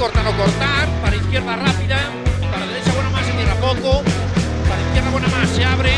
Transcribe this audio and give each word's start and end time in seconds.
Corta, 0.00 0.22
no 0.22 0.32
cortar. 0.32 0.88
Para 1.02 1.14
izquierda 1.14 1.56
rápida. 1.56 1.98
Para 2.50 2.64
derecha 2.66 2.90
buena 2.94 3.10
más, 3.10 3.26
se 3.26 3.32
cierra 3.32 3.54
poco. 3.56 4.02
Para 4.68 4.80
izquierda 4.80 5.10
buena 5.10 5.28
más, 5.28 5.48
se 5.50 5.62
abre. 5.62 5.92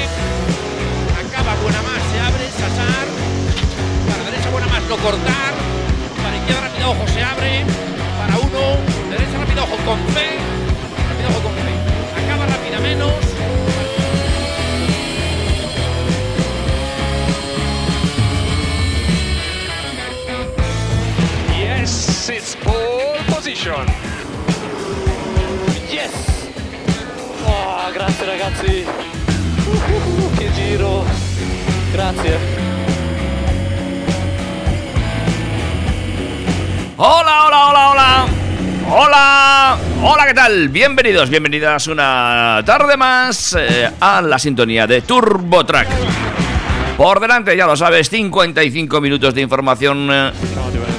Acaba 1.23 1.55
buena 1.63 1.83
más, 1.83 2.03
se 2.11 2.19
abre. 2.19 2.45
Sasar. 2.51 3.07
Para 4.11 4.23
derecha 4.29 4.51
buena 4.51 4.67
más, 4.67 4.83
no 4.91 4.97
cortar. 4.97 5.53
Para 6.21 6.35
izquierda 6.37 6.61
rápida, 6.67 6.89
ojo, 6.89 7.05
se 7.15 7.23
abre. 7.23 7.65
Para 8.19 8.35
uno. 8.43 8.63
Derecha 9.09 9.39
rápida, 9.39 9.63
ojo, 9.63 9.77
con 9.87 9.99
fe. 10.15 10.29
Rápida, 11.09 11.29
ojo, 11.31 11.41
con 11.47 11.55
fe. 11.63 11.73
Acaba 12.19 12.47
rápida 12.47 12.81
menos. 12.81 13.32
Yes! 23.63 23.71
Oh, 27.47 27.93
grazie 27.95 28.27
ragazzi! 28.27 28.85
Uh, 29.69 30.53
giro! 30.53 31.05
Grazie! 31.93 32.39
Hola, 36.97 37.47
hola, 37.47 37.69
hola, 37.69 37.91
hola. 37.91 38.27
Hola, 38.91 39.79
hola, 40.03 40.27
¿qué 40.27 40.35
tal? 40.35 40.69
Bienvenidos, 40.69 41.31
bienvenidas 41.31 41.87
una 41.87 42.63
tarde 42.67 42.97
más 42.97 43.57
eh, 43.57 43.89
a 44.01 44.21
la 44.23 44.41
sintonía 44.41 44.89
de 44.89 45.03
Turbo 45.03 45.65
Track. 45.65 45.87
Por 46.97 47.21
delante, 47.21 47.57
ya 47.57 47.67
lo 47.67 47.77
sabes, 47.77 48.09
55 48.11 49.01
minutos 49.01 49.33
de 49.35 49.41
información 49.41 50.09
eh, 50.11 50.33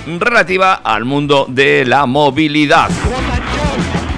relativa 0.06 0.76
al 0.76 1.06
mundo 1.06 1.46
de 1.50 1.86
la 1.86 2.06
movilidad. 2.06 2.90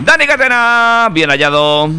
Dani 0.04 0.28
Catena, 0.28 1.10
bien 1.12 1.30
hallado. 1.30 1.90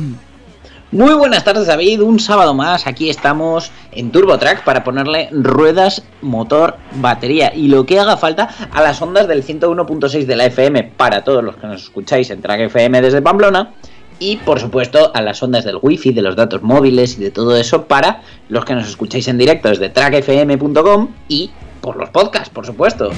Muy 0.93 1.15
buenas 1.15 1.43
tardes 1.43 1.67
David, 1.67 2.01
un 2.01 2.21
sábado 2.21 2.55
más, 2.55 2.87
aquí 2.87 3.11
estamos 3.11 3.73
en 3.91 4.13
TurboTrack 4.13 4.63
para 4.63 4.85
ponerle 4.85 5.29
ruedas, 5.33 6.05
motor, 6.23 6.77
batería 6.93 7.53
y 7.53 7.67
lo 7.67 7.85
que 7.85 7.99
haga 7.99 8.17
falta 8.17 8.49
a 8.71 8.81
las 8.81 9.03
ondas 9.03 9.27
del 9.27 9.45
101.6 9.45 10.25
de 10.25 10.37
la 10.37 10.47
FM 10.47 10.85
para 10.97 11.25
todos 11.25 11.43
los 11.43 11.57
que 11.57 11.67
nos 11.67 11.83
escucháis 11.83 12.31
en 12.31 12.41
Track 12.41 12.61
FM 12.61 13.03
desde 13.03 13.21
Pamplona 13.21 13.73
y 14.21 14.37
por 14.39 14.61
supuesto 14.61 15.11
a 15.13 15.21
las 15.21 15.43
ondas 15.43 15.65
del 15.65 15.79
wifi, 15.83 16.13
de 16.13 16.23
los 16.23 16.37
datos 16.37 16.63
móviles 16.63 17.19
y 17.19 17.25
de 17.25 17.33
todo 17.33 17.57
eso 17.57 17.87
para 17.87 18.23
los 18.49 18.65
que 18.65 18.75
nos 18.75 18.89
escucháis 18.89 19.27
en 19.27 19.39
directo 19.39 19.69
desde 19.69 19.91
trackfm.com 19.91 21.09
y 21.29 21.51
por 21.81 21.97
los 21.97 22.11
podcasts, 22.11 22.49
por 22.49 22.65
supuesto. 22.65 23.11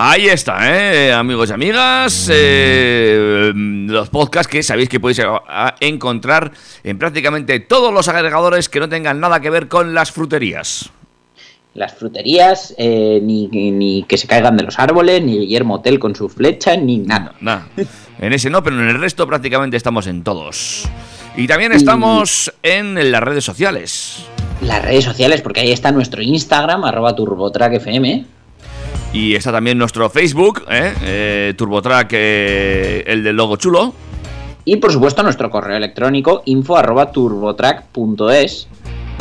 Ahí 0.00 0.28
está, 0.28 0.58
¿eh? 0.62 1.12
amigos 1.12 1.50
y 1.50 1.52
amigas. 1.54 2.28
eh, 2.32 3.50
los 3.54 4.08
podcasts 4.10 4.48
que 4.48 4.62
sabéis 4.62 4.88
que 4.88 5.00
podéis 5.00 5.18
a- 5.18 5.42
a 5.48 5.74
encontrar 5.80 6.52
en 6.84 6.98
prácticamente 6.98 7.58
todos 7.58 7.92
los 7.92 8.06
agregadores 8.06 8.68
que 8.68 8.78
no 8.78 8.88
tengan 8.88 9.18
nada 9.18 9.40
que 9.40 9.50
ver 9.50 9.66
con 9.66 9.94
las 9.94 10.12
fruterías. 10.12 10.90
Las 11.74 11.94
fruterías, 11.96 12.76
eh, 12.78 13.18
ni, 13.22 13.48
ni 13.48 14.04
que 14.04 14.16
se 14.18 14.28
caigan 14.28 14.56
de 14.56 14.62
los 14.62 14.78
árboles, 14.78 15.20
ni 15.20 15.36
Guillermo 15.38 15.80
Tell 15.80 15.98
con 15.98 16.14
su 16.14 16.28
flecha, 16.28 16.76
ni 16.76 16.98
nada. 16.98 17.34
Nada. 17.40 17.66
En 18.20 18.32
ese 18.32 18.50
no, 18.50 18.62
pero 18.62 18.80
en 18.80 18.88
el 18.88 19.00
resto 19.00 19.26
prácticamente 19.26 19.76
estamos 19.76 20.06
en 20.06 20.22
todos. 20.22 20.88
Y 21.36 21.48
también 21.48 21.72
estamos 21.72 22.52
en 22.62 23.10
las 23.10 23.20
redes 23.22 23.42
sociales. 23.44 24.24
las 24.60 24.80
redes 24.84 25.04
sociales, 25.04 25.40
porque 25.40 25.58
ahí 25.60 25.72
está 25.72 25.90
nuestro 25.90 26.22
Instagram, 26.22 26.84
arroba 26.84 27.16
turbotrackfm. 27.16 28.24
Y 29.12 29.34
está 29.34 29.52
también 29.52 29.78
nuestro 29.78 30.10
Facebook, 30.10 30.64
¿eh? 30.68 30.92
Eh, 31.02 31.54
TurboTrack, 31.56 32.10
eh, 32.12 33.04
el 33.06 33.24
del 33.24 33.36
logo 33.36 33.56
chulo. 33.56 33.94
Y 34.64 34.76
por 34.76 34.92
supuesto 34.92 35.22
nuestro 35.22 35.50
correo 35.50 35.78
electrónico, 35.78 36.42
info 36.44 36.76
arroba 36.76 37.10
turbotrack.es. 37.10 38.68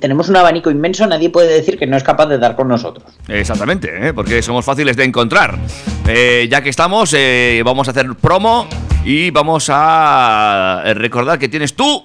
tenemos 0.00 0.28
un 0.28 0.36
abanico 0.36 0.70
inmenso, 0.70 1.06
nadie 1.06 1.28
puede 1.30 1.52
decir 1.54 1.76
que 1.78 1.86
no 1.86 1.96
es 1.96 2.04
capaz 2.04 2.26
de 2.26 2.38
dar 2.38 2.54
con 2.54 2.68
nosotros. 2.68 3.04
Exactamente, 3.26 4.08
¿eh? 4.08 4.12
porque 4.14 4.42
somos 4.42 4.64
fáciles 4.64 4.96
de 4.96 5.04
encontrar. 5.04 5.58
Eh, 6.06 6.46
ya 6.50 6.62
que 6.62 6.68
estamos, 6.70 7.12
eh, 7.16 7.60
vamos 7.64 7.88
a 7.88 7.90
hacer 7.90 8.06
promo 8.14 8.66
y 9.04 9.30
vamos 9.30 9.68
a 9.72 10.82
recordar 10.94 11.38
que 11.38 11.48
tienes 11.48 11.74
tú, 11.74 12.04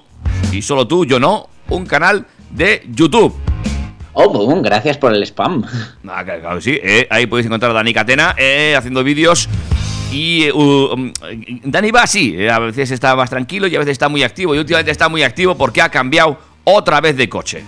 y 0.52 0.62
solo 0.62 0.86
tú, 0.88 1.04
yo 1.04 1.20
no, 1.20 1.48
un 1.68 1.86
canal 1.86 2.26
de 2.50 2.82
YouTube. 2.92 3.34
Oh, 4.12 4.28
boom, 4.28 4.62
gracias 4.62 4.96
por 4.96 5.12
el 5.12 5.22
spam. 5.24 5.64
Ah, 6.08 6.24
claro, 6.24 6.60
sí, 6.60 6.78
eh, 6.82 7.06
ahí 7.10 7.26
podéis 7.26 7.46
encontrar 7.46 7.70
a 7.72 7.74
Dani 7.74 7.92
Catena 7.92 8.34
eh, 8.38 8.74
haciendo 8.76 9.02
vídeos. 9.02 9.48
Y 10.12 10.50
uh, 10.50 11.12
Dani 11.64 11.90
va 11.90 12.02
así, 12.02 12.34
eh, 12.36 12.50
a 12.50 12.58
veces 12.60 12.90
está 12.90 13.16
más 13.16 13.30
tranquilo 13.30 13.66
y 13.66 13.74
a 13.74 13.80
veces 13.80 13.92
está 13.92 14.08
muy 14.08 14.22
activo. 14.22 14.54
Y 14.54 14.58
últimamente 14.58 14.90
está 14.92 15.08
muy 15.08 15.22
activo 15.22 15.56
porque 15.56 15.82
ha 15.82 15.88
cambiado 15.88 16.38
otra 16.64 17.00
vez 17.00 17.16
de 17.16 17.28
coche. 17.28 17.64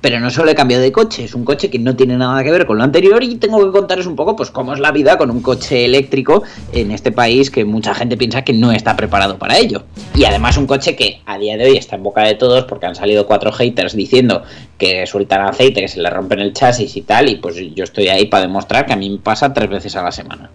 Pero 0.00 0.18
no 0.18 0.30
solo 0.30 0.50
he 0.50 0.54
cambiado 0.54 0.82
de 0.82 0.90
coche, 0.90 1.24
es 1.24 1.34
un 1.34 1.44
coche 1.44 1.70
que 1.70 1.78
no 1.78 1.94
tiene 1.94 2.16
nada 2.16 2.42
que 2.42 2.50
ver 2.50 2.66
con 2.66 2.76
lo 2.76 2.82
anterior 2.82 3.22
y 3.22 3.36
tengo 3.36 3.64
que 3.64 3.70
contaros 3.70 4.06
un 4.06 4.16
poco 4.16 4.34
pues 4.34 4.50
cómo 4.50 4.74
es 4.74 4.80
la 4.80 4.90
vida 4.90 5.16
con 5.16 5.30
un 5.30 5.40
coche 5.40 5.84
eléctrico 5.84 6.42
en 6.72 6.90
este 6.90 7.12
país 7.12 7.52
que 7.52 7.64
mucha 7.64 7.94
gente 7.94 8.16
piensa 8.16 8.42
que 8.42 8.52
no 8.52 8.72
está 8.72 8.96
preparado 8.96 9.38
para 9.38 9.56
ello. 9.58 9.84
Y 10.16 10.24
además 10.24 10.56
un 10.56 10.66
coche 10.66 10.96
que 10.96 11.20
a 11.24 11.38
día 11.38 11.56
de 11.56 11.66
hoy 11.66 11.76
está 11.76 11.94
en 11.94 12.02
boca 12.02 12.22
de 12.22 12.34
todos 12.34 12.64
porque 12.64 12.86
han 12.86 12.96
salido 12.96 13.26
cuatro 13.26 13.52
haters 13.52 13.94
diciendo 13.94 14.42
que 14.76 15.06
sueltan 15.06 15.42
aceite, 15.42 15.80
que 15.80 15.88
se 15.88 16.00
le 16.00 16.10
rompen 16.10 16.40
el 16.40 16.52
chasis 16.52 16.96
y 16.96 17.02
tal 17.02 17.28
y 17.28 17.36
pues 17.36 17.54
yo 17.74 17.84
estoy 17.84 18.08
ahí 18.08 18.26
para 18.26 18.42
demostrar 18.42 18.86
que 18.86 18.92
a 18.92 18.96
mí 18.96 19.08
me 19.08 19.18
pasa 19.18 19.54
tres 19.54 19.70
veces 19.70 19.94
a 19.94 20.02
la 20.02 20.10
semana. 20.10 20.50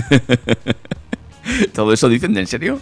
¿Todo 1.72 1.92
eso 1.92 2.08
dicen? 2.08 2.36
¿En 2.36 2.46
serio? 2.48 2.80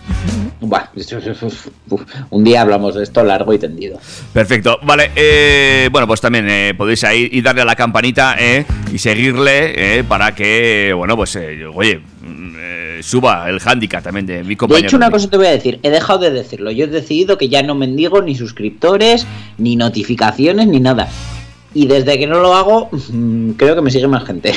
Un 2.30 2.44
día 2.44 2.62
hablamos 2.62 2.94
de 2.94 3.02
esto 3.02 3.22
largo 3.22 3.52
y 3.52 3.58
tendido. 3.58 4.00
Perfecto, 4.32 4.78
vale. 4.82 5.10
eh, 5.14 5.88
bueno, 5.92 6.06
pues 6.06 6.20
también 6.22 6.48
eh, 6.48 6.72
podéis 6.76 7.04
ahí 7.04 7.28
y 7.30 7.42
darle 7.42 7.60
a 7.62 7.66
la 7.66 7.76
campanita 7.76 8.36
eh, 8.38 8.64
y 8.90 8.98
seguirle 8.98 9.98
eh, 9.98 10.04
para 10.04 10.34
que, 10.34 10.94
bueno, 10.96 11.14
pues, 11.14 11.36
eh, 11.36 11.66
oye, 11.66 11.98
mm, 12.22 13.02
suba 13.02 13.50
el 13.50 13.60
handicap 13.62 14.02
también 14.02 14.24
de 14.24 14.42
mi 14.42 14.50
De 14.50 14.56
compañero. 14.56 14.86
hecho, 14.88 14.96
una 14.96 15.10
cosa 15.10 15.28
te 15.28 15.36
voy 15.36 15.46
a 15.46 15.50
decir, 15.50 15.78
he 15.82 15.90
dejado 15.90 16.20
de 16.20 16.30
decirlo. 16.30 16.70
Yo 16.70 16.84
he 16.84 16.88
decidido 16.88 17.36
que 17.36 17.50
ya 17.50 17.62
no 17.62 17.74
mendigo 17.74 18.22
ni 18.22 18.34
suscriptores, 18.34 19.26
ni 19.58 19.76
notificaciones, 19.76 20.68
ni 20.68 20.80
nada. 20.80 21.08
Y 21.74 21.86
desde 21.86 22.18
que 22.18 22.26
no 22.26 22.40
lo 22.40 22.54
hago, 22.54 22.88
creo 23.58 23.74
que 23.74 23.82
me 23.82 23.90
sigue 23.90 24.08
más 24.08 24.24
gente. 24.24 24.54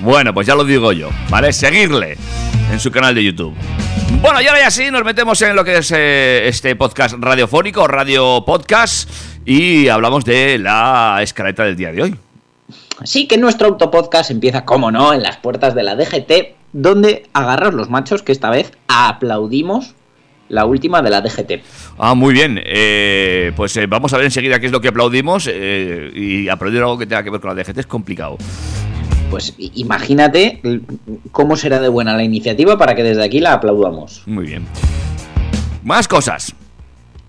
Bueno, 0.00 0.32
pues 0.32 0.46
ya 0.46 0.54
lo 0.54 0.64
digo 0.64 0.92
yo, 0.92 1.10
¿vale? 1.28 1.52
Seguirle 1.52 2.16
en 2.70 2.78
su 2.78 2.90
canal 2.90 3.14
de 3.14 3.24
YouTube. 3.24 3.54
Bueno, 4.20 4.40
y 4.40 4.46
ahora 4.46 4.60
ya 4.60 4.70
sí, 4.70 4.90
nos 4.90 5.04
metemos 5.04 5.40
en 5.42 5.56
lo 5.56 5.64
que 5.64 5.78
es 5.78 5.92
eh, 5.94 6.46
este 6.46 6.76
podcast 6.76 7.16
radiofónico, 7.18 7.86
radio 7.86 8.44
podcast, 8.44 9.10
y 9.44 9.88
hablamos 9.88 10.24
de 10.24 10.58
la 10.58 11.18
escaleta 11.22 11.64
del 11.64 11.76
día 11.76 11.92
de 11.92 12.02
hoy. 12.02 12.16
Así 13.00 13.26
que 13.26 13.38
nuestro 13.38 13.68
autopodcast 13.68 14.30
empieza, 14.30 14.64
como 14.64 14.90
no, 14.90 15.14
en 15.14 15.22
las 15.22 15.36
puertas 15.36 15.74
de 15.74 15.82
la 15.82 15.94
DGT, 15.96 16.56
donde 16.72 17.26
agarrar 17.32 17.74
los 17.74 17.90
machos 17.90 18.22
que 18.22 18.32
esta 18.32 18.50
vez 18.50 18.72
aplaudimos 18.88 19.94
la 20.48 20.64
última 20.64 21.02
de 21.02 21.10
la 21.10 21.20
DGT. 21.20 21.62
Ah, 21.98 22.14
muy 22.14 22.32
bien. 22.32 22.60
eh, 22.64 23.52
pues 23.56 23.76
eh, 23.76 23.86
vamos 23.86 24.12
a 24.12 24.16
ver 24.16 24.26
enseguida 24.26 24.58
qué 24.58 24.66
es 24.66 24.72
lo 24.72 24.80
que 24.80 24.88
aplaudimos 24.88 25.48
eh, 25.50 26.10
y 26.14 26.48
aplaudir 26.48 26.80
algo 26.80 26.98
que 26.98 27.06
tenga 27.06 27.22
que 27.22 27.30
ver 27.30 27.40
con 27.40 27.54
la 27.54 27.62
DGT 27.62 27.78
es 27.78 27.86
complicado. 27.86 28.38
Pues 29.30 29.54
imagínate 29.58 30.60
cómo 31.32 31.56
será 31.56 31.80
de 31.80 31.88
buena 31.88 32.16
la 32.16 32.22
iniciativa 32.24 32.78
para 32.78 32.94
que 32.94 33.02
desde 33.02 33.24
aquí 33.24 33.40
la 33.40 33.52
aplaudamos. 33.54 34.22
Muy 34.26 34.46
bien. 34.46 34.66
Más 35.84 36.08
cosas. 36.08 36.54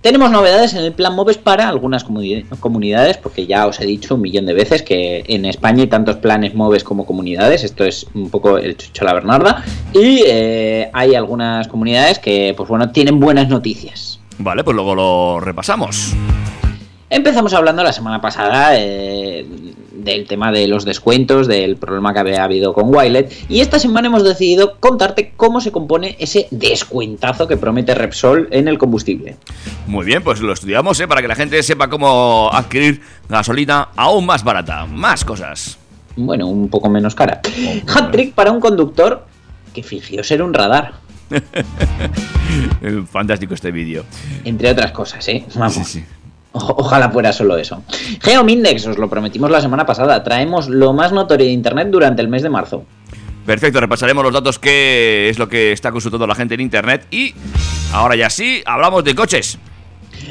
Tenemos 0.01 0.31
novedades 0.31 0.74
en 0.75 0.86
el 0.86 0.94
plan 0.94 1.13
MOVES 1.13 1.40
para 1.40 1.68
algunas 1.68 2.07
comuni- 2.07 2.46
comunidades, 2.62 3.18
porque 3.18 3.46
ya 3.46 3.68
os 3.68 3.81
he 3.81 3.86
dicho 3.86 4.16
un 4.16 4.22
millón 4.22 4.46
de 4.46 4.54
veces 4.54 4.81
que 4.81 5.25
en 5.28 5.44
España 5.44 5.81
hay 5.81 5.88
tantos 5.90 6.16
planes 6.16 6.56
MOVES 6.56 6.86
como 6.86 7.06
comunidades, 7.06 7.66
esto 7.66 7.84
es 7.84 8.07
un 8.13 8.30
poco 8.30 8.57
el 8.57 8.78
chucho 8.78 9.04
a 9.04 9.07
la 9.07 9.13
Bernarda, 9.16 9.63
y 9.94 10.24
eh, 10.25 10.90
hay 10.94 11.16
algunas 11.16 11.68
comunidades 11.68 12.18
que, 12.18 12.54
pues 12.56 12.69
bueno, 12.69 12.92
tienen 12.92 13.19
buenas 13.19 13.50
noticias. 13.50 14.22
Vale, 14.38 14.63
pues 14.63 14.74
luego 14.74 14.96
lo 14.96 15.42
repasamos. 15.42 16.13
Empezamos 17.10 17.54
hablando 17.54 17.84
la 17.84 17.92
semana 17.92 18.22
pasada 18.22 18.78
eh, 18.78 19.46
del 20.04 20.28
tema 20.28 20.51
de 20.51 20.68
los 20.68 20.86
descuentos, 20.86 21.48
del 21.48 21.78
problema 21.78 22.13
que 22.13 22.19
había 22.19 22.44
habido 22.44 22.74
con 22.74 22.94
Wilet, 22.94 23.31
y 23.50 23.62
esta 23.62 23.80
semana 23.80 24.07
hemos 24.07 24.24
decidido 24.24 24.78
contarte 24.80 25.34
cómo 25.36 25.62
se 25.62 25.72
compone 25.72 26.16
ese 26.19 26.48
descuentazo 26.51 27.48
que 27.48 27.57
promete 27.57 27.96
Repsol 27.96 28.48
en 28.51 28.68
el 28.68 28.78
combustible. 28.78 29.38
Muy 29.88 30.06
bien, 30.06 30.24
pues 30.24 30.42
lo 30.42 30.54
estudiamos, 30.54 31.00
¿eh? 31.00 31.07
Para 31.07 31.22
que 31.22 31.28
la 31.28 31.36
gente 31.36 31.62
sepa 31.63 31.90
cómo 31.90 32.50
adquirir 32.51 33.01
gasolina 33.28 33.90
aún 33.96 34.25
más 34.25 34.44
barata. 34.44 34.86
Más 34.86 35.24
cosas. 35.25 35.78
Bueno, 36.16 36.48
un 36.48 36.69
poco 36.69 36.90
menos 36.90 37.16
cara. 37.16 37.42
Hat 37.88 38.12
trick 38.12 38.34
para 38.34 38.51
un 38.51 38.60
conductor 38.60 39.25
que 39.74 39.84
fingió 39.84 40.24
ser 40.24 40.42
un 40.42 40.54
radar, 40.54 40.94
Fantástico 43.12 43.54
este 43.54 43.72
vídeo. 43.72 44.04
entre 44.44 44.72
otras 44.72 44.92
cosas, 44.92 45.28
¿eh? 45.28 45.46
Vamos. 45.56 45.75
Sí, 45.75 45.84
sí. 45.86 46.04
Ojalá 46.51 47.12
fuera 47.12 47.31
solo 47.31 47.57
eso. 47.57 47.84
Geomindex, 48.22 48.88
os 48.88 48.98
lo 48.98 49.10
prometimos 49.10 49.51
la 49.51 49.62
semana 49.62 49.86
pasada. 49.86 50.24
Traemos 50.24 50.68
lo 50.68 50.94
más 50.94 51.12
notorio 51.12 51.46
de 51.46 51.51
Internet 51.51 51.90
durante 51.90 52.22
el 52.22 52.28
mes 52.28 52.42
de 52.42 52.50
marzo. 52.50 52.86
Perfecto, 53.46 53.80
repasaremos 53.80 54.24
los 54.24 54.34
datos 54.34 54.60
que 54.60 55.30
es 55.30 55.40
lo 55.40 55.50
que 55.50 55.72
está 55.72 55.92
consultando 55.92 56.28
la 56.28 56.36
gente 56.36 56.54
en 56.54 56.62
internet 56.62 57.07
y 57.10 57.34
ahora 57.92 58.16
ya 58.16 58.30
sí, 58.30 58.62
hablamos 58.63 59.04
de 59.04 59.16
coches. 59.16 59.57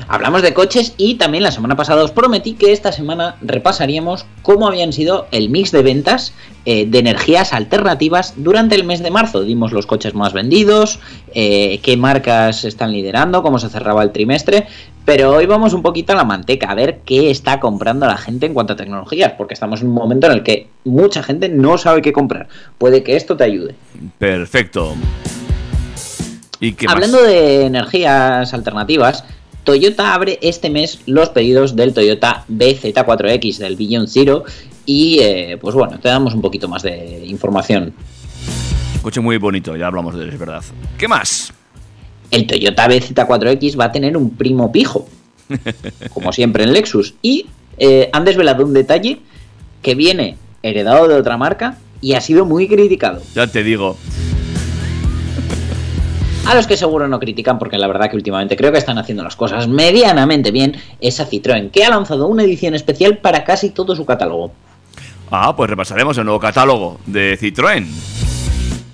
Hablamos 0.06 0.43
de 0.43 0.55
coches 0.55 0.94
y 0.97 1.17
también 1.17 1.43
la 1.43 1.50
semana 1.50 1.75
pasada 1.75 2.05
os 2.05 2.12
prometí 2.12 2.55
que 2.55 2.73
esta 2.73 2.93
semana 2.93 3.37
repasaríamos 3.41 4.26
cómo 4.43 4.69
habían 4.69 4.93
sido 4.93 5.26
el 5.32 5.50
mix 5.50 5.73
de 5.73 5.82
ventas 5.82 6.32
eh, 6.65 6.87
de 6.87 6.99
energías 6.99 7.53
alternativas 7.53 8.35
durante 8.37 8.75
el 8.75 8.85
mes 8.85 9.03
de 9.03 9.11
marzo. 9.11 9.43
Dimos 9.43 9.73
los 9.73 9.87
coches 9.87 10.15
más 10.15 10.32
vendidos, 10.32 11.00
eh, 11.35 11.81
qué 11.82 11.97
marcas 11.97 12.65
están 12.65 12.93
liderando, 12.93 13.43
cómo 13.43 13.59
se 13.59 13.69
cerraba 13.69 14.03
el 14.03 14.12
trimestre. 14.12 14.69
Pero 15.08 15.31
hoy 15.31 15.46
vamos 15.46 15.72
un 15.72 15.81
poquito 15.81 16.12
a 16.12 16.16
la 16.16 16.25
manteca, 16.25 16.70
a 16.70 16.75
ver 16.75 16.99
qué 17.02 17.31
está 17.31 17.58
comprando 17.60 18.05
la 18.05 18.19
gente 18.19 18.44
en 18.44 18.52
cuanto 18.52 18.75
a 18.75 18.76
tecnologías, 18.76 19.32
porque 19.38 19.55
estamos 19.55 19.81
en 19.81 19.87
un 19.87 19.94
momento 19.94 20.26
en 20.26 20.34
el 20.34 20.43
que 20.43 20.69
mucha 20.84 21.22
gente 21.22 21.49
no 21.49 21.78
sabe 21.78 22.02
qué 22.02 22.12
comprar. 22.12 22.46
Puede 22.76 23.02
que 23.02 23.16
esto 23.16 23.34
te 23.34 23.44
ayude. 23.44 23.75
Perfecto. 24.19 24.94
¿Y 26.60 26.72
qué 26.72 26.84
Hablando 26.90 27.22
más? 27.22 27.26
de 27.26 27.64
energías 27.64 28.52
alternativas, 28.52 29.25
Toyota 29.64 30.12
abre 30.12 30.38
este 30.43 30.69
mes 30.69 31.00
los 31.06 31.31
pedidos 31.31 31.75
del 31.75 31.94
Toyota 31.94 32.44
BZ4X 32.50 33.56
del 33.56 33.76
Beyond 33.76 34.08
Zero 34.08 34.44
y 34.84 35.20
eh, 35.20 35.56
pues 35.58 35.75
bueno, 35.75 35.99
te 36.00 36.10
damos 36.10 36.34
un 36.34 36.43
poquito 36.43 36.69
más 36.69 36.82
de 36.82 37.25
información. 37.25 37.94
Coche 39.00 39.22
muy 39.22 39.38
bonito, 39.38 39.75
ya 39.75 39.87
hablamos 39.87 40.14
de 40.14 40.25
él, 40.25 40.28
es 40.28 40.38
verdad. 40.38 40.62
¿Qué 40.99 41.08
más? 41.08 41.55
El 42.31 42.47
Toyota 42.47 42.89
BZ4X 42.89 43.79
va 43.79 43.87
a 43.87 43.93
tener 43.93 44.17
un 44.17 44.31
primo 44.31 44.71
pijo, 44.71 45.09
como 46.15 46.33
siempre 46.33 46.65
en 46.65 46.73
Lexus, 46.73 47.15
y 47.23 47.47
eh, 47.79 48.11
han 48.13 48.25
desvelado 48.25 48.65
un 48.65 48.75
detalle 48.75 49.21
que 49.83 49.95
viene 49.95 50.37
heredado 50.63 51.09
de 51.09 51.15
otra 51.15 51.37
marca 51.37 51.79
y 52.01 52.15
ha 52.15 52.21
sido 52.21 52.45
muy 52.45 52.69
criticado. 52.69 53.23
Ya 53.35 53.47
te 53.47 53.63
digo. 53.63 53.97
A 56.47 56.55
los 56.55 56.67
que 56.67 56.79
seguro 56.79 57.09
no 57.09 57.21
critican, 57.21 57.59
porque 57.59 57.77
la 57.77 57.87
verdad 57.87 58.09
que 58.09 58.17
últimamente 58.17 58.57
creo 58.57 58.73
que 58.73 58.79
están 58.79 58.97
haciendo 58.97 59.23
las 59.23 59.37
cosas 59.37 59.69
medianamente 59.69 60.51
bien, 60.51 60.77
es 60.99 61.21
a 61.21 61.29
Citroën, 61.29 61.71
que 61.71 61.85
ha 61.85 61.91
lanzado 61.91 62.27
una 62.27 62.43
edición 62.43 62.75
especial 62.75 63.19
para 63.19 63.45
casi 63.45 63.69
todo 63.69 63.95
su 63.95 64.07
catálogo. 64.07 64.53
Ah, 65.31 65.55
pues 65.55 65.69
repasaremos 65.69 66.17
el 66.17 66.25
nuevo 66.25 66.41
catálogo 66.41 66.99
de 67.05 67.39
Citroën. 67.39 67.87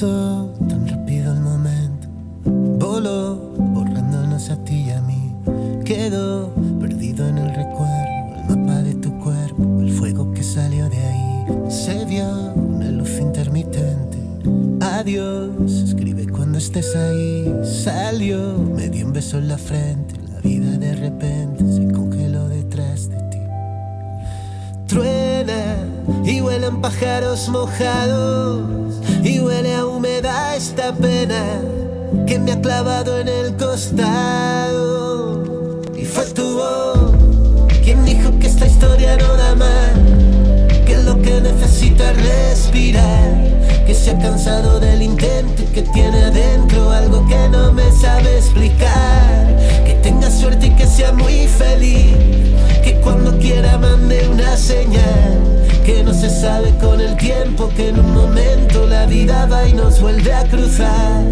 Tan 0.00 0.88
rápido 0.88 1.34
el 1.34 1.40
momento, 1.40 2.08
voló 2.46 3.36
borrándonos 3.58 4.48
a 4.48 4.56
ti 4.64 4.86
y 4.86 4.90
a 4.92 5.02
mí. 5.02 5.36
Quedó 5.84 6.54
perdido 6.80 7.28
en 7.28 7.36
el 7.36 7.54
recuerdo 7.54 8.48
el 8.48 8.56
mapa 8.56 8.80
de 8.80 8.94
tu 8.94 9.12
cuerpo, 9.18 9.82
el 9.82 9.92
fuego 9.92 10.32
que 10.32 10.42
salió 10.42 10.88
de 10.88 10.96
ahí. 10.96 11.44
Se 11.68 12.06
vio 12.06 12.24
una 12.54 12.90
luz 12.90 13.18
intermitente. 13.20 14.16
Adiós, 14.80 15.70
escribe 15.70 16.26
cuando 16.28 16.56
estés 16.56 16.96
ahí. 16.96 17.54
Salió, 17.62 18.54
me 18.74 18.88
dio 18.88 19.04
un 19.04 19.12
beso 19.12 19.36
en 19.36 19.48
la 19.48 19.58
frente. 19.58 20.14
La 20.32 20.40
vida 20.40 20.78
de 20.78 20.94
repente 20.94 21.62
se 21.74 21.92
congeló 21.92 22.48
detrás 22.48 23.10
de 23.10 23.18
ti. 23.24 23.38
Truena 24.86 25.76
y 26.24 26.40
huelen 26.40 26.80
pájaros 26.80 27.50
mojados 27.50 28.79
y 29.22 29.40
huele 29.40 29.74
a 29.74 29.86
humedad 29.86 30.56
esta 30.56 30.92
pena 30.92 31.60
que 32.26 32.38
me 32.38 32.52
ha 32.52 32.60
clavado 32.60 33.18
en 33.18 33.28
el 33.28 33.56
costado. 33.56 35.42
Y 35.96 36.04
fue 36.04 36.24
tu 36.26 36.60
quien 37.82 38.04
dijo 38.04 38.30
que 38.38 38.46
esta 38.46 38.66
historia 38.66 39.16
no 39.16 39.34
da 39.36 39.54
más, 39.54 39.92
que 40.86 40.96
lo 40.98 41.20
que 41.20 41.40
necesita 41.40 42.10
es 42.12 42.22
respirar, 42.22 43.84
que 43.86 43.94
se 43.94 44.10
ha 44.10 44.18
cansado 44.18 44.78
del 44.80 45.02
intento 45.02 45.62
y 45.62 45.66
que 45.66 45.82
tiene 45.82 46.24
adentro 46.24 46.90
algo 46.90 47.26
que 47.26 47.48
no 47.48 47.72
me 47.72 47.90
sabe 47.92 48.36
explicar. 48.36 49.56
Que 49.84 49.94
tenga 50.02 50.30
suerte 50.30 50.66
y 50.66 50.70
que 50.76 50.86
sea 50.86 51.12
muy 51.12 51.46
feliz, 51.46 52.16
que 52.82 53.00
cuando 53.02 53.38
quiera 53.38 53.76
mande 53.78 54.28
una 54.28 54.56
señal, 54.56 55.59
que 55.90 56.04
no 56.04 56.14
se 56.14 56.30
sabe 56.30 56.70
con 56.78 57.00
el 57.00 57.16
tiempo, 57.16 57.68
que 57.76 57.88
en 57.88 57.98
un 57.98 58.14
momento 58.14 58.86
la 58.86 59.06
vida 59.06 59.46
va 59.46 59.66
y 59.66 59.72
nos 59.72 60.00
vuelve 60.00 60.32
a 60.32 60.44
cruzar. 60.44 61.24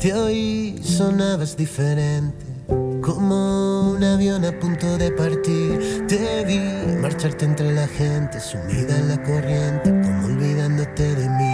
Te 0.00 0.12
oí, 0.12 0.80
sonabas 0.82 1.56
diferente, 1.56 2.44
como 3.00 3.92
un 3.92 4.02
avión 4.02 4.44
a 4.44 4.52
punto 4.58 4.98
de 4.98 5.12
partir. 5.12 6.04
Te 6.08 6.44
vi 6.44 6.60
marcharte 7.00 7.44
entre 7.44 7.72
la 7.72 7.86
gente, 7.86 8.40
sumida 8.40 8.98
en 8.98 9.08
la 9.08 9.22
corriente, 9.22 9.90
como 10.04 10.26
olvidándote 10.26 11.14
de 11.14 11.28
mí. 11.30 11.45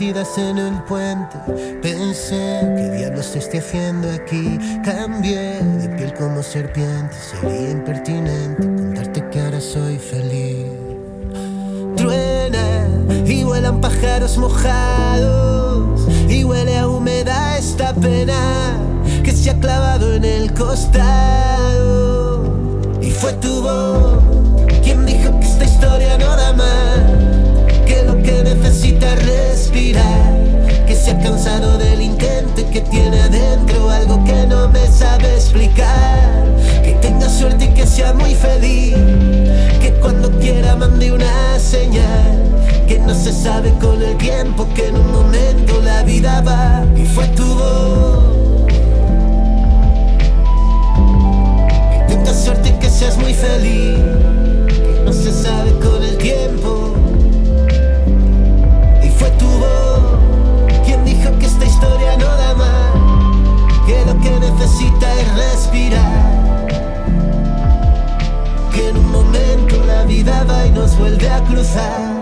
En 0.00 0.56
el 0.56 0.82
puente. 0.84 1.36
Pensé, 1.82 2.58
¿qué 2.74 2.90
diablos 2.96 3.36
estoy 3.36 3.58
haciendo 3.60 4.10
aquí? 4.10 4.58
Cambié 4.82 5.62
de 5.62 5.90
piel 5.90 6.14
como 6.14 6.42
serpiente. 6.42 7.14
Sería 7.14 7.72
impertinente 7.72 8.62
contarte 8.62 9.28
que 9.28 9.40
ahora 9.42 9.60
soy 9.60 9.98
feliz. 9.98 10.68
Truena 11.96 12.88
y 13.26 13.44
vuelan 13.44 13.82
pájaros 13.82 14.38
mojados. 14.38 16.08
Y 16.30 16.44
huele 16.44 16.78
a 16.78 16.88
humedad 16.88 17.58
esta 17.58 17.92
pena 17.92 18.78
que 19.22 19.32
se 19.32 19.50
ha 19.50 19.60
clavado 19.60 20.14
en 20.14 20.24
el 20.24 20.54
costado. 20.54 22.42
Y 23.02 23.10
fue 23.10 23.34
tu 23.34 23.60
voz 23.60 24.49
que 32.70 32.80
tiene 32.82 33.20
adentro 33.20 33.90
algo 33.90 34.22
que 34.24 34.46
no 34.46 34.68
me 34.68 34.86
sabe 34.86 35.34
explicar. 35.34 36.44
Que 36.84 36.92
tenga 37.00 37.28
suerte 37.28 37.64
y 37.64 37.68
que 37.68 37.86
sea 37.86 38.12
muy 38.12 38.34
feliz. 38.34 38.94
Que 39.80 39.92
cuando 40.00 40.30
quiera 40.38 40.76
mande 40.76 41.10
una 41.10 41.58
señal. 41.58 42.38
Que 42.86 42.98
no 43.00 43.14
se 43.14 43.32
sabe 43.32 43.72
con 43.80 44.00
el 44.02 44.16
tiempo 44.18 44.68
que 44.74 44.88
en 44.88 44.96
un 44.96 45.10
momento 45.10 45.80
la 45.82 46.02
vida 46.04 46.42
va. 46.42 46.84
Y 46.96 47.06
fue 47.06 47.26
tu 47.28 47.44
voz. 47.44 48.66
Que 51.90 52.14
tengas 52.14 52.44
suerte 52.44 52.68
y 52.68 52.72
que 52.72 52.88
seas 52.88 53.18
muy 53.18 53.34
feliz. 53.34 53.98
Que 54.68 55.02
no 55.04 55.12
se 55.12 55.32
sabe 55.32 55.72
con 55.80 56.02
el 56.04 56.16
tiempo. 56.18 56.94
Y 59.02 59.08
fue 59.08 59.30
tu 59.30 59.46
voz 59.46 59.89
esta 61.60 61.66
historia 61.66 62.16
no 62.16 62.26
da 62.26 62.54
más. 62.54 63.86
Que 63.86 64.04
lo 64.06 64.18
que 64.20 64.40
necesita 64.40 65.14
es 65.14 65.34
respirar. 65.34 66.66
Que 68.72 68.88
en 68.88 68.96
un 68.96 69.10
momento 69.10 69.76
la 69.84 70.04
vida 70.04 70.44
va 70.44 70.66
y 70.66 70.70
nos 70.70 70.96
vuelve 70.96 71.28
a 71.28 71.42
cruzar. 71.44 72.19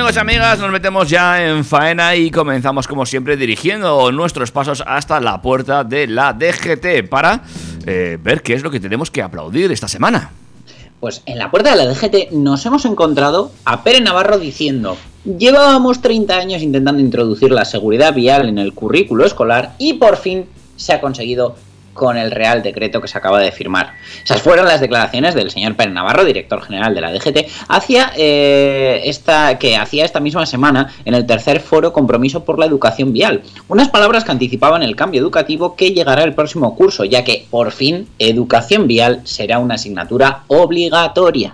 Amigos 0.00 0.16
y 0.16 0.18
amigas, 0.18 0.58
nos 0.58 0.70
metemos 0.70 1.10
ya 1.10 1.46
en 1.46 1.62
faena 1.62 2.16
y 2.16 2.30
comenzamos 2.30 2.88
como 2.88 3.04
siempre 3.04 3.36
dirigiendo 3.36 4.10
nuestros 4.12 4.50
pasos 4.50 4.82
hasta 4.86 5.20
la 5.20 5.42
puerta 5.42 5.84
de 5.84 6.06
la 6.06 6.32
DGT 6.32 7.06
para 7.06 7.42
eh, 7.84 8.16
ver 8.18 8.40
qué 8.40 8.54
es 8.54 8.62
lo 8.62 8.70
que 8.70 8.80
tenemos 8.80 9.10
que 9.10 9.20
aplaudir 9.20 9.70
esta 9.70 9.88
semana. 9.88 10.30
Pues 11.00 11.20
en 11.26 11.36
la 11.36 11.50
puerta 11.50 11.76
de 11.76 11.84
la 11.84 11.92
DGT 11.92 12.32
nos 12.32 12.64
hemos 12.64 12.86
encontrado 12.86 13.52
a 13.66 13.84
Pere 13.84 14.00
Navarro 14.00 14.38
diciendo 14.38 14.96
Llevábamos 15.26 16.00
30 16.00 16.34
años 16.34 16.62
intentando 16.62 17.02
introducir 17.02 17.50
la 17.50 17.66
seguridad 17.66 18.14
vial 18.14 18.48
en 18.48 18.56
el 18.56 18.72
currículo 18.72 19.26
escolar 19.26 19.74
y 19.76 19.94
por 19.94 20.16
fin 20.16 20.46
se 20.76 20.94
ha 20.94 21.02
conseguido 21.02 21.56
con 22.00 22.16
el 22.16 22.30
Real 22.30 22.62
Decreto 22.62 23.02
que 23.02 23.08
se 23.08 23.18
acaba 23.18 23.40
de 23.40 23.52
firmar. 23.52 23.92
Esas 24.24 24.40
fueron 24.40 24.64
las 24.64 24.80
declaraciones 24.80 25.34
del 25.34 25.50
señor 25.50 25.76
Pérez 25.76 25.92
Navarro, 25.92 26.24
director 26.24 26.62
general 26.62 26.94
de 26.94 27.02
la 27.02 27.12
DGT, 27.12 27.46
hacia, 27.68 28.12
eh, 28.16 29.02
esta, 29.04 29.58
que 29.58 29.76
hacía 29.76 30.06
esta 30.06 30.18
misma 30.18 30.46
semana 30.46 30.94
en 31.04 31.12
el 31.12 31.26
tercer 31.26 31.60
foro 31.60 31.92
Compromiso 31.92 32.42
por 32.42 32.58
la 32.58 32.64
Educación 32.64 33.12
Vial. 33.12 33.42
Unas 33.68 33.90
palabras 33.90 34.24
que 34.24 34.32
anticipaban 34.32 34.82
el 34.82 34.96
cambio 34.96 35.20
educativo 35.20 35.76
que 35.76 35.92
llegará 35.92 36.24
el 36.24 36.32
próximo 36.32 36.74
curso, 36.74 37.04
ya 37.04 37.22
que 37.22 37.46
por 37.50 37.70
fin 37.70 38.08
educación 38.18 38.86
vial 38.86 39.20
será 39.24 39.58
una 39.58 39.74
asignatura 39.74 40.44
obligatoria. 40.46 41.52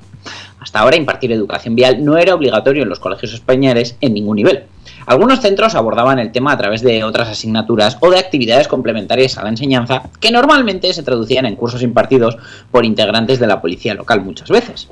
Hasta 0.60 0.78
ahora 0.78 0.94
impartir 0.94 1.32
educación 1.32 1.74
vial 1.74 2.04
no 2.04 2.18
era 2.18 2.36
obligatorio 2.36 2.84
en 2.84 2.88
los 2.88 3.00
colegios 3.00 3.34
españoles 3.34 3.96
en 4.00 4.14
ningún 4.14 4.36
nivel. 4.36 4.62
Algunos 5.06 5.40
centros 5.40 5.76
abordaban 5.76 6.18
el 6.18 6.32
tema 6.32 6.50
a 6.52 6.58
través 6.58 6.82
de 6.82 7.04
otras 7.04 7.28
asignaturas 7.28 7.96
o 8.00 8.10
de 8.10 8.18
actividades 8.18 8.66
complementarias 8.66 9.38
a 9.38 9.44
la 9.44 9.50
enseñanza 9.50 10.02
que 10.20 10.32
normalmente 10.32 10.92
se 10.92 11.04
traducían 11.04 11.46
en 11.46 11.54
cursos 11.54 11.82
impartidos 11.82 12.36
por 12.72 12.84
integrantes 12.84 13.38
de 13.38 13.46
la 13.46 13.60
policía 13.60 13.94
local 13.94 14.22
muchas 14.22 14.48
veces. 14.48 14.88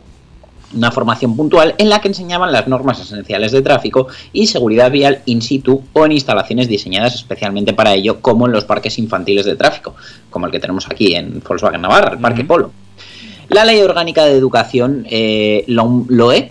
Una 0.73 0.93
formación 0.93 1.37
puntual 1.37 1.75
en 1.79 1.89
la 1.89 2.01
que 2.01 2.09
enseñaban 2.09 2.53
las 2.53 2.69
normas 2.69 3.01
esenciales 3.01 3.51
de 3.51 3.63
tráfico 3.63 4.07
y 4.33 4.47
seguridad 4.47 4.91
vial 4.91 5.21
in 5.27 5.43
situ 5.43 5.83
o 5.93 6.07
en 6.07 6.13
instalaciones 6.13 6.69
diseñadas 6.69 7.17
especialmente 7.17 7.73
para 7.73 7.95
ello, 7.95 8.21
como 8.21 8.47
en 8.47 8.53
los 8.53 8.65
parques 8.65 8.99
infantiles 8.99 9.47
de 9.47 9.57
tráfico, 9.57 9.97
como 10.31 10.47
el 10.47 10.53
que 10.53 10.61
tenemos 10.61 10.87
aquí 10.87 11.15
en 11.17 11.43
Volkswagen 11.47 11.83
Navarra, 11.83 12.13
el 12.13 12.21
Parque 12.21 12.45
Polo. 12.45 12.71
La 13.49 13.65
Ley 13.65 13.81
Orgánica 13.83 14.25
de 14.25 14.37
Educación, 14.37 15.07
eh, 15.11 15.65
LOE, 15.67 16.51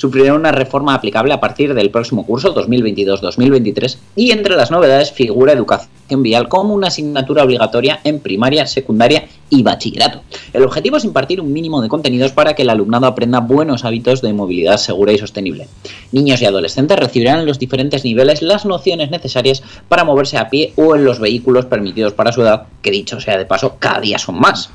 sufrirá 0.00 0.32
una 0.32 0.50
reforma 0.50 0.94
aplicable 0.94 1.34
a 1.34 1.40
partir 1.40 1.74
del 1.74 1.90
próximo 1.90 2.24
curso 2.24 2.54
2022-2023 2.54 3.98
y 4.16 4.30
entre 4.30 4.56
las 4.56 4.70
novedades 4.70 5.12
figura 5.12 5.52
educación 5.52 6.22
vial 6.22 6.48
como 6.48 6.72
una 6.72 6.86
asignatura 6.86 7.44
obligatoria 7.44 8.00
en 8.02 8.18
primaria, 8.20 8.66
secundaria 8.66 9.28
y 9.50 9.62
bachillerato. 9.62 10.22
El 10.54 10.62
objetivo 10.64 10.96
es 10.96 11.04
impartir 11.04 11.38
un 11.38 11.52
mínimo 11.52 11.82
de 11.82 11.90
contenidos 11.90 12.32
para 12.32 12.54
que 12.54 12.62
el 12.62 12.70
alumnado 12.70 13.06
aprenda 13.06 13.40
buenos 13.40 13.84
hábitos 13.84 14.22
de 14.22 14.32
movilidad 14.32 14.78
segura 14.78 15.12
y 15.12 15.18
sostenible. 15.18 15.68
Niños 16.12 16.40
y 16.40 16.46
adolescentes 16.46 16.98
recibirán 16.98 17.40
en 17.40 17.46
los 17.46 17.58
diferentes 17.58 18.02
niveles 18.02 18.40
las 18.40 18.64
nociones 18.64 19.10
necesarias 19.10 19.62
para 19.90 20.04
moverse 20.04 20.38
a 20.38 20.48
pie 20.48 20.72
o 20.76 20.96
en 20.96 21.04
los 21.04 21.20
vehículos 21.20 21.66
permitidos 21.66 22.14
para 22.14 22.32
su 22.32 22.40
edad, 22.40 22.68
que 22.80 22.90
dicho 22.90 23.20
sea 23.20 23.36
de 23.36 23.44
paso, 23.44 23.76
cada 23.78 24.00
día 24.00 24.18
son 24.18 24.40
más. 24.40 24.70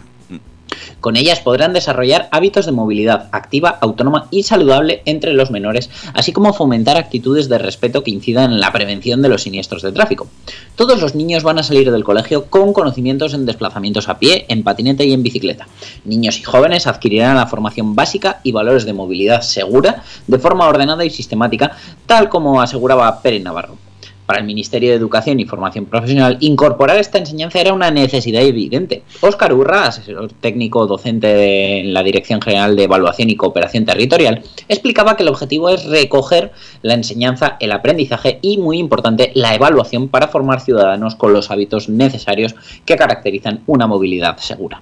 Con 1.00 1.16
ellas 1.16 1.40
podrán 1.40 1.74
desarrollar 1.74 2.30
hábitos 2.32 2.66
de 2.66 2.72
movilidad 2.72 3.30
activa, 3.32 3.78
autónoma 3.82 4.28
y 4.32 4.44
saludable 4.44 5.02
entre 5.06 5.34
los 5.34 5.52
menores, 5.52 5.90
así 6.14 6.32
como 6.32 6.54
fomentar 6.54 6.98
actitudes 6.98 7.50
de 7.50 7.58
respeto 7.58 8.04
que 8.04 8.12
incidan 8.12 8.52
en 8.52 8.60
la 8.60 8.72
prevención 8.72 9.22
de 9.22 9.30
los 9.30 9.44
siniestros 9.44 9.82
de 9.82 9.92
tráfico. 9.92 10.28
Todos 10.76 11.02
los 11.02 11.16
niños 11.16 11.44
van 11.44 11.60
a 11.60 11.64
salir 11.64 11.92
del 11.92 12.04
colegio 12.04 12.46
con 12.46 12.74
conocimientos 12.74 13.34
en 13.34 13.46
desplazamientos 13.46 14.10
a 14.10 14.20
pie, 14.20 14.46
en 14.50 14.64
patinete 14.64 15.06
y 15.06 15.14
en 15.14 15.24
bicicleta. 15.24 15.68
Niños 16.04 16.40
y 16.40 16.44
jóvenes 16.44 16.88
adquirirán 16.88 17.38
la 17.38 17.48
formación 17.48 17.96
básica 17.96 18.40
y 18.44 18.52
valores 18.52 18.86
de 18.86 18.94
movilidad 18.94 19.42
segura 19.42 20.04
de 20.28 20.40
forma 20.40 20.68
ordenada 20.68 21.06
y 21.06 21.10
sistemática, 21.10 21.78
tal 22.06 22.30
como 22.30 22.62
aseguraba 22.62 23.22
Pérez 23.22 23.44
Navarro. 23.44 23.85
Para 24.26 24.40
el 24.40 24.46
Ministerio 24.46 24.90
de 24.90 24.96
Educación 24.96 25.40
y 25.40 25.46
Formación 25.46 25.86
Profesional, 25.86 26.38
incorporar 26.40 26.98
esta 26.98 27.20
enseñanza 27.20 27.60
era 27.60 27.74
una 27.74 27.92
necesidad 27.92 28.42
evidente. 28.42 29.04
Óscar 29.22 29.54
Urra, 29.54 29.86
asesor 29.86 30.32
técnico 30.34 30.88
docente 30.88 31.80
en 31.80 31.94
la 31.94 32.02
Dirección 32.02 32.42
General 32.42 32.76
de 32.76 32.86
Evaluación 32.86 33.30
y 33.30 33.36
Cooperación 33.36 33.86
Territorial, 33.86 34.42
explicaba 34.68 35.16
que 35.16 35.22
el 35.24 35.30
objetivo 35.30 35.70
es 35.70 35.86
recoger 35.86 36.52
la 36.82 36.96
enseñanza, 36.96 37.58
el 37.60 37.72
aprendizaje 37.72 38.40
y, 38.42 38.58
muy 38.58 38.80
importante, 38.80 39.32
la 39.36 39.54
evaluación 39.54 40.08
para 40.08 40.28
formar 40.28 40.60
ciudadanos 40.60 41.16
con 41.16 41.32
los 41.32 41.52
hábitos 41.52 41.88
necesarios 41.88 42.56
que 42.84 42.96
caracterizan 42.96 43.62
una 43.68 43.86
movilidad 43.86 44.38
segura. 44.38 44.82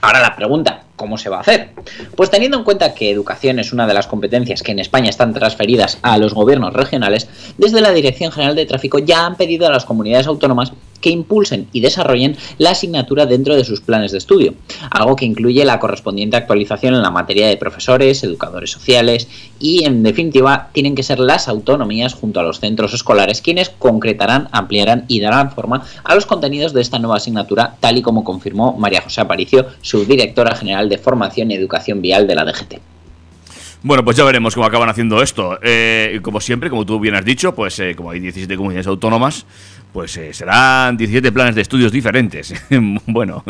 Ahora 0.00 0.20
la 0.20 0.36
pregunta, 0.36 0.84
¿cómo 1.02 1.18
se 1.18 1.28
va 1.28 1.38
a 1.38 1.40
hacer? 1.40 1.70
Pues 2.16 2.30
teniendo 2.30 2.56
en 2.56 2.62
cuenta 2.62 2.94
que 2.94 3.10
educación 3.10 3.58
es 3.58 3.72
una 3.72 3.88
de 3.88 3.94
las 3.94 4.06
competencias 4.06 4.62
que 4.62 4.70
en 4.70 4.78
España 4.78 5.10
están 5.10 5.34
transferidas 5.34 5.98
a 6.02 6.16
los 6.16 6.32
gobiernos 6.32 6.72
regionales, 6.72 7.28
desde 7.58 7.80
la 7.80 7.90
Dirección 7.90 8.30
General 8.30 8.54
de 8.54 8.66
Tráfico 8.66 9.00
ya 9.00 9.26
han 9.26 9.34
pedido 9.34 9.66
a 9.66 9.72
las 9.72 9.84
comunidades 9.84 10.28
autónomas 10.28 10.72
que 11.02 11.10
impulsen 11.10 11.68
y 11.72 11.80
desarrollen 11.80 12.38
la 12.56 12.70
asignatura 12.70 13.26
dentro 13.26 13.54
de 13.54 13.64
sus 13.64 13.82
planes 13.82 14.12
de 14.12 14.18
estudio, 14.18 14.54
algo 14.90 15.16
que 15.16 15.26
incluye 15.26 15.62
la 15.66 15.78
correspondiente 15.78 16.38
actualización 16.38 16.94
en 16.94 17.02
la 17.02 17.10
materia 17.10 17.48
de 17.48 17.58
profesores, 17.58 18.24
educadores 18.24 18.70
sociales 18.70 19.28
y, 19.58 19.84
en 19.84 20.02
definitiva, 20.02 20.70
tienen 20.72 20.94
que 20.94 21.02
ser 21.02 21.18
las 21.18 21.48
autonomías 21.48 22.14
junto 22.14 22.40
a 22.40 22.42
los 22.42 22.60
centros 22.60 22.94
escolares 22.94 23.42
quienes 23.42 23.68
concretarán, 23.68 24.48
ampliarán 24.52 25.04
y 25.08 25.20
darán 25.20 25.52
forma 25.52 25.84
a 26.04 26.14
los 26.14 26.24
contenidos 26.24 26.72
de 26.72 26.80
esta 26.80 26.98
nueva 26.98 27.16
asignatura, 27.16 27.76
tal 27.80 27.98
y 27.98 28.02
como 28.02 28.24
confirmó 28.24 28.76
María 28.78 29.02
José 29.02 29.20
Aparicio, 29.20 29.66
subdirectora 29.82 30.54
general 30.54 30.88
de 30.88 30.98
Formación 30.98 31.50
y 31.50 31.54
Educación 31.54 32.00
Vial 32.00 32.26
de 32.26 32.34
la 32.34 32.44
DGT. 32.44 32.74
Bueno, 33.84 34.04
pues 34.04 34.16
ya 34.16 34.22
veremos 34.22 34.54
cómo 34.54 34.64
acaban 34.64 34.88
haciendo 34.88 35.20
esto. 35.22 35.58
Eh, 35.60 36.20
como 36.22 36.40
siempre, 36.40 36.70
como 36.70 36.86
tú 36.86 37.00
bien 37.00 37.16
has 37.16 37.24
dicho, 37.24 37.52
pues 37.52 37.80
eh, 37.80 37.96
como 37.96 38.10
hay 38.10 38.20
17 38.20 38.56
comunidades 38.56 38.86
autónomas, 38.86 39.44
pues 39.92 40.16
eh, 40.16 40.32
serán 40.32 40.96
17 40.96 41.30
planes 41.32 41.54
de 41.54 41.62
estudios 41.62 41.92
diferentes. 41.92 42.52
bueno. 43.06 43.44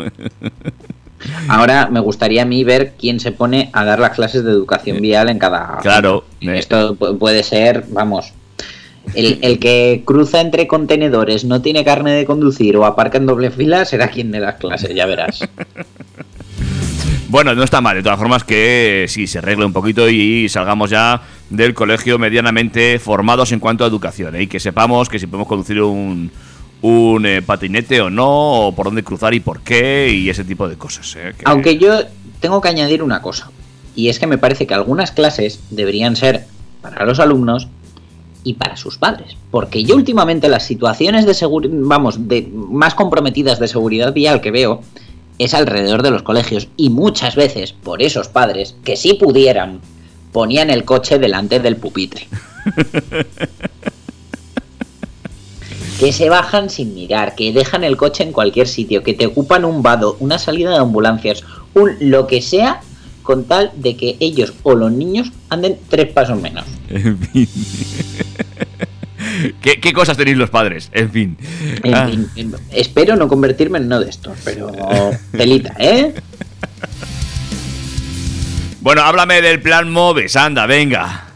Ahora 1.47 1.87
me 1.89 1.99
gustaría 2.01 2.41
a 2.41 2.45
mí 2.45 2.63
ver 2.65 2.93
quién 2.99 3.19
se 3.19 3.31
pone 3.31 3.69
a 3.71 3.85
dar 3.85 3.99
las 3.99 4.11
clases 4.11 4.43
de 4.43 4.51
educación 4.51 4.99
vial 5.01 5.29
en 5.29 5.39
cada. 5.39 5.77
Claro. 5.81 6.25
eh, 6.41 6.57
Esto 6.57 6.97
pu- 6.97 7.17
puede 7.17 7.43
ser, 7.43 7.85
vamos. 7.89 8.33
El, 9.15 9.39
el 9.41 9.59
que 9.59 10.03
cruza 10.05 10.41
entre 10.41 10.67
contenedores, 10.67 11.43
no 11.45 11.61
tiene 11.61 11.83
carne 11.85 12.11
de 12.11 12.25
conducir 12.25 12.75
o 12.77 12.85
aparca 12.85 13.17
en 13.17 13.25
doble 13.25 13.51
fila 13.51 13.83
será 13.85 14.07
quien 14.09 14.31
de 14.31 14.39
las 14.39 14.55
clases, 14.55 14.93
ya 14.95 15.05
verás. 15.05 15.47
Bueno, 17.33 17.55
no 17.55 17.63
está 17.63 17.81
mal, 17.81 17.95
de 17.95 18.03
todas 18.03 18.19
formas 18.19 18.43
que 18.43 19.07
sí, 19.09 19.25
se 19.25 19.39
arregle 19.39 19.65
un 19.65 19.73
poquito 19.73 20.07
y 20.07 20.47
salgamos 20.49 20.91
ya 20.91 21.19
del 21.49 21.73
colegio 21.73 22.19
medianamente 22.19 22.99
formados 22.99 23.51
en 23.51 23.59
cuanto 23.59 23.83
a 23.83 23.87
educación 23.87 24.35
¿eh? 24.35 24.43
y 24.43 24.47
que 24.47 24.59
sepamos 24.59 25.09
que 25.09 25.17
si 25.17 25.25
podemos 25.25 25.47
conducir 25.47 25.81
un, 25.81 26.29
un 26.83 27.25
eh, 27.25 27.41
patinete 27.41 28.01
o 28.01 28.11
no, 28.11 28.67
o 28.67 28.75
por 28.75 28.85
dónde 28.85 29.01
cruzar 29.03 29.33
y 29.33 29.39
por 29.39 29.61
qué 29.61 30.11
y 30.13 30.29
ese 30.29 30.43
tipo 30.43 30.69
de 30.69 30.77
cosas. 30.77 31.15
¿eh? 31.15 31.33
Que- 31.35 31.43
Aunque 31.45 31.79
yo 31.79 32.01
tengo 32.39 32.61
que 32.61 32.69
añadir 32.69 33.01
una 33.01 33.23
cosa, 33.23 33.49
y 33.95 34.09
es 34.09 34.19
que 34.19 34.27
me 34.27 34.37
parece 34.37 34.67
que 34.67 34.75
algunas 34.75 35.09
clases 35.11 35.59
deberían 35.71 36.15
ser 36.15 36.45
para 36.83 37.03
los 37.03 37.19
alumnos 37.19 37.67
y 38.43 38.53
para 38.53 38.77
sus 38.77 38.99
padres, 38.99 39.37
porque 39.49 39.83
yo 39.83 39.95
últimamente 39.95 40.49
las 40.49 40.67
situaciones 40.67 41.25
de 41.25 41.33
seguridad, 41.33 41.73
vamos, 41.81 42.27
de 42.27 42.47
más 42.53 42.93
comprometidas 42.93 43.57
de 43.59 43.67
seguridad 43.67 44.13
vial 44.13 44.39
que 44.39 44.51
veo 44.51 44.83
es 45.39 45.53
alrededor 45.53 46.03
de 46.03 46.11
los 46.11 46.23
colegios 46.23 46.67
y 46.77 46.89
muchas 46.89 47.35
veces 47.35 47.73
por 47.73 48.01
esos 48.01 48.27
padres 48.27 48.75
que 48.83 48.95
si 48.95 49.13
pudieran 49.13 49.81
ponían 50.31 50.69
el 50.69 50.83
coche 50.83 51.19
delante 51.19 51.59
del 51.59 51.75
pupitre. 51.77 52.27
que 55.99 56.11
se 56.11 56.29
bajan 56.29 56.69
sin 56.69 56.95
mirar, 56.95 57.35
que 57.35 57.53
dejan 57.53 57.83
el 57.83 57.97
coche 57.97 58.23
en 58.23 58.31
cualquier 58.31 58.67
sitio, 58.67 59.03
que 59.03 59.13
te 59.13 59.27
ocupan 59.27 59.63
un 59.63 59.83
vado, 59.83 60.17
una 60.19 60.39
salida 60.39 60.71
de 60.71 60.77
ambulancias, 60.77 61.43
un 61.75 61.95
lo 61.99 62.27
que 62.27 62.41
sea, 62.41 62.81
con 63.21 63.45
tal 63.45 63.71
de 63.75 63.95
que 63.95 64.17
ellos 64.19 64.53
o 64.63 64.75
los 64.75 64.91
niños 64.91 65.31
anden 65.49 65.79
tres 65.87 66.11
pasos 66.11 66.41
menos. 66.41 66.65
En 66.89 67.17
fin. 67.31 67.47
¿Qué, 69.61 69.79
qué 69.79 69.93
cosas 69.93 70.17
tenéis 70.17 70.37
los 70.37 70.49
padres? 70.49 70.89
En 70.93 71.11
fin. 71.11 71.37
En 71.83 71.95
Ah, 71.95 72.07
fin, 72.09 72.29
en- 72.35 72.55
espero 72.71 73.15
no 73.15 73.27
convertirme 73.27 73.77
en 73.79 73.85
uno 73.85 73.99
de 73.99 74.09
estos, 74.09 74.37
pero 74.43 74.71
telita, 75.31 75.73
¿eh? 75.79 76.13
Bueno, 78.81 79.01
háblame 79.03 79.41
del 79.41 79.61
plan 79.61 79.89
MOVES, 79.91 80.35
anda, 80.35 80.65
venga. 80.65 81.27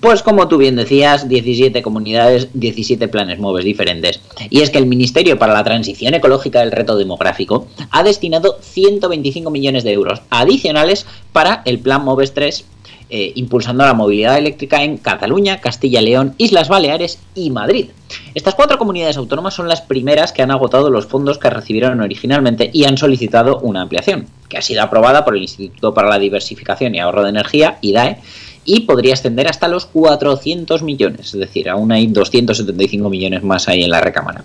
Pues 0.00 0.22
como 0.22 0.46
tú 0.46 0.56
bien 0.56 0.76
decías, 0.76 1.28
17 1.28 1.82
comunidades, 1.82 2.46
17 2.54 3.08
planes 3.08 3.40
MOVES 3.40 3.64
diferentes. 3.64 4.20
Y 4.50 4.60
es 4.60 4.70
que 4.70 4.78
el 4.78 4.86
Ministerio 4.86 5.36
para 5.36 5.52
la 5.52 5.64
Transición 5.64 6.14
Ecológica 6.14 6.60
del 6.60 6.70
Reto 6.70 6.96
Demográfico 6.96 7.66
ha 7.90 8.04
destinado 8.04 8.58
125 8.62 9.50
millones 9.50 9.82
de 9.82 9.92
euros 9.92 10.22
adicionales 10.30 11.06
para 11.32 11.62
el 11.64 11.80
plan 11.80 12.04
MOVES 12.04 12.34
3, 12.34 12.64
eh, 13.10 13.32
impulsando 13.36 13.84
la 13.84 13.94
movilidad 13.94 14.36
eléctrica 14.36 14.82
en 14.82 14.98
Cataluña, 14.98 15.60
Castilla 15.60 16.00
y 16.00 16.04
León, 16.04 16.34
Islas 16.36 16.68
Baleares 16.68 17.18
y 17.34 17.50
Madrid. 17.50 17.86
Estas 18.34 18.54
cuatro 18.54 18.78
comunidades 18.78 19.16
autónomas 19.16 19.54
son 19.54 19.66
las 19.66 19.80
primeras 19.80 20.32
que 20.32 20.42
han 20.42 20.50
agotado 20.50 20.90
los 20.90 21.06
fondos 21.06 21.38
que 21.38 21.50
recibieron 21.50 22.00
originalmente 22.00 22.70
y 22.72 22.84
han 22.84 22.98
solicitado 22.98 23.60
una 23.60 23.82
ampliación, 23.82 24.26
que 24.48 24.58
ha 24.58 24.62
sido 24.62 24.82
aprobada 24.82 25.24
por 25.24 25.36
el 25.36 25.42
Instituto 25.42 25.94
para 25.94 26.08
la 26.08 26.18
Diversificación 26.18 26.94
y 26.94 27.00
Ahorro 27.00 27.22
de 27.22 27.30
Energía, 27.30 27.78
IDAE, 27.80 28.18
y 28.64 28.80
podría 28.80 29.14
ascender 29.14 29.48
hasta 29.48 29.68
los 29.68 29.86
400 29.86 30.82
millones, 30.82 31.32
es 31.32 31.40
decir, 31.40 31.70
aún 31.70 31.90
hay 31.90 32.06
275 32.08 33.08
millones 33.08 33.42
más 33.42 33.66
ahí 33.68 33.82
en 33.82 33.90
la 33.90 34.02
recámara. 34.02 34.44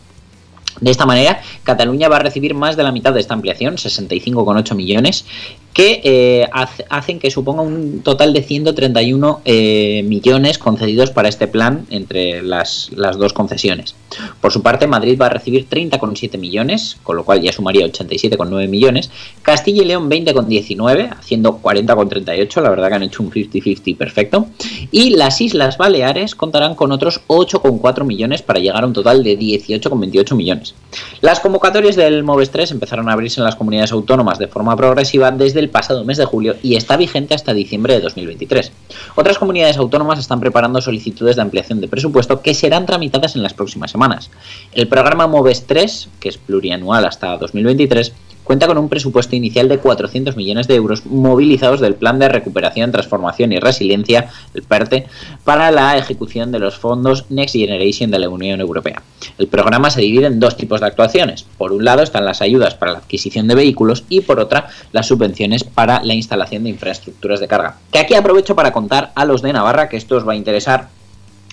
De 0.80 0.92
esta 0.92 1.06
manera, 1.06 1.42
Cataluña 1.64 2.10
va 2.10 2.16
a 2.18 2.20
recibir 2.20 2.54
más 2.54 2.76
de 2.76 2.84
la 2.84 2.92
mitad 2.92 3.14
de 3.14 3.20
esta 3.20 3.34
ampliación, 3.34 3.76
65,8 3.76 4.76
millones, 4.76 5.26
que 5.74 6.02
eh, 6.04 6.48
hace- 6.54 6.86
hacen 6.90 7.20
que 7.20 7.32
suponga 7.32 7.62
un 7.64 8.02
total 8.04 8.32
de 8.34 8.44
131 8.44 9.42
eh, 9.46 10.04
millones 10.08 10.58
concedidos 10.60 11.10
para 11.10 11.30
este 11.30 11.48
plan 11.48 11.86
entre 11.90 12.42
las, 12.44 12.92
las 12.96 13.18
dos 13.18 13.34
concesiones. 13.34 13.96
Por 14.40 14.52
su 14.52 14.62
parte, 14.62 14.86
Madrid 14.86 15.18
va 15.20 15.26
a 15.26 15.30
recibir 15.30 15.68
30,7 15.68 16.38
millones, 16.38 16.98
con 17.02 17.16
lo 17.16 17.24
cual 17.26 17.42
ya 17.42 17.52
sumaría 17.52 17.86
87,9 17.88 18.68
millones. 18.68 19.10
Castilla 19.42 19.82
y 19.82 19.86
León 19.86 20.10
20,19, 20.10 21.10
haciendo 21.18 21.60
40,38, 21.60 22.62
la 22.62 22.70
verdad 22.70 22.90
que 22.90 22.94
han 22.96 23.04
hecho 23.04 23.24
un 23.24 23.32
50-50 23.32 23.98
perfecto. 23.98 24.46
Y 24.92 25.12
las 25.12 25.42
Islas 25.42 25.78
Baleares 25.78 26.36
contarán 26.36 26.76
con 26.76 26.92
otros 26.92 27.22
8,4 27.28 28.04
millones 28.04 28.44
para 28.44 28.60
llegar 28.60 28.84
a 28.84 28.88
un 28.88 28.94
total 28.94 29.24
de 29.24 29.40
18,28 29.40 30.36
millones. 30.36 30.76
Las 31.22 31.40
convocatorias 31.40 31.96
del 31.96 32.24
MOVES 32.24 32.52
3 32.52 32.72
empezaron 32.72 33.10
a 33.10 33.14
abrirse 33.14 33.40
en 33.42 33.46
las 33.46 33.56
comunidades 33.56 33.92
autónomas 33.92 34.38
de 34.38 34.48
forma 34.48 34.76
progresiva 34.76 35.32
desde 35.32 35.63
el 35.64 35.70
pasado 35.70 36.04
mes 36.06 36.18
de 36.18 36.26
julio 36.26 36.56
y 36.62 36.76
está 36.76 36.98
vigente 36.98 37.34
hasta 37.34 37.54
diciembre 37.54 37.96
de 37.96 38.02
2023. 38.02 38.72
Otras 39.16 39.38
comunidades 39.38 39.78
autónomas 39.78 40.20
están 40.20 40.40
preparando 40.40 40.82
solicitudes 40.82 41.36
de 41.36 41.42
ampliación 41.42 41.82
de 41.82 41.88
presupuesto 41.88 42.42
que 42.42 42.54
serán 42.54 42.86
tramitadas 42.86 43.36
en 43.36 43.44
las 43.44 43.54
próximas 43.54 43.92
semanas. 43.92 44.30
El 44.74 44.88
programa 44.88 45.28
MOVES 45.28 45.66
3, 45.66 46.10
que 46.20 46.30
es 46.30 46.38
plurianual 46.38 47.06
hasta 47.06 47.38
2023, 47.38 48.14
cuenta 48.44 48.68
con 48.68 48.78
un 48.78 48.90
presupuesto 48.90 49.36
inicial 49.36 49.70
de 49.70 49.80
400 49.80 50.36
millones 50.36 50.68
de 50.68 50.76
euros 50.76 51.06
movilizados 51.06 51.80
del 51.80 51.96
Plan 51.96 52.20
de 52.20 52.30
Recuperación, 52.30 52.92
Transformación 52.92 53.52
y 53.52 53.60
Resiliencia, 53.60 54.30
el 54.54 54.64
PERTE, 54.64 55.08
para 55.44 55.72
la 55.72 55.98
ejecución 55.98 56.52
de 56.52 56.60
los 56.60 56.78
fondos 56.78 57.26
Next 57.30 57.56
Generation 57.56 58.12
de 58.12 58.20
la 58.20 58.30
Unión 58.30 58.60
Europea. 58.60 59.02
El 59.38 59.48
programa 59.48 59.90
se 59.90 60.02
divide 60.02 60.28
en 60.28 60.40
dos 60.40 60.58
tipos 60.58 60.82
de 60.82 60.88
actuaciones. 60.88 61.46
Por 61.58 61.72
un 61.72 61.86
lado 61.86 62.04
están 62.04 62.26
las 62.26 62.42
ayudas 62.42 62.76
para 62.76 62.94
la 62.94 63.00
adquisición 63.00 63.48
de 63.48 63.56
vehículos 63.56 64.04
y 64.10 64.22
por 64.22 64.40
otra 64.40 64.68
las 64.92 65.08
subvenciones 65.08 65.64
para 65.64 66.04
la 66.04 66.14
instalación 66.14 66.64
de 66.64 66.70
infraestructuras 66.70 67.40
de 67.40 67.48
carga. 67.48 67.78
Que 67.92 68.00
aquí 68.00 68.16
aprovecho 68.16 68.56
para 68.56 68.72
contar 68.72 69.12
a 69.16 69.26
los 69.26 69.42
de 69.42 69.54
Navarra 69.54 69.90
que 69.90 69.98
esto 69.98 70.18
os 70.18 70.28
va 70.28 70.34
a 70.34 70.38
interesar 70.38 70.90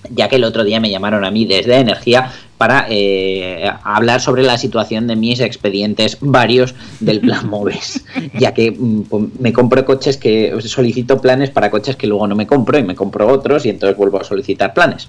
ya 0.08 0.28
que 0.28 0.36
el 0.36 0.44
otro 0.44 0.64
día 0.64 0.80
me 0.80 0.90
llamaron 0.90 1.24
a 1.24 1.30
mí 1.30 1.44
desde 1.44 1.76
Energía 1.76 2.32
para 2.56 2.86
eh, 2.88 3.70
hablar 3.84 4.20
sobre 4.20 4.42
la 4.42 4.58
situación 4.58 5.06
de 5.06 5.16
mis 5.16 5.40
expedientes 5.40 6.18
varios 6.20 6.74
del 7.00 7.20
plan 7.20 7.48
MOVES, 7.50 8.04
ya 8.38 8.52
que 8.52 8.70
mm, 8.70 9.02
pues, 9.02 9.24
me 9.38 9.52
compro 9.52 9.84
coches 9.84 10.16
que 10.16 10.54
solicito 10.60 11.20
planes 11.20 11.50
para 11.50 11.70
coches 11.70 11.96
que 11.96 12.06
luego 12.06 12.26
no 12.26 12.36
me 12.36 12.46
compro 12.46 12.78
y 12.78 12.82
me 12.82 12.94
compro 12.94 13.28
otros 13.28 13.66
y 13.66 13.70
entonces 13.70 13.96
vuelvo 13.96 14.20
a 14.20 14.24
solicitar 14.24 14.74
planes. 14.74 15.08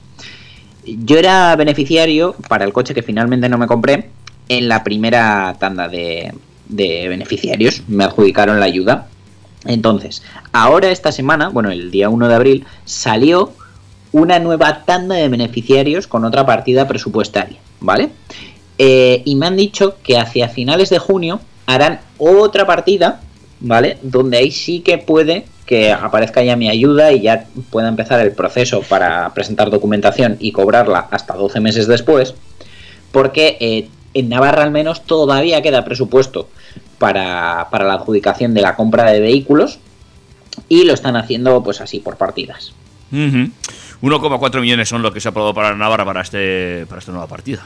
Yo 0.86 1.18
era 1.18 1.56
beneficiario 1.56 2.36
para 2.48 2.66
el 2.66 2.74
coche 2.74 2.94
que 2.94 3.04
finalmente 3.04 3.48
no 3.50 3.58
me 3.58 3.68
compré 3.68 4.10
en 4.50 4.68
la 4.68 4.84
primera 4.84 5.56
tanda 5.60 5.88
de, 5.88 6.34
de 6.68 7.08
beneficiarios, 7.08 7.84
me 7.88 8.04
adjudicaron 8.04 8.60
la 8.60 8.66
ayuda. 8.66 9.08
Entonces, 9.66 10.24
ahora 10.54 10.90
esta 10.90 11.12
semana, 11.12 11.50
bueno, 11.50 11.70
el 11.70 11.92
día 11.92 12.10
1 12.10 12.28
de 12.28 12.34
abril, 12.34 12.66
salió 12.84 13.54
una 14.12 14.40
nueva 14.40 14.84
tanda 14.86 15.16
de 15.16 15.30
beneficiarios 15.30 16.08
con 16.08 16.26
otra 16.26 16.46
partida 16.46 16.88
presupuestaria, 16.88 17.60
¿vale? 17.80 18.10
Eh, 18.78 19.22
y 19.26 19.36
me 19.36 19.48
han 19.48 19.58
dicho 19.58 19.96
que 20.04 20.18
hacia 20.18 20.50
finales 20.50 20.90
de 20.90 21.00
junio 21.00 21.40
harán 21.66 22.02
otra 22.18 22.66
partida, 22.66 23.22
¿vale? 23.60 23.98
Donde 24.02 24.38
ahí 24.38 24.52
sí 24.52 24.82
que 24.82 24.98
puede 24.98 25.46
que 25.66 25.92
aparezca 25.92 26.44
ya 26.44 26.58
mi 26.58 26.68
ayuda 26.68 27.14
y 27.14 27.22
ya 27.22 27.46
pueda 27.70 27.88
empezar 27.88 28.20
el 28.20 28.34
proceso 28.34 28.82
para 28.82 29.34
presentar 29.34 29.70
documentación 29.70 30.36
y 30.40 30.52
cobrarla 30.52 31.08
hasta 31.12 31.34
12 31.34 31.62
meses 31.62 31.88
después, 31.88 32.34
porque 33.14 33.56
eh, 33.62 33.88
en 34.14 34.28
Navarra 34.28 34.64
al 34.64 34.72
menos 34.72 35.06
todavía 35.06 35.62
queda 35.62 35.86
presupuesto 35.86 36.50
para, 36.98 37.70
para 37.72 37.86
la 37.86 37.94
adjudicación 37.94 38.54
de 38.54 38.62
la 38.62 38.76
compra 38.76 39.10
de 39.12 39.22
vehículos 39.22 39.80
y 40.68 40.84
lo 40.84 40.94
están 40.94 41.16
haciendo 41.16 41.64
pues 41.64 41.80
así 41.80 42.00
por 42.00 42.18
partidas. 42.18 42.74
1,4 44.02 44.62
millones 44.62 44.90
son 44.90 45.02
los 45.02 45.14
que 45.14 45.20
se 45.20 45.28
ha 45.28 45.32
aprobado 45.32 45.54
para 45.54 45.76
Navarra 45.76 46.06
para, 46.06 46.22
este, 46.22 46.86
para 46.88 47.00
esta 47.00 47.12
nueva 47.12 47.28
partida. 47.28 47.64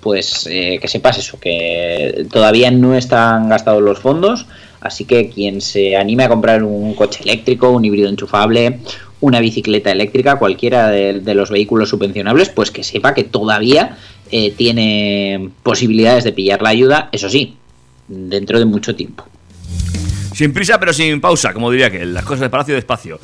pues 0.00 0.48
eh, 0.50 0.78
que 0.80 0.88
sepas 0.88 1.18
eso, 1.18 1.38
que 1.38 2.26
todavía 2.30 2.70
no 2.72 2.96
están 2.96 3.48
gastados 3.48 3.80
los 3.80 4.00
fondos, 4.00 4.46
así 4.80 5.04
que 5.04 5.30
quien 5.30 5.60
se 5.60 5.96
anime 5.96 6.24
a 6.24 6.28
comprar 6.28 6.64
un 6.64 6.94
coche 6.94 7.22
eléctrico, 7.22 7.70
un 7.70 7.84
híbrido 7.84 8.08
enchufable, 8.08 8.80
una 9.20 9.38
bicicleta 9.38 9.92
eléctrica, 9.92 10.40
cualquiera 10.40 10.88
de, 10.88 11.20
de 11.20 11.34
los 11.34 11.50
vehículos 11.50 11.90
subvencionables, 11.90 12.48
pues 12.48 12.72
que 12.72 12.82
sepa 12.82 13.14
que 13.14 13.22
todavía 13.22 13.96
eh, 14.32 14.50
tiene 14.50 15.50
posibilidades 15.62 16.24
de 16.24 16.32
pillar 16.32 16.62
la 16.62 16.70
ayuda, 16.70 17.08
eso 17.12 17.28
sí, 17.28 17.54
dentro 18.08 18.58
de 18.58 18.64
mucho 18.64 18.96
tiempo. 18.96 19.24
Sin 20.34 20.52
prisa, 20.52 20.80
pero 20.80 20.92
sin 20.92 21.20
pausa, 21.20 21.52
como 21.52 21.70
diría 21.70 21.90
que 21.90 22.04
las 22.04 22.24
cosas 22.24 22.40
despacio, 22.40 22.74
despacio. 22.74 23.20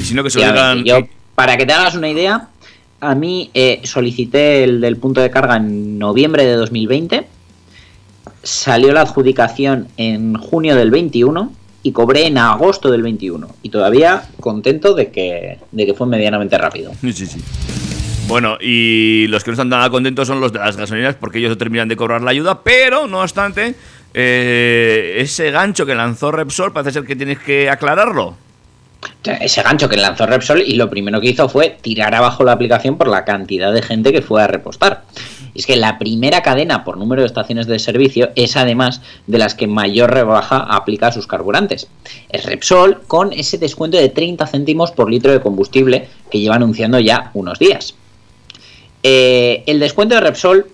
Y 0.00 0.04
si 0.04 0.14
no, 0.14 0.22
que 0.24 0.30
se 0.30 0.38
lo 0.38 0.46
digan. 0.82 1.08
Para 1.34 1.56
que 1.56 1.66
te 1.66 1.72
hagas 1.72 1.94
una 1.94 2.08
idea, 2.08 2.48
a 3.00 3.14
mí 3.14 3.50
eh, 3.54 3.80
solicité 3.84 4.64
el 4.64 4.80
del 4.80 4.96
punto 4.96 5.20
de 5.20 5.30
carga 5.30 5.56
en 5.56 5.98
noviembre 5.98 6.44
de 6.44 6.54
2020, 6.54 7.26
salió 8.42 8.92
la 8.92 9.02
adjudicación 9.02 9.88
en 9.96 10.34
junio 10.34 10.76
del 10.76 10.90
21 10.90 11.52
y 11.82 11.92
cobré 11.92 12.26
en 12.26 12.38
agosto 12.38 12.90
del 12.90 13.02
21. 13.02 13.48
Y 13.62 13.70
todavía 13.70 14.22
contento 14.40 14.94
de 14.94 15.10
que, 15.10 15.58
de 15.72 15.86
que 15.86 15.94
fue 15.94 16.06
medianamente 16.06 16.56
rápido. 16.58 16.92
Sí, 17.00 17.12
sí, 17.12 17.26
sí. 17.26 17.40
Bueno, 18.28 18.56
y 18.60 19.26
los 19.28 19.42
que 19.42 19.50
no 19.50 19.54
están 19.54 19.68
nada 19.68 19.90
contentos 19.90 20.28
son 20.28 20.40
los 20.40 20.52
de 20.52 20.60
las 20.60 20.76
gasolineras 20.76 21.16
porque 21.16 21.38
ellos 21.38 21.50
no 21.50 21.58
terminan 21.58 21.88
de 21.88 21.96
cobrar 21.96 22.22
la 22.22 22.30
ayuda, 22.30 22.62
pero 22.62 23.08
no 23.08 23.20
obstante, 23.20 23.74
Eh, 24.14 25.14
ese 25.18 25.50
gancho 25.50 25.86
que 25.86 25.94
lanzó 25.94 26.30
Repsol 26.30 26.72
parece 26.72 26.92
ser 26.92 27.04
que 27.04 27.16
tienes 27.16 27.38
que 27.38 27.70
aclararlo. 27.70 28.36
Ese 29.24 29.62
gancho 29.62 29.88
que 29.88 29.96
lanzó 29.96 30.26
Repsol 30.26 30.62
y 30.62 30.74
lo 30.74 30.90
primero 30.90 31.20
que 31.20 31.30
hizo 31.30 31.48
fue 31.48 31.76
tirar 31.80 32.14
abajo 32.14 32.44
la 32.44 32.52
aplicación 32.52 32.96
por 32.96 33.08
la 33.08 33.24
cantidad 33.24 33.72
de 33.72 33.82
gente 33.82 34.12
que 34.12 34.22
fue 34.22 34.42
a 34.42 34.46
repostar. 34.46 35.04
Es 35.54 35.66
que 35.66 35.76
la 35.76 35.98
primera 35.98 36.42
cadena 36.42 36.82
por 36.82 36.96
número 36.96 37.22
de 37.22 37.26
estaciones 37.26 37.66
de 37.66 37.78
servicio 37.78 38.30
es 38.36 38.56
además 38.56 39.02
de 39.26 39.38
las 39.38 39.54
que 39.54 39.66
mayor 39.66 40.12
rebaja 40.12 40.58
aplica 40.58 41.08
a 41.08 41.12
sus 41.12 41.26
carburantes. 41.26 41.88
Es 42.30 42.46
Repsol 42.46 43.02
con 43.06 43.32
ese 43.32 43.58
descuento 43.58 43.96
de 43.96 44.08
30 44.08 44.46
céntimos 44.46 44.92
por 44.92 45.10
litro 45.10 45.30
de 45.30 45.40
combustible 45.40 46.08
que 46.30 46.40
lleva 46.40 46.56
anunciando 46.56 46.98
ya 46.98 47.30
unos 47.34 47.58
días. 47.58 47.94
Eh, 49.02 49.62
el 49.66 49.80
descuento 49.80 50.14
de 50.14 50.20
Repsol 50.20 50.66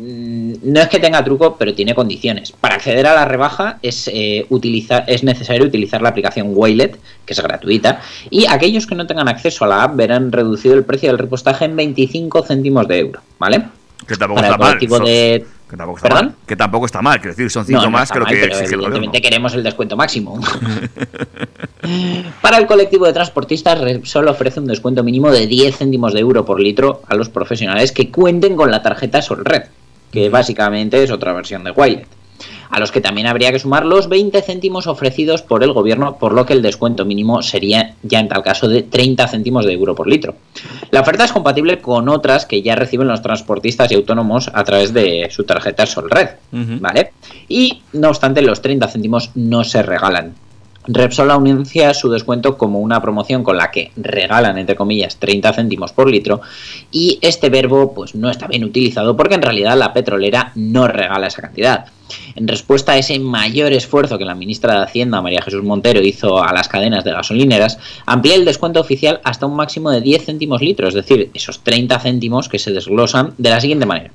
no 0.00 0.80
es 0.80 0.88
que 0.88 0.98
tenga 1.00 1.24
truco, 1.24 1.56
pero 1.58 1.74
tiene 1.74 1.94
condiciones. 1.94 2.52
Para 2.52 2.76
acceder 2.76 3.06
a 3.06 3.14
la 3.14 3.24
rebaja 3.24 3.78
es, 3.82 4.08
eh, 4.12 4.46
utilizar, 4.50 5.04
es 5.08 5.24
necesario 5.24 5.66
utilizar 5.66 6.00
la 6.02 6.10
aplicación 6.10 6.48
Waylet, 6.52 6.98
que 7.26 7.32
es 7.32 7.42
gratuita, 7.42 8.00
y 8.30 8.46
aquellos 8.46 8.86
que 8.86 8.94
no 8.94 9.06
tengan 9.06 9.28
acceso 9.28 9.64
a 9.64 9.68
la 9.68 9.82
app 9.82 9.96
verán 9.96 10.30
reducido 10.32 10.74
el 10.74 10.84
precio 10.84 11.08
del 11.10 11.18
repostaje 11.18 11.64
en 11.64 11.74
25 11.76 12.42
céntimos 12.44 12.86
de 12.86 12.98
euro, 12.98 13.20
¿vale? 13.38 13.64
Que 14.06 14.16
tampoco 14.16 14.40
Para 14.40 14.54
está 14.54 14.58
mal. 14.58 14.78
de- 14.78 15.44
que, 15.68 15.76
tampoco 15.76 15.98
está 15.98 16.08
¿Perdón? 16.08 16.26
mal. 16.26 16.34
que 16.46 16.56
tampoco 16.56 16.86
está 16.86 17.02
mal. 17.02 17.20
Quiero 17.20 17.36
decir, 17.36 17.50
son 17.50 17.66
5 17.66 17.78
No, 17.80 17.84
no 17.86 17.90
más 17.90 18.10
que 18.10 18.18
lo 18.18 18.24
que 18.24 18.32
exige 18.42 18.52
el 18.52 18.56
gobierno. 18.76 18.86
evidentemente 18.96 19.20
queremos 19.20 19.52
el 19.54 19.62
descuento 19.62 19.96
máximo. 19.98 20.40
Para 22.40 22.58
el 22.58 22.66
colectivo 22.66 23.06
de 23.06 23.12
transportistas, 23.12 23.78
Repsol 23.80 24.28
ofrece 24.28 24.60
un 24.60 24.66
descuento 24.66 25.02
mínimo 25.04 25.30
de 25.30 25.46
10 25.46 25.76
céntimos 25.76 26.14
de 26.14 26.20
euro 26.20 26.44
por 26.44 26.60
litro 26.60 27.02
a 27.06 27.14
los 27.14 27.28
profesionales 27.28 27.92
que 27.92 28.10
cuenten 28.10 28.56
con 28.56 28.70
la 28.70 28.82
tarjeta 28.82 29.20
Solred, 29.20 29.64
que 30.10 30.28
básicamente 30.28 31.02
es 31.02 31.10
otra 31.10 31.32
versión 31.32 31.64
de 31.64 31.70
Wilet. 31.70 32.06
A 32.70 32.78
los 32.78 32.92
que 32.92 33.00
también 33.00 33.26
habría 33.26 33.50
que 33.50 33.58
sumar 33.58 33.86
los 33.86 34.08
20 34.08 34.42
céntimos 34.42 34.86
ofrecidos 34.86 35.42
por 35.42 35.64
el 35.64 35.72
gobierno, 35.72 36.18
por 36.18 36.32
lo 36.32 36.44
que 36.44 36.52
el 36.52 36.62
descuento 36.62 37.04
mínimo 37.04 37.42
sería 37.42 37.94
ya 38.02 38.20
en 38.20 38.28
tal 38.28 38.42
caso 38.42 38.68
de 38.68 38.82
30 38.82 39.26
céntimos 39.26 39.64
de 39.64 39.72
euro 39.72 39.94
por 39.94 40.06
litro. 40.06 40.36
La 40.90 41.00
oferta 41.00 41.24
es 41.24 41.32
compatible 41.32 41.78
con 41.78 42.08
otras 42.08 42.46
que 42.46 42.62
ya 42.62 42.76
reciben 42.76 43.08
los 43.08 43.22
transportistas 43.22 43.90
y 43.90 43.94
autónomos 43.94 44.50
a 44.52 44.64
través 44.64 44.92
de 44.92 45.28
su 45.30 45.44
tarjeta 45.44 45.86
Solred. 45.86 46.28
¿vale? 46.52 47.12
Y 47.48 47.82
no 47.94 48.10
obstante, 48.10 48.42
los 48.42 48.60
30 48.60 48.86
céntimos 48.88 49.30
no 49.34 49.64
se 49.64 49.82
regalan. 49.82 50.34
Repsol 50.88 51.30
anuncia 51.30 51.92
su 51.92 52.08
descuento 52.08 52.56
como 52.56 52.80
una 52.80 53.00
promoción 53.02 53.44
con 53.44 53.56
la 53.56 53.70
que 53.70 53.92
regalan, 53.96 54.56
entre 54.56 54.74
comillas, 54.74 55.16
30 55.18 55.52
céntimos 55.52 55.92
por 55.92 56.10
litro 56.10 56.40
y 56.90 57.18
este 57.20 57.50
verbo 57.50 57.92
pues 57.94 58.14
no 58.14 58.30
está 58.30 58.46
bien 58.46 58.64
utilizado 58.64 59.16
porque 59.16 59.34
en 59.34 59.42
realidad 59.42 59.76
la 59.76 59.92
petrolera 59.92 60.52
no 60.54 60.88
regala 60.88 61.26
esa 61.26 61.42
cantidad. 61.42 61.86
En 62.34 62.48
respuesta 62.48 62.92
a 62.92 62.98
ese 62.98 63.18
mayor 63.18 63.72
esfuerzo 63.74 64.16
que 64.16 64.24
la 64.24 64.34
ministra 64.34 64.74
de 64.74 64.84
Hacienda, 64.84 65.20
María 65.20 65.42
Jesús 65.42 65.62
Montero, 65.62 66.00
hizo 66.00 66.42
a 66.42 66.54
las 66.54 66.68
cadenas 66.68 67.04
de 67.04 67.12
gasolineras, 67.12 67.78
amplía 68.06 68.34
el 68.34 68.46
descuento 68.46 68.80
oficial 68.80 69.20
hasta 69.24 69.44
un 69.44 69.56
máximo 69.56 69.90
de 69.90 70.00
10 70.00 70.24
céntimos 70.24 70.62
litro, 70.62 70.88
es 70.88 70.94
decir, 70.94 71.30
esos 71.34 71.60
30 71.60 71.98
céntimos 72.00 72.48
que 72.48 72.58
se 72.58 72.72
desglosan 72.72 73.34
de 73.36 73.50
la 73.50 73.60
siguiente 73.60 73.84
manera. 73.84 74.10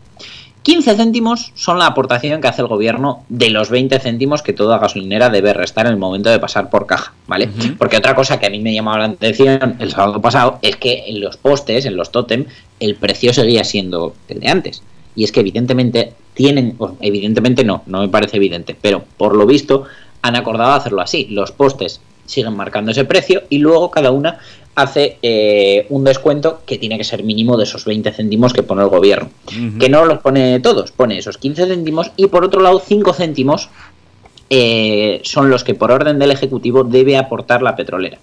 15 0.63 0.95
céntimos 0.95 1.52
son 1.56 1.78
la 1.78 1.88
aportación 1.88 2.39
que 2.39 2.47
hace 2.47 2.62
el 2.62 2.69
gobierno 2.69 3.26
de 3.28 3.49
los 3.49 3.69
20 3.69 3.99
céntimos 3.99 4.41
que 4.41 4.54
toda 4.54 4.80
gasolinera 4.80 5.30
debe 5.30 5.54
restar 5.54 5.86
en 5.86 5.91
el 5.91 5.97
momento 5.97 6.30
de 6.30 6.39
pasar 6.39 6.69
por 6.69 6.86
caja, 6.86 7.13
¿vale? 7.28 7.49
Porque 7.78 7.97
otra 7.97 8.15
cosa 8.15 8.39
que 8.39 8.45
a 8.45 8.49
mí 8.49 8.60
me 8.60 8.73
llamaba 8.73 8.99
la 8.99 9.06
atención 9.06 9.76
el 9.80 9.91
sábado 9.91 10.21
pasado 10.21 10.60
es 10.62 10.78
que 10.78 11.04
en 11.08 11.19
los 11.19 11.36
postes, 11.36 11.86
en 11.86 11.97
los 11.97 12.12
tótem, 12.12 12.45
el 12.80 12.95
precio 12.95 13.34
seguía 13.34 13.65
siendo 13.65 14.15
el 14.30 14.39
de 14.39 14.47
antes. 14.47 14.84
Y 15.15 15.26
es 15.26 15.34
que 15.34 15.41
evidentemente 15.41 16.13
tienen, 16.34 16.78
evidentemente 17.02 17.65
no, 17.65 17.84
no 17.86 17.99
me 17.99 18.08
parece 18.08 18.38
evidente, 18.38 18.76
pero 18.82 19.04
por 19.17 19.36
lo 19.36 19.45
visto 19.45 19.84
han 20.21 20.38
acordado 20.38 20.71
hacerlo 20.71 21.02
así. 21.02 21.28
Los 21.30 21.52
postes 21.52 21.99
siguen 22.26 22.56
marcando 22.56 22.92
ese 22.92 23.06
precio 23.06 23.44
y 23.50 23.60
luego 23.60 23.92
cada 23.92 24.12
una 24.12 24.40
hace 24.76 25.18
eh, 25.22 25.86
un 25.90 26.04
descuento 26.04 26.62
que 26.66 26.78
tiene 26.78 26.98
que 26.98 27.04
ser 27.04 27.24
mínimo 27.24 27.58
de 27.58 27.64
esos 27.64 27.86
20 27.86 28.12
céntimos 28.12 28.54
que 28.54 28.64
pone 28.64 28.82
el 28.82 28.90
gobierno. 28.90 29.30
Que 29.80 29.90
no 29.90 30.06
los 30.06 30.20
pone 30.20 30.60
todos, 30.60 30.92
pone 30.92 31.18
esos 31.18 31.38
15 31.38 31.68
céntimos 31.68 32.12
y 32.16 32.28
por 32.28 32.44
otro 32.44 32.62
lado 32.62 32.80
5 32.80 33.14
céntimos 33.14 33.70
eh, 34.50 35.22
son 35.24 35.50
los 35.50 35.64
que 35.64 35.74
por 35.74 35.92
orden 35.92 36.20
del 36.20 36.32
Ejecutivo 36.32 36.84
debe 36.84 37.18
aportar 37.18 37.62
la 37.62 37.76
petrolera. 37.76 38.18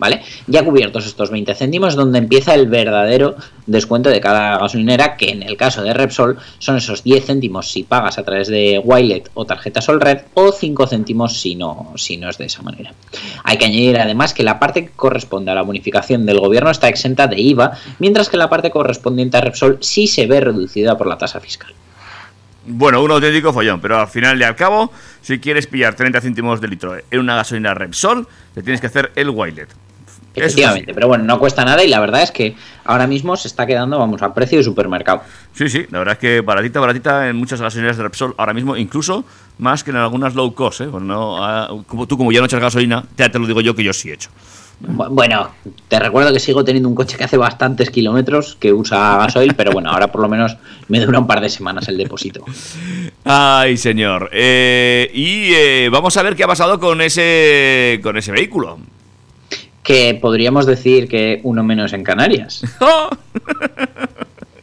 ¿Vale? 0.00 0.22
Ya 0.46 0.64
cubiertos 0.64 1.04
estos 1.04 1.30
20 1.30 1.54
céntimos, 1.54 1.94
donde 1.94 2.18
empieza 2.18 2.54
el 2.54 2.68
verdadero 2.68 3.36
descuento 3.66 4.08
de 4.08 4.18
cada 4.18 4.56
gasolinera, 4.56 5.18
que 5.18 5.28
en 5.28 5.42
el 5.42 5.58
caso 5.58 5.82
de 5.82 5.92
Repsol 5.92 6.38
son 6.58 6.78
esos 6.78 7.04
10 7.04 7.26
céntimos 7.26 7.70
si 7.70 7.82
pagas 7.82 8.16
a 8.16 8.22
través 8.22 8.48
de 8.48 8.80
Wilet 8.82 9.30
o 9.34 9.44
tarjeta 9.44 9.82
Solred, 9.82 10.22
o 10.32 10.52
5 10.52 10.86
céntimos 10.86 11.38
si 11.38 11.54
no, 11.54 11.92
si 11.96 12.16
no 12.16 12.30
es 12.30 12.38
de 12.38 12.46
esa 12.46 12.62
manera. 12.62 12.94
Hay 13.44 13.58
que 13.58 13.66
añadir 13.66 13.98
además 13.98 14.32
que 14.32 14.42
la 14.42 14.58
parte 14.58 14.86
que 14.86 14.92
corresponde 14.92 15.50
a 15.50 15.54
la 15.54 15.62
bonificación 15.62 16.24
del 16.24 16.40
gobierno 16.40 16.70
está 16.70 16.88
exenta 16.88 17.26
de 17.26 17.38
IVA, 17.38 17.72
mientras 17.98 18.30
que 18.30 18.38
la 18.38 18.48
parte 18.48 18.70
correspondiente 18.70 19.36
a 19.36 19.42
Repsol 19.42 19.80
sí 19.82 20.06
se 20.06 20.26
ve 20.26 20.40
reducida 20.40 20.96
por 20.96 21.08
la 21.08 21.18
tasa 21.18 21.40
fiscal. 21.40 21.74
Bueno, 22.66 23.02
un 23.02 23.10
auténtico 23.10 23.52
follón, 23.52 23.80
pero 23.80 23.98
al 23.98 24.08
final 24.08 24.40
y 24.40 24.44
al 24.44 24.56
cabo, 24.56 24.90
si 25.20 25.40
quieres 25.40 25.66
pillar 25.66 25.94
30 25.94 26.20
céntimos 26.22 26.60
de 26.60 26.68
litro 26.68 26.96
en 27.10 27.20
una 27.20 27.36
gasolina 27.36 27.74
Repsol, 27.74 28.26
te 28.54 28.62
tienes 28.62 28.80
que 28.80 28.86
hacer 28.86 29.12
el 29.14 29.28
Wilet. 29.28 29.68
Efectivamente, 30.34 30.94
pero 30.94 31.08
bueno, 31.08 31.24
no 31.24 31.38
cuesta 31.38 31.64
nada 31.64 31.82
y 31.82 31.88
la 31.88 31.98
verdad 32.00 32.22
es 32.22 32.30
que 32.30 32.54
ahora 32.84 33.06
mismo 33.06 33.36
se 33.36 33.48
está 33.48 33.66
quedando, 33.66 33.98
vamos, 33.98 34.22
a 34.22 34.32
precio 34.32 34.58
de 34.58 34.64
supermercado. 34.64 35.22
Sí, 35.52 35.68
sí, 35.68 35.86
la 35.90 35.98
verdad 35.98 36.12
es 36.12 36.18
que 36.18 36.40
baratita, 36.40 36.78
baratita 36.80 37.28
en 37.28 37.36
muchas 37.36 37.60
gasolineras 37.60 37.96
de 37.96 38.04
Repsol 38.04 38.34
ahora 38.38 38.54
mismo, 38.54 38.76
incluso 38.76 39.24
más 39.58 39.82
que 39.82 39.90
en 39.90 39.96
algunas 39.96 40.34
low 40.34 40.54
cost, 40.54 40.82
¿eh? 40.82 40.88
Pues 40.90 41.02
no, 41.02 41.44
ah, 41.44 41.68
como 41.86 42.06
tú, 42.06 42.16
como 42.16 42.30
ya 42.32 42.38
no 42.40 42.46
echas 42.46 42.60
gasolina, 42.60 43.04
ya 43.16 43.28
te 43.28 43.38
lo 43.38 43.46
digo 43.46 43.60
yo 43.60 43.74
que 43.74 43.82
yo 43.82 43.92
sí 43.92 44.10
he 44.10 44.14
hecho. 44.14 44.30
Bu- 44.82 45.08
Bueno, 45.10 45.50
te 45.88 45.98
recuerdo 45.98 46.32
que 46.32 46.40
sigo 46.40 46.64
teniendo 46.64 46.88
un 46.88 46.94
coche 46.94 47.16
que 47.18 47.24
hace 47.24 47.36
bastantes 47.36 47.90
kilómetros, 47.90 48.56
que 48.58 48.72
usa 48.72 49.16
gasoil, 49.18 49.54
pero 49.54 49.72
bueno, 49.72 49.90
ahora 49.90 50.10
por 50.12 50.22
lo 50.22 50.28
menos 50.28 50.56
me 50.88 51.00
dura 51.00 51.18
un 51.18 51.26
par 51.26 51.40
de 51.40 51.50
semanas 51.50 51.86
el 51.88 51.98
depósito. 51.98 52.44
Ay, 53.24 53.76
señor. 53.76 54.30
Eh, 54.32 55.10
y 55.12 55.52
eh, 55.54 55.88
vamos 55.92 56.16
a 56.16 56.22
ver 56.22 56.34
qué 56.36 56.44
ha 56.44 56.46
pasado 56.48 56.78
con 56.80 57.00
ese, 57.02 58.00
con 58.02 58.16
ese 58.16 58.32
vehículo. 58.32 58.78
Que 59.82 60.14
podríamos 60.14 60.66
decir 60.66 61.08
que 61.08 61.40
uno 61.42 61.62
menos 61.62 61.92
en 61.92 62.04
Canarias. 62.04 62.62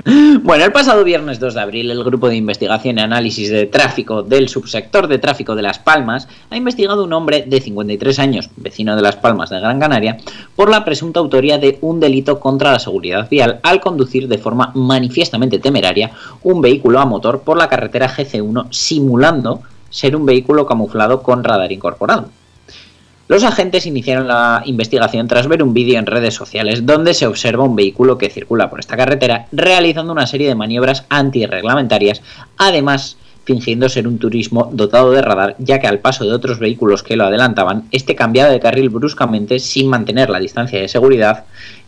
Bueno, 0.41 0.63
el 0.63 0.71
pasado 0.71 1.03
viernes 1.03 1.39
2 1.39 1.53
de 1.53 1.59
abril, 1.59 1.91
el 1.91 2.03
Grupo 2.03 2.29
de 2.29 2.37
Investigación 2.37 2.97
y 2.97 3.01
Análisis 3.01 3.49
de 3.49 3.65
Tráfico 3.65 4.23
del 4.23 4.47
Subsector 4.47 5.07
de 5.07 5.19
Tráfico 5.19 5.53
de 5.53 5.61
Las 5.61 5.79
Palmas 5.79 6.29
ha 6.49 6.55
investigado 6.55 7.01
a 7.01 7.05
un 7.05 7.11
hombre 7.11 7.43
de 7.45 7.59
53 7.59 8.19
años, 8.19 8.49
vecino 8.55 8.95
de 8.95 9.01
Las 9.01 9.17
Palmas 9.17 9.49
de 9.49 9.59
Gran 9.59 9.81
Canaria, 9.81 10.17
por 10.55 10.69
la 10.69 10.85
presunta 10.85 11.19
autoría 11.19 11.57
de 11.57 11.77
un 11.81 11.99
delito 11.99 12.39
contra 12.39 12.71
la 12.71 12.79
seguridad 12.79 13.29
vial 13.29 13.59
al 13.63 13.81
conducir 13.81 14.29
de 14.29 14.37
forma 14.37 14.71
manifiestamente 14.75 15.59
temeraria 15.59 16.11
un 16.41 16.61
vehículo 16.61 16.99
a 16.99 17.05
motor 17.05 17.41
por 17.41 17.57
la 17.57 17.67
carretera 17.67 18.09
GC1 18.09 18.67
simulando 18.71 19.61
ser 19.89 20.15
un 20.15 20.25
vehículo 20.25 20.65
camuflado 20.65 21.21
con 21.21 21.43
radar 21.43 21.73
incorporado. 21.73 22.29
Los 23.27 23.43
agentes 23.43 23.85
iniciaron 23.85 24.29
la 24.29 24.61
investigación 24.65 25.27
tras 25.27 25.47
ver 25.47 25.61
un 25.61 25.73
vídeo 25.73 25.99
en 25.99 26.05
redes 26.05 26.33
sociales 26.33 26.85
donde 26.85 27.13
se 27.13 27.27
observa 27.27 27.65
un 27.65 27.75
vehículo 27.75 28.17
que 28.17 28.29
circula 28.29 28.69
por 28.69 28.79
esta 28.79 28.95
carretera 28.95 29.47
realizando 29.51 30.13
una 30.13 30.27
serie 30.27 30.47
de 30.47 30.55
maniobras 30.55 31.05
antirreglamentarias, 31.09 32.21
además 32.57 33.17
fingiendo 33.43 33.89
ser 33.89 34.07
un 34.07 34.17
turismo 34.17 34.69
dotado 34.71 35.11
de 35.11 35.21
radar, 35.21 35.55
ya 35.59 35.79
que 35.79 35.87
al 35.87 35.99
paso 35.99 36.23
de 36.23 36.31
otros 36.31 36.59
vehículos 36.59 37.03
que 37.03 37.17
lo 37.17 37.25
adelantaban, 37.25 37.83
este 37.91 38.15
cambiaba 38.15 38.51
de 38.51 38.61
carril 38.61 38.89
bruscamente 38.89 39.59
sin 39.59 39.89
mantener 39.89 40.29
la 40.29 40.39
distancia 40.39 40.79
de 40.79 40.87
seguridad 40.87 41.45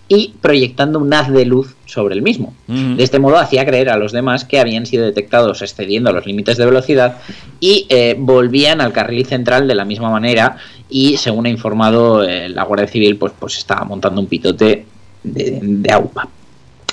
y 0.10 0.34
proyectando 0.42 1.00
un 1.00 1.14
haz 1.14 1.32
de 1.32 1.46
luz 1.46 1.76
sobre 1.86 2.16
el 2.16 2.24
mismo. 2.24 2.54
De 2.68 3.04
este 3.04 3.20
modo 3.20 3.38
hacía 3.38 3.66
creer 3.66 3.90
a 3.90 3.98
los 3.98 4.12
demás 4.12 4.44
que 4.44 4.60
habían 4.60 4.88
sido 4.88 5.06
detectados 5.06 5.62
excediendo 5.62 6.12
los 6.12 6.26
límites 6.26 6.58
de 6.58 6.66
velocidad 6.66 7.18
y 7.60 7.86
eh, 7.90 8.16
volvían 8.18 8.82
al 8.82 8.92
carril 8.92 9.26
central 9.28 9.68
de 9.68 9.76
la 9.76 9.86
misma 9.86 10.10
manera 10.10 10.58
y 10.90 11.18
según 11.18 11.46
ha 11.46 11.50
informado 11.50 12.24
eh, 12.24 12.50
la 12.50 12.64
Guardia 12.64 12.88
Civil 12.88 13.18
pues, 13.18 13.34
pues 13.40 13.58
estaba 13.60 13.86
montando 13.86 14.20
un 14.20 14.28
pitote 14.28 14.86
de, 15.24 15.60
de 15.62 15.92
AUPA. 15.92 16.28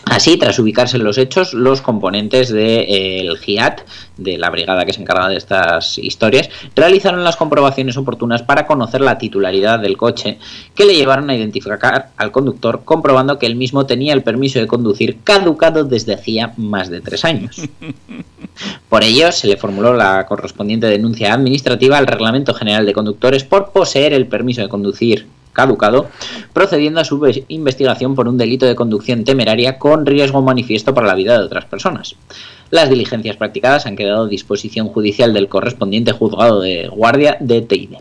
Así, 0.09 0.37
tras 0.37 0.59
ubicarse 0.61 0.97
en 0.97 1.05
los 1.05 1.19
hechos, 1.19 1.53
los 1.53 1.83
componentes 1.83 2.49
del 2.51 3.37
GIAT, 3.39 3.81
de 4.17 4.39
la 4.39 4.51
brigada 4.51 4.85
que 4.85 4.93
se 4.93 5.03
encarga 5.03 5.29
de 5.29 5.37
estas 5.37 5.99
historias, 5.99 6.49
realizaron 6.77 7.25
las 7.25 7.37
comprobaciones 7.37 7.97
oportunas 7.97 8.43
para 8.43 8.69
conocer 8.69 9.01
la 9.01 9.19
titularidad 9.19 9.81
del 9.81 9.97
coche, 9.97 10.39
que 10.77 10.85
le 10.85 10.95
llevaron 10.95 11.29
a 11.29 11.35
identificar 11.35 12.11
al 12.17 12.31
conductor, 12.31 12.83
comprobando 12.85 13.39
que 13.39 13.47
el 13.47 13.57
mismo 13.57 13.85
tenía 13.85 14.15
el 14.15 14.23
permiso 14.23 14.61
de 14.61 14.69
conducir 14.69 15.19
caducado 15.25 15.83
desde 15.85 16.15
hacía 16.15 16.55
más 16.57 16.89
de 16.89 17.01
tres 17.01 17.25
años. 17.25 17.61
Por 18.89 19.03
ello, 19.03 19.33
se 19.33 19.49
le 19.49 19.57
formuló 19.57 19.93
la 19.93 20.25
correspondiente 20.27 20.87
denuncia 20.87 21.35
administrativa 21.35 21.99
al 21.99 22.07
Reglamento 22.07 22.55
General 22.55 22.87
de 22.87 22.93
Conductores 22.93 23.43
por 23.45 23.73
poseer 23.73 24.13
el 24.13 24.27
permiso 24.27 24.63
de 24.63 24.69
conducir 24.69 25.27
caducado, 25.57 26.09
procediendo 26.53 27.01
a 27.01 27.05
su 27.05 27.19
ve- 27.19 27.45
investigación 27.49 28.15
por 28.15 28.29
un 28.29 28.39
delito 28.39 28.67
de 28.67 28.77
conducción 28.77 29.25
temeraria 29.25 29.79
con 29.79 30.07
riesgo 30.07 30.43
manifiesto 30.43 30.95
para 30.95 31.09
la 31.09 31.15
vida 31.15 31.37
de 31.39 31.45
otras 31.45 31.65
personas. 31.65 32.15
Las 32.71 32.91
diligencias 32.91 33.37
practicadas 33.37 33.87
han 33.87 33.97
quedado 33.97 34.25
a 34.25 34.29
disposición 34.29 34.89
judicial 34.89 35.33
del 35.33 35.49
correspondiente 35.49 36.13
juzgado 36.13 36.61
de 36.61 36.89
guardia 36.89 37.37
de 37.41 37.63
Teide. 37.63 37.99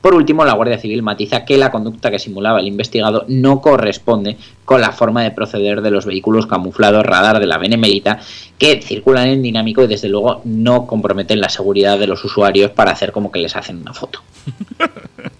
Por 0.00 0.12
último, 0.14 0.44
la 0.44 0.54
Guardia 0.54 0.76
Civil 0.78 1.02
matiza 1.02 1.44
que 1.44 1.56
la 1.56 1.70
conducta 1.70 2.10
que 2.10 2.18
simulaba 2.18 2.58
el 2.58 2.66
investigado 2.66 3.24
no 3.28 3.60
corresponde 3.60 4.36
con 4.64 4.80
la 4.80 4.90
forma 4.90 5.22
de 5.22 5.30
proceder 5.30 5.82
de 5.82 5.92
los 5.92 6.04
vehículos 6.04 6.48
camuflados 6.48 7.06
radar 7.06 7.38
de 7.38 7.46
la 7.46 7.58
Benemérita 7.58 8.18
que 8.58 8.82
circulan 8.82 9.28
en 9.28 9.40
dinámico 9.40 9.84
y 9.84 9.86
desde 9.86 10.08
luego 10.08 10.40
no 10.44 10.88
comprometen 10.88 11.40
la 11.40 11.48
seguridad 11.48 11.96
de 11.96 12.08
los 12.08 12.24
usuarios 12.24 12.72
para 12.72 12.90
hacer 12.90 13.12
como 13.12 13.30
que 13.30 13.38
les 13.38 13.54
hacen 13.54 13.76
una 13.80 13.94
foto. 13.94 14.20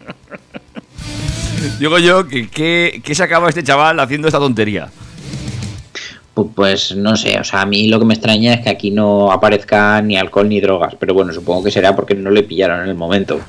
Digo 1.78 1.98
yo 1.98 2.26
que, 2.28 2.48
que, 2.48 3.00
que 3.04 3.14
se 3.14 3.22
acaba 3.22 3.48
este 3.48 3.62
chaval 3.62 3.98
haciendo 4.00 4.28
esta 4.28 4.38
tontería. 4.38 4.88
Pu- 6.34 6.52
Pues 6.54 6.94
no 6.96 7.16
sé, 7.16 7.38
o 7.38 7.44
sea, 7.44 7.62
a 7.62 7.66
mí 7.66 7.88
lo 7.88 7.98
que 7.98 8.04
me 8.04 8.14
extraña 8.14 8.54
es 8.54 8.60
que 8.60 8.70
aquí 8.70 8.90
no 8.90 9.30
aparezca 9.32 10.00
ni 10.02 10.16
alcohol 10.16 10.48
ni 10.48 10.60
drogas, 10.60 10.94
pero 10.98 11.14
bueno, 11.14 11.32
supongo 11.32 11.64
que 11.64 11.70
será 11.70 11.94
porque 11.96 12.14
no 12.14 12.30
le 12.30 12.42
pillaron 12.42 12.82
en 12.82 12.88
el 12.88 12.94
momento. 12.94 13.40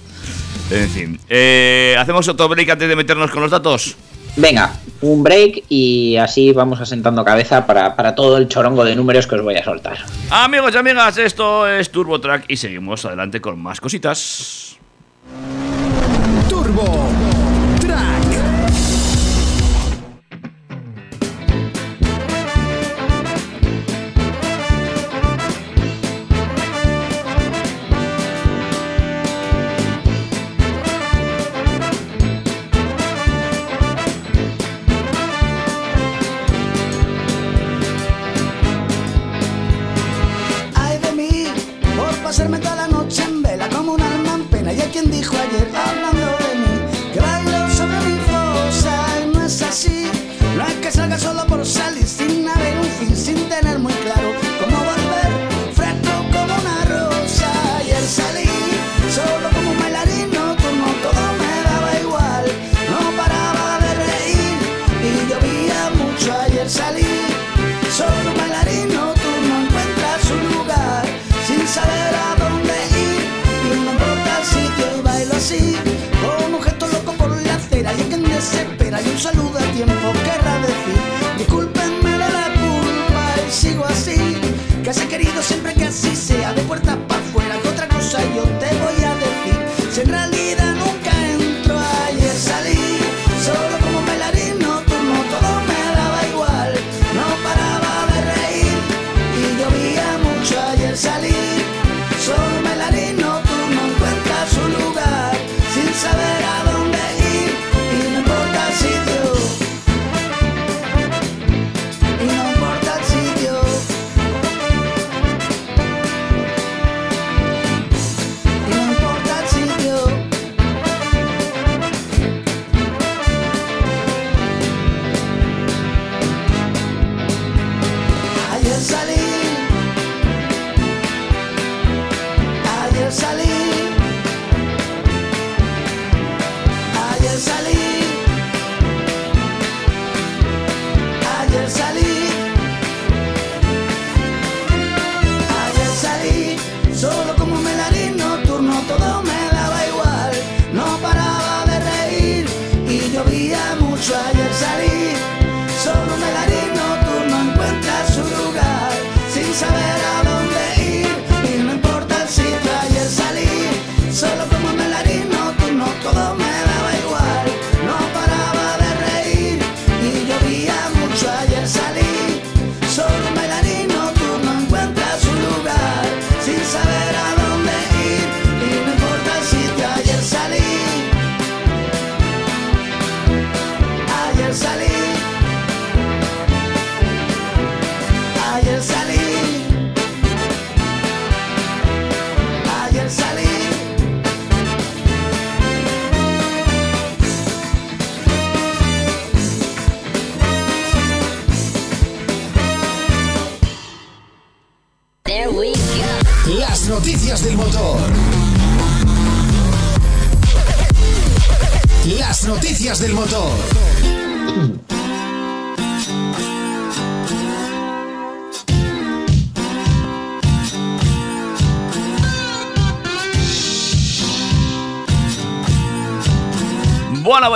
En 0.71 0.89
fin, 0.89 1.19
eh, 1.29 1.95
¿hacemos 1.99 2.27
otro 2.27 2.47
break 2.47 2.69
antes 2.69 2.87
de 2.87 2.95
meternos 2.95 3.31
con 3.31 3.41
los 3.41 3.49
datos? 3.51 3.95
Venga, 4.35 4.71
un 5.01 5.23
break 5.23 5.63
y 5.69 6.15
así 6.17 6.51
vamos 6.53 6.79
asentando 6.79 7.25
cabeza 7.25 7.65
para, 7.65 7.95
para 7.95 8.13
todo 8.13 8.37
el 8.37 8.47
chorongo 8.47 8.85
de 8.85 8.95
números 8.95 9.25
que 9.25 9.33
os 9.35 9.41
voy 9.41 9.55
a 9.55 9.63
soltar. 9.63 9.97
Amigos 10.29 10.73
y 10.75 10.77
amigas, 10.77 11.17
esto 11.17 11.67
es 11.67 11.89
Turbo 11.91 12.21
Track 12.21 12.45
y 12.47 12.55
seguimos 12.55 13.03
adelante 13.05 13.41
con 13.41 13.59
más 13.59 13.81
cositas. 13.81 14.77
Turbo 16.47 17.09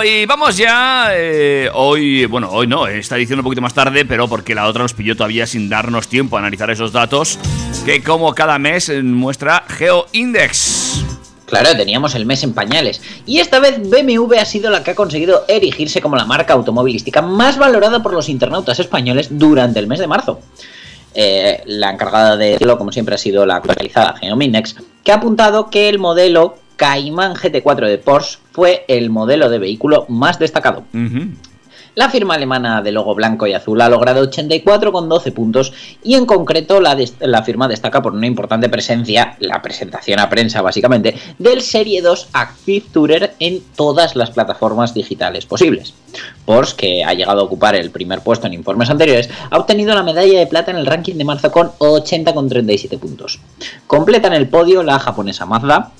y 0.04 0.26
vamos 0.26 0.56
ya. 0.56 1.08
eh, 1.14 1.70
hoy, 1.72 2.26
bueno, 2.26 2.50
hoy 2.50 2.66
no, 2.66 2.86
esta 2.86 3.16
edición 3.16 3.38
un 3.38 3.44
poquito 3.44 3.62
más 3.62 3.72
tarde, 3.72 4.04
pero 4.04 4.28
porque 4.28 4.54
la 4.54 4.66
otra 4.66 4.82
nos 4.82 4.92
pilló 4.92 5.16
todavía 5.16 5.46
sin 5.46 5.68
darnos 5.68 6.08
tiempo 6.08 6.36
a 6.36 6.40
analizar 6.40 6.70
esos 6.70 6.92
datos 6.92 7.38
que, 7.86 8.02
como 8.02 8.34
cada 8.34 8.58
mes, 8.58 8.88
eh, 8.88 9.02
muestra 9.02 9.64
GeoIndex. 9.68 11.04
Claro, 11.46 11.76
teníamos 11.76 12.14
el 12.14 12.26
mes 12.26 12.42
en 12.42 12.52
pañales. 12.52 13.00
Y 13.26 13.38
esta 13.38 13.60
vez 13.60 13.78
BMW 13.80 14.34
ha 14.40 14.44
sido 14.44 14.70
la 14.70 14.82
que 14.82 14.90
ha 14.90 14.94
conseguido 14.94 15.44
erigirse 15.48 16.00
como 16.00 16.16
la 16.16 16.24
marca 16.24 16.54
automovilística 16.54 17.22
más 17.22 17.58
valorada 17.58 18.02
por 18.02 18.12
los 18.12 18.28
internautas 18.28 18.80
españoles 18.80 19.28
durante 19.30 19.78
el 19.78 19.86
mes 19.86 20.00
de 20.00 20.06
marzo. 20.06 20.40
Eh, 21.14 21.62
la 21.66 21.90
encargada 21.90 22.36
de 22.36 22.52
decirlo, 22.52 22.76
como 22.76 22.92
siempre, 22.92 23.14
ha 23.14 23.18
sido 23.18 23.46
la 23.46 23.56
actualizada 23.56 24.16
Geomindex, 24.16 24.76
que 25.02 25.12
ha 25.12 25.16
apuntado 25.16 25.70
que 25.70 25.88
el 25.88 25.98
modelo 25.98 26.56
Cayman 26.76 27.34
GT4 27.34 27.88
de 27.88 27.98
Porsche 27.98 28.38
fue 28.52 28.84
el 28.88 29.10
modelo 29.10 29.48
de 29.48 29.58
vehículo 29.58 30.06
más 30.08 30.38
destacado. 30.38 30.84
La 31.96 32.10
firma 32.10 32.34
alemana 32.34 32.82
de 32.82 32.90
logo 32.90 33.14
blanco 33.14 33.46
y 33.46 33.52
azul 33.52 33.80
ha 33.80 33.88
logrado 33.88 34.22
84 34.22 34.90
con 34.90 35.08
12 35.08 35.30
puntos 35.30 35.72
y 36.02 36.14
en 36.14 36.26
concreto 36.26 36.80
la, 36.80 36.98
la 37.20 37.42
firma 37.44 37.68
destaca 37.68 38.02
por 38.02 38.14
una 38.14 38.26
importante 38.26 38.68
presencia, 38.68 39.36
la 39.38 39.62
presentación 39.62 40.18
a 40.18 40.28
prensa 40.28 40.60
básicamente, 40.60 41.14
del 41.38 41.62
Serie 41.62 42.02
2 42.02 42.30
Active 42.32 42.86
Tourer 42.92 43.34
en 43.38 43.62
todas 43.76 44.16
las 44.16 44.32
plataformas 44.32 44.92
digitales 44.92 45.46
posibles. 45.46 45.94
Porsche, 46.44 46.76
que 46.76 47.04
ha 47.04 47.14
llegado 47.14 47.42
a 47.42 47.44
ocupar 47.44 47.76
el 47.76 47.92
primer 47.92 48.22
puesto 48.22 48.48
en 48.48 48.54
informes 48.54 48.90
anteriores, 48.90 49.30
ha 49.48 49.56
obtenido 49.56 49.94
la 49.94 50.02
medalla 50.02 50.40
de 50.40 50.48
plata 50.48 50.72
en 50.72 50.78
el 50.78 50.86
ranking 50.86 51.14
de 51.14 51.24
marzo 51.24 51.52
con 51.52 51.68
80,37 51.78 52.98
puntos. 52.98 53.38
Completan 53.86 54.32
el 54.32 54.48
podio 54.48 54.82
la 54.82 54.98
japonesa 54.98 55.46
Mazda, 55.46 55.92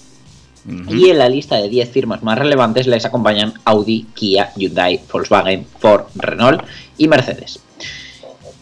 y 0.66 1.10
en 1.10 1.18
la 1.18 1.28
lista 1.28 1.56
de 1.56 1.68
10 1.68 1.90
firmas 1.90 2.22
más 2.22 2.38
relevantes 2.38 2.86
les 2.86 3.04
acompañan 3.04 3.52
Audi, 3.64 4.06
Kia, 4.14 4.50
Hyundai, 4.56 5.00
Volkswagen, 5.12 5.66
Ford, 5.78 6.04
Renault 6.14 6.62
y 6.96 7.08
Mercedes. 7.08 7.60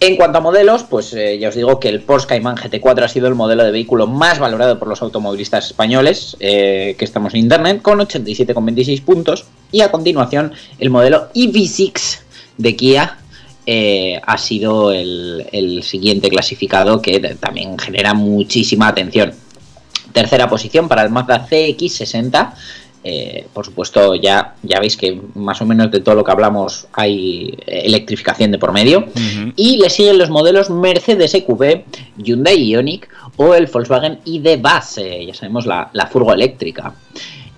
En 0.01 0.17
cuanto 0.17 0.39
a 0.39 0.41
modelos, 0.41 0.83
pues 0.83 1.15
eh, 1.15 1.39
ya 1.39 1.51
os 1.51 1.55
digo 1.55 1.79
que 1.79 1.89
el 1.89 2.01
Porsche 2.01 2.27
Cayman 2.27 2.57
GT4 2.57 3.05
ha 3.05 3.09
sido 3.09 3.29
el 3.29 3.37
modelo 3.37 3.63
de 3.63 3.71
vehículo 3.71 4.09
más 4.09 4.41
valorado 4.41 4.77
por 4.77 4.89
los 4.89 5.01
automovilistas 5.01 5.67
españoles 5.67 6.37
eh, 6.41 6.97
que 6.99 7.05
estamos 7.05 7.35
en 7.35 7.41
internet, 7.41 7.83
con 7.83 8.01
87,26 8.01 9.01
puntos. 9.03 9.45
Y 9.71 9.81
a 9.83 9.93
continuación, 9.93 10.55
el 10.81 10.91
modelo 10.91 11.29
EV6 11.35 12.19
de 12.59 12.75
Kia 12.75 13.19
eh, 13.65 14.21
ha 14.27 14.39
sido 14.39 14.91
el, 14.91 15.47
el 15.53 15.85
siguiente 15.85 16.29
clasificado 16.31 17.01
que 17.01 17.21
también 17.39 17.79
genera 17.79 18.13
muchísima 18.13 18.89
atención. 18.89 19.33
Tercera 20.13 20.49
posición 20.49 20.89
para 20.89 21.03
el 21.03 21.11
Mazda 21.11 21.47
CX60. 21.47 22.53
Eh, 23.05 23.49
por 23.53 23.67
supuesto, 23.67 24.15
ya, 24.15 24.55
ya 24.63 24.79
veis 24.79 24.97
que 24.97 25.21
más 25.35 25.61
o 25.61 25.67
menos 25.67 25.91
de 25.91 26.01
todo 26.01 26.15
lo 26.15 26.23
que 26.23 26.31
hablamos 26.31 26.87
hay 26.93 27.59
electrificación 27.67 28.53
de 28.53 28.59
por 28.59 28.73
medio. 28.73 29.07
Y 29.57 29.79
le 29.79 29.91
siguen 29.91 30.19
los 30.19 30.31
modelos 30.31 30.71
Mercedes 30.71 31.35
EQB, 31.35 31.83
Hyundai 32.19 32.63
Ioniq 32.71 33.09
o 33.37 33.55
el 33.55 33.67
Volkswagen 33.67 34.21
ID 34.25 34.59
Bus, 34.59 34.99
eh, 34.99 35.27
ya 35.27 35.35
sabemos 35.35 35.67
la, 35.67 35.91
la 35.93 36.07
furgo 36.07 36.33
eléctrica. 36.33 36.95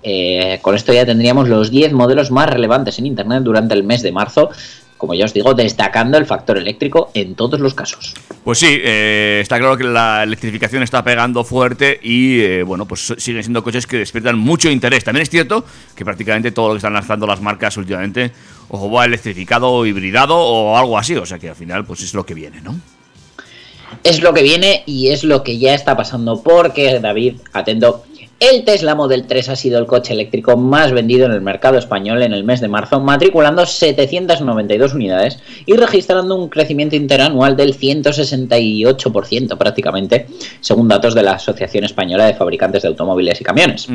Eh, 0.06 0.58
con 0.60 0.74
esto 0.74 0.92
ya 0.92 1.06
tendríamos 1.06 1.48
los 1.48 1.70
10 1.70 1.94
modelos 1.94 2.30
más 2.30 2.50
relevantes 2.50 2.98
en 2.98 3.06
Internet 3.06 3.42
durante 3.42 3.72
el 3.72 3.84
mes 3.84 4.02
de 4.02 4.12
marzo 4.12 4.50
como 4.96 5.14
ya 5.14 5.24
os 5.24 5.34
digo, 5.34 5.54
destacando 5.54 6.18
el 6.18 6.26
factor 6.26 6.58
eléctrico 6.58 7.10
en 7.14 7.34
todos 7.34 7.60
los 7.60 7.74
casos. 7.74 8.14
Pues 8.42 8.58
sí, 8.58 8.68
eh, 8.70 9.40
está 9.42 9.58
claro 9.58 9.76
que 9.76 9.84
la 9.84 10.22
electrificación 10.22 10.82
está 10.82 11.02
pegando 11.02 11.44
fuerte 11.44 11.98
y 12.02 12.40
eh, 12.40 12.62
bueno, 12.62 12.86
pues 12.86 13.14
siguen 13.18 13.42
siendo 13.42 13.62
coches 13.62 13.86
que 13.86 13.98
despiertan 13.98 14.38
mucho 14.38 14.70
interés. 14.70 15.04
También 15.04 15.22
es 15.22 15.30
cierto 15.30 15.64
que 15.94 16.04
prácticamente 16.04 16.52
todo 16.52 16.68
lo 16.68 16.74
que 16.74 16.78
están 16.78 16.94
lanzando 16.94 17.26
las 17.26 17.40
marcas 17.40 17.76
últimamente 17.76 18.32
o 18.68 18.90
va 18.90 19.04
electrificado 19.04 19.70
o 19.70 19.86
hibridado 19.86 20.36
o 20.36 20.76
algo 20.76 20.98
así, 20.98 21.14
o 21.16 21.26
sea 21.26 21.38
que 21.38 21.50
al 21.50 21.56
final 21.56 21.84
pues 21.84 22.02
es 22.02 22.14
lo 22.14 22.24
que 22.24 22.34
viene, 22.34 22.60
¿no? 22.60 22.78
Es 24.02 24.20
lo 24.20 24.34
que 24.34 24.42
viene 24.42 24.82
y 24.86 25.08
es 25.08 25.24
lo 25.24 25.42
que 25.42 25.58
ya 25.58 25.74
está 25.74 25.96
pasando 25.96 26.42
porque 26.42 26.98
David, 27.00 27.36
atento, 27.52 28.04
el 28.40 28.64
Tesla 28.64 28.94
Model 28.94 29.26
3 29.26 29.48
ha 29.48 29.56
sido 29.56 29.78
el 29.78 29.86
coche 29.86 30.12
eléctrico 30.12 30.56
más 30.56 30.92
vendido 30.92 31.26
en 31.26 31.32
el 31.32 31.40
mercado 31.40 31.78
español 31.78 32.22
en 32.22 32.32
el 32.32 32.44
mes 32.44 32.60
de 32.60 32.68
marzo, 32.68 33.00
matriculando 33.00 33.64
792 33.64 34.94
unidades 34.94 35.38
y 35.66 35.74
registrando 35.74 36.36
un 36.36 36.48
crecimiento 36.48 36.96
interanual 36.96 37.56
del 37.56 37.78
168% 37.78 39.56
prácticamente, 39.56 40.26
según 40.60 40.88
datos 40.88 41.14
de 41.14 41.22
la 41.22 41.32
Asociación 41.32 41.84
Española 41.84 42.26
de 42.26 42.34
Fabricantes 42.34 42.82
de 42.82 42.88
Automóviles 42.88 43.40
y 43.40 43.44
Camiones. 43.44 43.88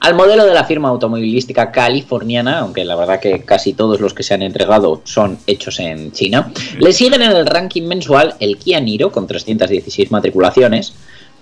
Al 0.00 0.14
modelo 0.14 0.44
de 0.44 0.54
la 0.54 0.64
firma 0.64 0.88
automovilística 0.88 1.70
californiana, 1.70 2.60
aunque 2.60 2.84
la 2.84 2.96
verdad 2.96 3.20
que 3.20 3.42
casi 3.42 3.74
todos 3.74 4.00
los 4.00 4.14
que 4.14 4.22
se 4.22 4.34
han 4.34 4.42
entregado 4.42 5.02
son 5.04 5.38
hechos 5.46 5.78
en 5.78 6.12
China, 6.12 6.52
le 6.78 6.92
siguen 6.92 7.22
en 7.22 7.32
el 7.32 7.46
ranking 7.46 7.84
mensual 7.84 8.34
el 8.40 8.56
Kia 8.56 8.80
Niro 8.80 9.12
con 9.12 9.26
316 9.26 10.10
matriculaciones. 10.10 10.94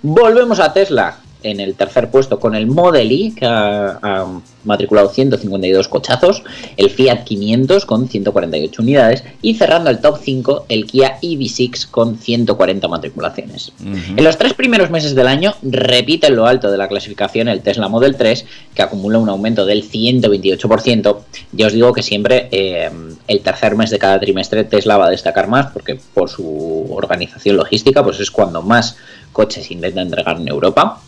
Volvemos 0.02 0.60
a 0.60 0.72
Tesla 0.72 1.18
en 1.50 1.60
el 1.60 1.74
tercer 1.74 2.10
puesto 2.10 2.38
con 2.38 2.54
el 2.54 2.66
Model 2.66 3.10
I, 3.10 3.32
que 3.32 3.46
ha, 3.46 3.98
ha, 4.02 4.40
matriculado 4.64 5.08
152 5.08 5.88
cochazos, 5.88 6.42
el 6.76 6.90
Fiat 6.90 7.22
500 7.24 7.86
con 7.86 8.08
148 8.08 8.82
unidades 8.82 9.22
y 9.40 9.54
cerrando 9.54 9.90
el 9.90 10.00
top 10.00 10.18
5 10.20 10.66
el 10.68 10.86
Kia 10.86 11.18
EV6 11.22 11.88
con 11.88 12.18
140 12.18 12.88
matriculaciones. 12.88 13.72
Uh 13.80 13.84
-huh. 13.84 14.18
En 14.18 14.24
los 14.24 14.36
tres 14.36 14.54
primeros 14.54 14.90
meses 14.90 15.14
del 15.14 15.28
año 15.28 15.54
repite 15.62 16.26
en 16.26 16.36
lo 16.36 16.46
alto 16.46 16.70
de 16.70 16.78
la 16.78 16.88
clasificación 16.88 17.46
el 17.48 17.60
Tesla 17.60 17.88
Model 17.88 18.16
3, 18.16 18.44
que 18.74 18.82
acumula 18.82 19.18
un 19.18 19.28
aumento 19.28 19.64
del 19.64 19.84
128%. 19.84 21.18
Ya 21.52 21.66
os 21.68 21.72
digo 21.72 21.92
que 21.92 22.02
siempre 22.02 22.48
eh, 22.50 22.90
el 23.28 23.40
tercer 23.40 23.76
mes 23.76 23.90
de 23.90 23.98
cada 23.98 24.18
trimestre 24.18 24.64
Tesla 24.64 24.96
va 24.96 25.06
a 25.06 25.10
destacar 25.10 25.46
más 25.48 25.70
porque 25.72 25.98
por 26.14 26.28
su 26.28 26.86
organización 26.90 27.56
logística 27.56 28.02
pues 28.02 28.20
es 28.20 28.30
cuando 28.30 28.62
más 28.62 28.96
coches 29.32 29.70
intenta 29.70 30.00
entregar 30.00 30.36
en 30.40 30.48
Europa 30.48 31.00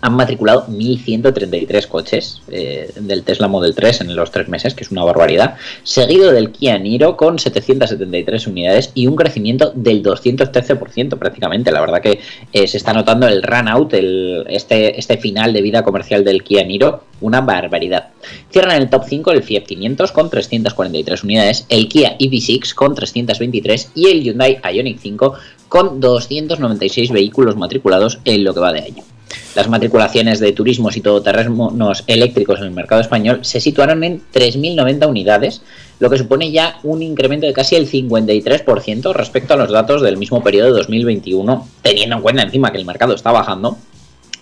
han 0.00 0.14
matriculado 0.14 0.66
1.133 0.66 1.86
coches 1.86 2.42
eh, 2.50 2.90
del 3.00 3.22
Tesla 3.22 3.48
Model 3.48 3.74
3 3.74 4.02
en 4.02 4.16
los 4.16 4.30
tres 4.30 4.48
meses, 4.48 4.74
que 4.74 4.84
es 4.84 4.90
una 4.90 5.04
barbaridad, 5.04 5.56
seguido 5.82 6.32
del 6.32 6.50
Kia 6.50 6.78
Niro 6.78 7.16
con 7.16 7.38
773 7.38 8.46
unidades 8.46 8.90
y 8.94 9.06
un 9.06 9.16
crecimiento 9.16 9.72
del 9.74 10.02
213% 10.02 11.18
prácticamente. 11.18 11.70
La 11.70 11.80
verdad 11.80 12.00
que 12.00 12.20
eh, 12.52 12.66
se 12.66 12.76
está 12.76 12.92
notando 12.92 13.26
el 13.28 13.42
run 13.42 13.68
out, 13.68 13.94
el, 13.94 14.44
este, 14.48 14.98
este 14.98 15.16
final 15.18 15.52
de 15.52 15.62
vida 15.62 15.82
comercial 15.82 16.24
del 16.24 16.42
Kia 16.42 16.64
Niro, 16.64 17.04
una 17.20 17.40
barbaridad. 17.40 18.08
Cierran 18.50 18.82
el 18.82 18.90
top 18.90 19.04
5 19.08 19.30
el 19.30 19.42
Fiat 19.42 19.64
500 19.64 20.12
con 20.12 20.30
343 20.30 21.24
unidades, 21.24 21.66
el 21.68 21.88
Kia 21.88 22.18
EV6 22.18 22.74
con 22.74 22.94
323 22.94 23.92
y 23.94 24.08
el 24.08 24.22
Hyundai 24.22 24.60
Ioniq 24.62 24.98
5 24.98 25.34
con 25.68 26.00
296 26.00 27.10
vehículos 27.10 27.56
matriculados 27.56 28.18
en 28.24 28.44
lo 28.44 28.52
que 28.52 28.60
va 28.60 28.72
de 28.72 28.80
año. 28.80 29.15
Las 29.54 29.68
matriculaciones 29.68 30.38
de 30.38 30.52
turismos 30.52 30.96
y 30.96 31.00
todoterrenos 31.00 32.04
eléctricos 32.06 32.60
en 32.60 32.66
el 32.66 32.72
mercado 32.72 33.00
español 33.00 33.40
se 33.42 33.60
situaron 33.60 34.04
en 34.04 34.22
3.090 34.32 35.08
unidades, 35.08 35.62
lo 35.98 36.08
que 36.10 36.18
supone 36.18 36.52
ya 36.52 36.78
un 36.82 37.00
incremento 37.02 37.46
de 37.46 37.54
casi 37.54 37.74
el 37.74 37.90
53% 37.90 39.14
respecto 39.14 39.54
a 39.54 39.56
los 39.56 39.72
datos 39.72 40.02
del 40.02 40.18
mismo 40.18 40.42
periodo 40.42 40.66
de 40.68 40.74
2021, 40.78 41.66
teniendo 41.82 42.16
en 42.16 42.22
cuenta 42.22 42.42
encima 42.42 42.70
que 42.70 42.78
el 42.78 42.84
mercado 42.84 43.14
está 43.14 43.32
bajando. 43.32 43.78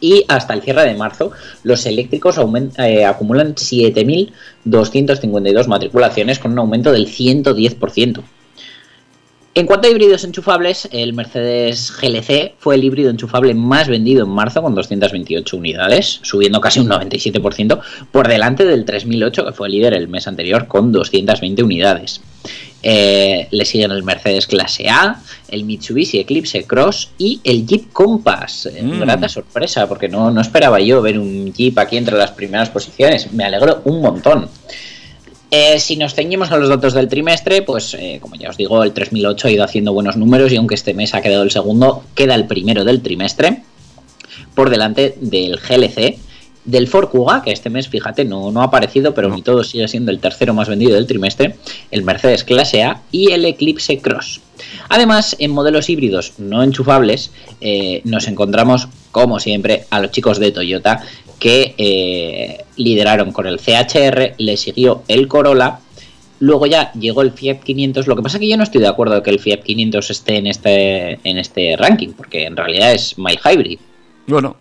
Y 0.00 0.24
hasta 0.28 0.52
el 0.52 0.62
cierre 0.62 0.82
de 0.82 0.94
marzo, 0.94 1.30
los 1.62 1.86
eléctricos 1.86 2.36
eh, 2.78 3.04
acumulan 3.04 3.54
7.252 3.54 5.66
matriculaciones 5.66 6.40
con 6.40 6.52
un 6.52 6.58
aumento 6.58 6.92
del 6.92 7.06
110%. 7.06 8.22
En 9.56 9.66
cuanto 9.66 9.86
a 9.86 9.90
híbridos 9.92 10.24
enchufables, 10.24 10.88
el 10.90 11.12
Mercedes 11.12 11.92
GLC 11.92 12.54
fue 12.58 12.74
el 12.74 12.82
híbrido 12.82 13.08
enchufable 13.08 13.54
más 13.54 13.86
vendido 13.86 14.24
en 14.24 14.30
marzo 14.30 14.60
con 14.62 14.74
228 14.74 15.56
unidades, 15.56 16.18
subiendo 16.22 16.60
casi 16.60 16.80
un 16.80 16.88
97% 16.88 17.80
por 18.10 18.26
delante 18.26 18.64
del 18.64 18.84
3008 18.84 19.46
que 19.46 19.52
fue 19.52 19.68
líder 19.68 19.94
el 19.94 20.08
mes 20.08 20.26
anterior 20.26 20.66
con 20.66 20.90
220 20.90 21.62
unidades. 21.62 22.20
Eh, 22.82 23.46
le 23.52 23.64
siguen 23.64 23.92
el 23.92 24.02
Mercedes 24.02 24.48
Clase 24.48 24.88
A, 24.88 25.22
el 25.46 25.62
Mitsubishi 25.62 26.18
Eclipse 26.18 26.64
Cross 26.64 27.12
y 27.16 27.40
el 27.44 27.64
Jeep 27.64 27.92
Compass. 27.92 28.68
Mm. 28.82 28.98
Grata 29.02 29.28
sorpresa, 29.28 29.88
porque 29.88 30.08
no, 30.08 30.32
no 30.32 30.40
esperaba 30.40 30.80
yo 30.80 31.00
ver 31.00 31.16
un 31.16 31.52
Jeep 31.52 31.78
aquí 31.78 31.96
entre 31.96 32.18
las 32.18 32.32
primeras 32.32 32.70
posiciones. 32.70 33.32
Me 33.32 33.44
alegro 33.44 33.82
un 33.84 34.02
montón. 34.02 34.48
Eh, 35.56 35.78
si 35.78 35.96
nos 35.96 36.14
ceñimos 36.14 36.50
a 36.50 36.56
los 36.56 36.68
datos 36.68 36.94
del 36.94 37.06
trimestre, 37.06 37.62
pues 37.62 37.94
eh, 37.94 38.18
como 38.20 38.34
ya 38.34 38.50
os 38.50 38.56
digo, 38.56 38.82
el 38.82 38.92
3008 38.92 39.46
ha 39.46 39.50
ido 39.52 39.62
haciendo 39.62 39.92
buenos 39.92 40.16
números 40.16 40.50
y 40.50 40.56
aunque 40.56 40.74
este 40.74 40.94
mes 40.94 41.14
ha 41.14 41.22
quedado 41.22 41.44
el 41.44 41.52
segundo, 41.52 42.02
queda 42.16 42.34
el 42.34 42.48
primero 42.48 42.82
del 42.84 43.02
trimestre 43.02 43.62
por 44.56 44.68
delante 44.68 45.16
del 45.20 45.60
GLC, 45.60 46.18
del 46.64 46.88
Ford 46.88 47.08
Kuga, 47.08 47.42
que 47.42 47.52
este 47.52 47.70
mes, 47.70 47.88
fíjate, 47.88 48.24
no, 48.24 48.50
no 48.50 48.62
ha 48.62 48.64
aparecido, 48.64 49.14
pero 49.14 49.28
no. 49.28 49.36
ni 49.36 49.42
todo 49.42 49.62
sigue 49.62 49.86
siendo 49.86 50.10
el 50.10 50.18
tercero 50.18 50.54
más 50.54 50.68
vendido 50.68 50.94
del 50.94 51.06
trimestre, 51.06 51.54
el 51.92 52.02
Mercedes 52.02 52.42
Clase 52.42 52.82
A 52.82 53.02
y 53.12 53.30
el 53.30 53.44
Eclipse 53.44 53.98
Cross. 53.98 54.40
Además, 54.88 55.36
en 55.38 55.52
modelos 55.52 55.88
híbridos 55.88 56.34
no 56.38 56.64
enchufables, 56.64 57.30
eh, 57.60 58.00
nos 58.04 58.26
encontramos, 58.26 58.88
como 59.12 59.38
siempre, 59.38 59.84
a 59.90 60.00
los 60.00 60.10
chicos 60.10 60.38
de 60.38 60.50
Toyota, 60.50 61.04
que 61.44 61.74
eh, 61.76 62.64
lideraron 62.78 63.30
con 63.30 63.46
el 63.46 63.58
CHR, 63.58 64.32
le 64.38 64.56
siguió 64.56 65.02
el 65.08 65.28
Corolla, 65.28 65.78
luego 66.40 66.64
ya 66.64 66.90
llegó 66.94 67.20
el 67.20 67.32
Fiat 67.32 67.58
500. 67.58 68.06
Lo 68.06 68.16
que 68.16 68.22
pasa 68.22 68.38
es 68.38 68.40
que 68.40 68.48
yo 68.48 68.56
no 68.56 68.62
estoy 68.62 68.80
de 68.80 68.88
acuerdo 68.88 69.22
que 69.22 69.28
el 69.28 69.38
Fiat 69.38 69.62
500 69.62 70.08
esté 70.08 70.38
en 70.38 70.46
este, 70.46 71.18
en 71.22 71.36
este 71.36 71.76
ranking, 71.76 72.14
porque 72.16 72.46
en 72.46 72.56
realidad 72.56 72.94
es 72.94 73.18
My 73.18 73.36
Hybrid. 73.44 73.78
Bueno. 74.26 74.56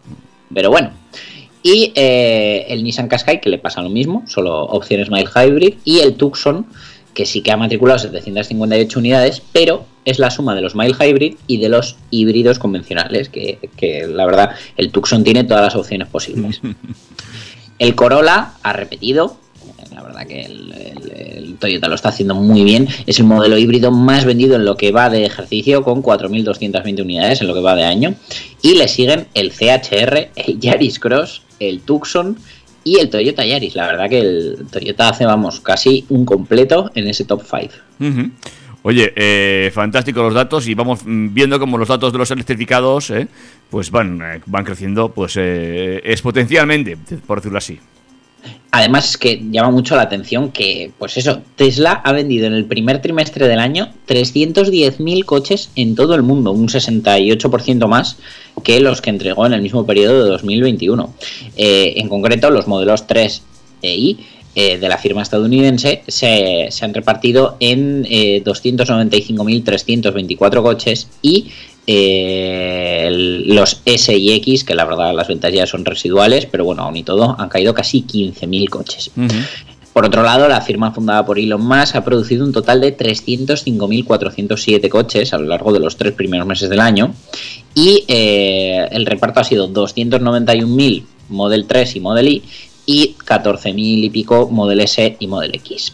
Pero 0.53 0.71
bueno. 0.71 0.91
Y 1.63 1.93
eh, 1.95 2.65
el 2.67 2.83
Nissan 2.83 3.07
Qashqai, 3.07 3.39
que 3.39 3.49
le 3.49 3.59
pasa 3.59 3.81
lo 3.81 3.89
mismo, 3.89 4.25
solo 4.27 4.65
opciones 4.65 5.09
Mild 5.09 5.29
Hybrid, 5.33 5.75
y 5.85 5.99
el 5.99 6.15
Tucson, 6.15 6.65
que 7.13 7.25
sí 7.25 7.39
que 7.39 7.53
ha 7.53 7.55
matriculado 7.55 7.99
758 7.99 8.99
unidades, 8.99 9.41
pero 9.53 9.85
es 10.05 10.19
la 10.19 10.29
suma 10.31 10.53
de 10.55 10.61
los 10.61 10.75
mild 10.75 10.95
hybrid 11.01 11.35
y 11.47 11.57
de 11.57 11.69
los 11.69 11.95
híbridos 12.11 12.59
convencionales, 12.59 13.29
que, 13.29 13.57
que 13.77 14.07
la 14.07 14.25
verdad 14.25 14.51
el 14.77 14.91
Tucson 14.91 15.23
tiene 15.23 15.43
todas 15.43 15.63
las 15.63 15.75
opciones 15.75 16.07
posibles. 16.07 16.59
El 17.79 17.95
Corolla 17.95 18.53
ha 18.61 18.73
repetido, 18.73 19.37
la 19.93 20.03
verdad 20.03 20.27
que 20.27 20.41
el, 20.45 20.71
el- 20.71 21.11
el 21.43 21.55
Toyota 21.57 21.87
lo 21.87 21.95
está 21.95 22.09
haciendo 22.09 22.35
muy 22.35 22.63
bien. 22.63 22.87
Es 23.07 23.19
el 23.19 23.25
modelo 23.25 23.57
híbrido 23.57 23.91
más 23.91 24.25
vendido 24.25 24.55
en 24.55 24.63
lo 24.65 24.75
que 24.77 24.91
va 24.91 25.09
de 25.09 25.25
ejercicio, 25.25 25.83
con 25.83 26.01
4.220 26.03 27.01
unidades 27.01 27.41
en 27.41 27.47
lo 27.47 27.53
que 27.53 27.59
va 27.61 27.75
de 27.75 27.83
año. 27.83 28.15
Y 28.61 28.75
le 28.75 28.87
siguen 28.87 29.27
el 29.33 29.51
CHR, 29.51 30.29
el 30.35 30.59
Yaris 30.59 30.99
Cross, 30.99 31.41
el 31.59 31.81
Tucson 31.81 32.37
y 32.83 32.97
el 32.99 33.09
Toyota 33.09 33.45
Yaris. 33.45 33.75
La 33.75 33.87
verdad 33.87 34.09
que 34.09 34.19
el 34.19 34.57
Toyota 34.71 35.09
hace, 35.09 35.25
vamos, 35.25 35.59
casi 35.59 36.05
un 36.09 36.25
completo 36.25 36.91
en 36.95 37.07
ese 37.07 37.25
top 37.25 37.43
5. 37.43 37.73
Ujú. 37.99 38.31
Oye, 38.83 39.13
eh, 39.15 39.71
fantástico 39.73 40.21
los 40.21 40.33
datos 40.33 40.67
y 40.67 40.75
vamos 40.75 41.01
mm, 41.05 41.33
viendo 41.33 41.59
como 41.59 41.77
los 41.77 41.87
datos 41.87 42.11
de 42.11 42.19
los 42.19 42.31
electrificados 42.31 43.09
eh, 43.11 43.27
pues 43.69 43.89
van, 43.89 44.21
eh, 44.21 44.41
van 44.45 44.63
creciendo 44.65 45.09
pues 45.09 45.35
eh, 45.37 46.01
exponencialmente, 46.03 46.97
por 47.25 47.39
decirlo 47.39 47.57
así. 47.57 47.79
Además 48.71 49.11
es 49.11 49.17
que 49.17 49.41
llama 49.51 49.69
mucho 49.69 49.95
la 49.95 50.01
atención 50.01 50.51
que, 50.51 50.91
pues 50.97 51.15
eso, 51.17 51.41
Tesla 51.55 52.01
ha 52.03 52.11
vendido 52.11 52.47
en 52.47 52.53
el 52.53 52.65
primer 52.65 53.01
trimestre 53.01 53.47
del 53.47 53.59
año 53.59 53.93
310.000 54.07 55.25
coches 55.25 55.69
en 55.75 55.95
todo 55.95 56.15
el 56.15 56.23
mundo, 56.23 56.51
un 56.51 56.67
68% 56.67 57.87
más 57.87 58.17
que 58.63 58.79
los 58.79 59.01
que 59.01 59.11
entregó 59.11 59.45
en 59.45 59.53
el 59.53 59.61
mismo 59.61 59.85
periodo 59.85 60.23
de 60.23 60.29
2021. 60.31 61.13
Eh, 61.55 61.93
en 61.97 62.09
concreto, 62.09 62.49
los 62.49 62.67
modelos 62.67 63.05
3 63.07 63.43
e 63.83 63.95
I 63.95 64.19
eh, 64.55 64.77
de 64.77 64.87
la 64.89 64.97
firma 64.97 65.21
estadounidense 65.21 66.03
se, 66.07 66.67
se 66.69 66.85
han 66.85 66.93
repartido 66.93 67.57
en 67.59 68.05
eh, 68.09 68.41
295.324 68.45 70.61
coches 70.61 71.07
y 71.21 71.47
eh, 71.87 73.03
el- 73.07 73.55
los 73.55 73.81
S 73.85 74.15
y 74.15 74.31
X, 74.33 74.63
que 74.63 74.75
la 74.75 74.85
verdad 74.85 75.13
las 75.13 75.27
ventas 75.27 75.53
ya 75.53 75.65
son 75.67 75.85
residuales, 75.85 76.45
pero 76.45 76.65
bueno, 76.65 76.83
aún 76.83 76.95
y 76.97 77.03
todo, 77.03 77.35
han 77.37 77.49
caído 77.49 77.73
casi 77.73 78.03
15.000 78.03 78.69
coches. 78.69 79.11
Por 79.91 80.05
otro 80.05 80.23
lado, 80.23 80.47
la 80.47 80.61
firma 80.61 80.91
fundada 80.91 81.25
por 81.25 81.37
Elon 81.37 81.63
Musk 81.65 81.95
ha 81.95 82.03
producido 82.03 82.45
un 82.45 82.51
total 82.51 82.81
de 82.81 82.97
305.407 82.97 84.89
coches 84.89 85.33
a 85.33 85.37
lo 85.37 85.45
largo 85.47 85.71
de 85.71 85.79
los 85.79 85.97
tres 85.97 86.13
primeros 86.13 86.47
meses 86.47 86.69
del 86.69 86.79
año 86.79 87.13
y 87.75 88.03
eh, 88.07 88.87
el 88.91 89.05
reparto 89.05 89.39
ha 89.39 89.43
sido 89.43 89.71
291.000 89.71 91.03
Model 91.29 91.65
3 91.65 91.95
y 91.95 91.99
Model 91.99 92.27
Y 92.27 92.43
y 92.85 93.15
14.000 93.25 93.75
y 93.75 94.09
pico 94.09 94.49
Model 94.49 94.81
S 94.81 95.17
y 95.19 95.27
Model 95.27 95.55
X. 95.55 95.93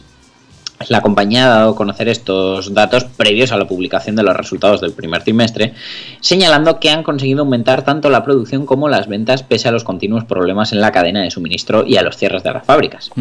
La 0.88 1.02
compañía 1.02 1.46
ha 1.46 1.58
dado 1.58 1.72
a 1.72 1.76
conocer 1.76 2.08
estos 2.08 2.74
datos 2.74 3.04
previos 3.04 3.52
a 3.52 3.58
la 3.58 3.68
publicación 3.68 4.16
de 4.16 4.24
los 4.24 4.36
resultados 4.36 4.80
del 4.80 4.94
primer 4.94 5.24
trimestre, 5.24 5.74
señalando 6.22 6.80
que 6.80 6.90
han 6.90 7.04
conseguido 7.04 7.42
aumentar 7.42 7.84
tanto 7.84 8.10
la 8.10 8.24
producción 8.24 8.66
como 8.66 8.88
las 8.88 9.10
ventas 9.10 9.44
pese 9.44 9.68
a 9.68 9.72
los 9.74 9.84
continuos 9.84 10.24
problemas 10.24 10.72
en 10.72 10.80
la 10.80 10.94
cadena 10.94 11.22
de 11.22 11.32
suministro 11.32 11.86
y 11.86 11.98
a 11.98 12.02
los 12.02 12.16
cierres 12.16 12.44
de 12.44 12.54
las 12.54 12.66
fábricas. 12.66 13.12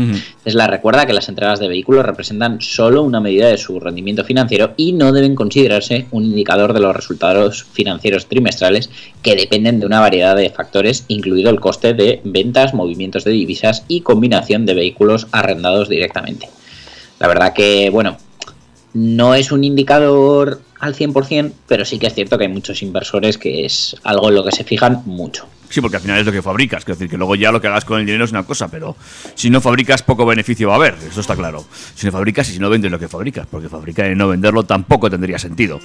Tesla 0.44 0.68
recuerda 0.68 1.04
que 1.04 1.12
las 1.12 1.28
entregas 1.28 1.58
de 1.58 1.66
vehículos 1.66 2.06
representan 2.06 2.60
solo 2.60 3.02
una 3.02 3.20
medida 3.20 3.48
de 3.48 3.58
su 3.58 3.80
rendimiento 3.80 4.24
financiero 4.24 4.74
y 4.76 4.92
no 4.92 5.10
deben 5.10 5.34
considerarse 5.34 6.06
un 6.12 6.24
indicador 6.24 6.72
de 6.72 6.80
los 6.80 6.94
resultados 6.94 7.64
financieros 7.64 8.26
trimestrales 8.26 8.88
que 9.20 9.34
dependen 9.34 9.80
de 9.80 9.86
una 9.86 9.98
variedad 9.98 10.36
de 10.36 10.50
factores, 10.50 11.04
incluido 11.08 11.50
el 11.50 11.58
coste 11.58 11.92
de 11.92 12.20
ventas, 12.22 12.72
movimientos 12.72 13.24
de 13.24 13.32
divisas 13.32 13.84
y 13.88 14.02
combinación 14.02 14.64
de 14.64 14.74
vehículos 14.74 15.26
arrendados 15.32 15.88
directamente. 15.88 16.48
La 17.18 17.28
verdad 17.28 17.52
que, 17.52 17.90
bueno, 17.90 18.16
no 18.94 19.34
es 19.34 19.52
un 19.52 19.64
indicador 19.64 20.60
al 20.80 20.94
100%, 20.94 21.52
pero 21.66 21.84
sí 21.84 21.98
que 21.98 22.06
es 22.06 22.14
cierto 22.14 22.38
que 22.38 22.44
hay 22.44 22.52
muchos 22.52 22.82
inversores 22.82 23.38
que 23.38 23.64
es 23.64 23.96
algo 24.04 24.28
en 24.28 24.36
lo 24.36 24.44
que 24.44 24.52
se 24.52 24.64
fijan 24.64 25.02
mucho. 25.04 25.46
Sí, 25.68 25.80
porque 25.80 25.96
al 25.96 26.02
final 26.02 26.18
es 26.18 26.26
lo 26.26 26.32
que 26.32 26.42
fabricas. 26.42 26.84
Quiero 26.84 26.96
decir 26.96 27.10
que 27.10 27.18
luego 27.18 27.34
ya 27.34 27.52
lo 27.52 27.60
que 27.60 27.68
hagas 27.68 27.84
con 27.84 28.00
el 28.00 28.06
dinero 28.06 28.24
es 28.24 28.30
una 28.30 28.44
cosa, 28.44 28.68
pero 28.68 28.96
si 29.34 29.50
no 29.50 29.60
fabricas, 29.60 30.02
poco 30.02 30.24
beneficio 30.24 30.68
va 30.68 30.74
a 30.74 30.76
haber. 30.76 30.94
Eso 31.08 31.20
está 31.20 31.36
claro. 31.36 31.64
Si 31.94 32.06
no 32.06 32.12
fabricas 32.12 32.48
y 32.48 32.54
si 32.54 32.58
no 32.58 32.70
vendes 32.70 32.90
lo 32.90 32.98
que 32.98 33.08
fabricas, 33.08 33.46
porque 33.50 33.68
fabricar 33.68 34.10
y 34.10 34.14
no 34.14 34.28
venderlo 34.28 34.64
tampoco 34.64 35.10
tendría 35.10 35.38
sentido. 35.38 35.80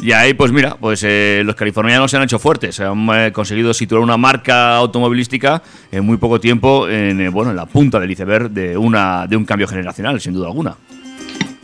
Y 0.00 0.12
ahí, 0.12 0.34
pues 0.34 0.52
mira, 0.52 0.76
pues 0.80 1.02
eh, 1.04 1.42
los 1.44 1.54
californianos 1.56 2.10
se 2.10 2.16
han 2.16 2.22
hecho 2.22 2.38
fuertes. 2.38 2.80
Han 2.80 3.08
eh, 3.12 3.32
conseguido 3.32 3.74
situar 3.74 4.00
una 4.00 4.16
marca 4.16 4.76
automovilística 4.76 5.62
en 5.92 6.04
muy 6.04 6.16
poco 6.16 6.40
tiempo 6.40 6.88
en, 6.88 7.20
eh, 7.20 7.28
bueno, 7.28 7.50
en 7.50 7.56
la 7.56 7.66
punta 7.66 8.00
del 8.00 8.10
iceberg 8.10 8.50
de, 8.50 8.76
una, 8.76 9.26
de 9.26 9.36
un 9.36 9.44
cambio 9.44 9.68
generacional, 9.68 10.20
sin 10.20 10.32
duda 10.32 10.46
alguna. 10.46 10.76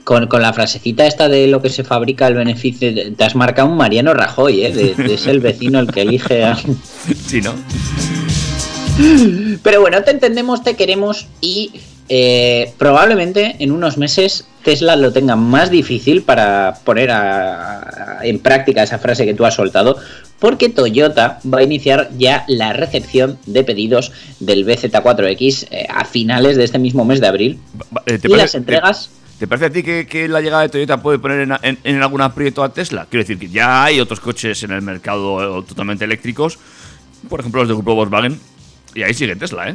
Con, 0.05 0.27
con 0.27 0.43
la 0.43 0.53
frasecita 0.53 1.07
esta 1.07 1.31
de 1.31 1.47
lo 1.47 1.63
que 1.63 1.71
se 1.71 1.83
fabrica 1.83 2.27
el 2.29 2.35
beneficio, 2.35 2.93
te 3.17 3.25
has 3.25 3.35
marcado 3.35 3.69
un 3.71 3.77
Mariano 3.79 4.13
Rajoy, 4.13 4.65
¿eh? 4.67 4.71
De, 4.73 4.95
de 4.95 5.17
ser 5.17 5.31
el 5.31 5.41
vecino 5.41 5.81
el 5.81 5.91
que 5.91 6.03
elige 6.03 6.45
a... 6.45 6.57
Sí, 7.27 7.41
¿no? 7.41 7.55
Pero 9.63 9.81
bueno, 9.81 10.03
te 10.05 10.11
entendemos, 10.11 10.63
te 10.63 10.77
queremos 10.77 11.27
y 11.41 11.73
eh, 12.09 12.73
probablemente 12.79 13.57
en 13.59 13.73
unos 13.73 13.97
meses 13.97 14.47
Tesla 14.63 14.95
lo 14.97 15.13
tenga 15.13 15.37
más 15.37 15.71
difícil 15.71 16.23
para 16.23 16.79
poner 16.85 17.11
a- 17.11 17.79
a- 18.21 18.27
en 18.27 18.39
práctica 18.39 18.83
esa 18.83 18.99
frase 18.99 19.25
que 19.25 19.35
tú 19.35 19.45
has 19.45 19.55
soltado, 19.55 19.97
porque 20.39 20.69
Toyota 20.69 21.39
va 21.53 21.59
a 21.59 21.63
iniciar 21.63 22.11
ya 22.19 22.45
la 22.47 22.73
recepción 22.73 23.39
de 23.47 23.65
pedidos 23.65 24.13
del 24.39 24.67
BZ4X 24.67 25.67
eh, 25.71 25.87
a 25.89 26.05
finales 26.05 26.57
de 26.57 26.65
este 26.65 26.79
mismo 26.79 27.05
mes 27.05 27.21
de 27.21 27.27
abril. 27.27 27.59
Eh, 28.07 28.19
¿te 28.19 28.29
y 28.29 28.31
parece- 28.31 28.37
las 28.37 28.55
entregas... 28.55 29.09
¿Te, 29.09 29.24
te 29.39 29.47
parece 29.47 29.67
a 29.67 29.71
ti 29.71 29.83
que, 29.83 30.07
que 30.07 30.29
la 30.29 30.41
llegada 30.41 30.63
de 30.63 30.69
Toyota 30.69 31.03
puede 31.03 31.19
poner 31.19 31.41
en, 31.41 31.53
en- 31.63 31.79
en 31.85 32.03
algún 32.03 32.21
aprieto 32.21 32.63
a 32.63 32.73
Tesla? 32.73 33.07
Quiero 33.11 33.23
decir 33.25 33.39
que 33.39 33.49
ya 33.49 33.85
hay 33.85 34.01
otros 34.01 34.21
coches 34.21 34.63
en 34.63 34.71
el 34.73 34.83
mercado 34.83 35.61
eh, 35.61 35.65
totalmente 35.69 36.05
eléctricos, 36.05 36.59
por 37.29 37.41
ejemplo 37.41 37.61
los 37.63 37.69
del 37.69 37.77
grupo 37.77 37.95
Volkswagen, 37.95 38.39
y 38.95 39.03
ahí 39.03 39.15
sigue 39.15 39.37
Tesla, 39.37 39.71
¿eh? 39.71 39.75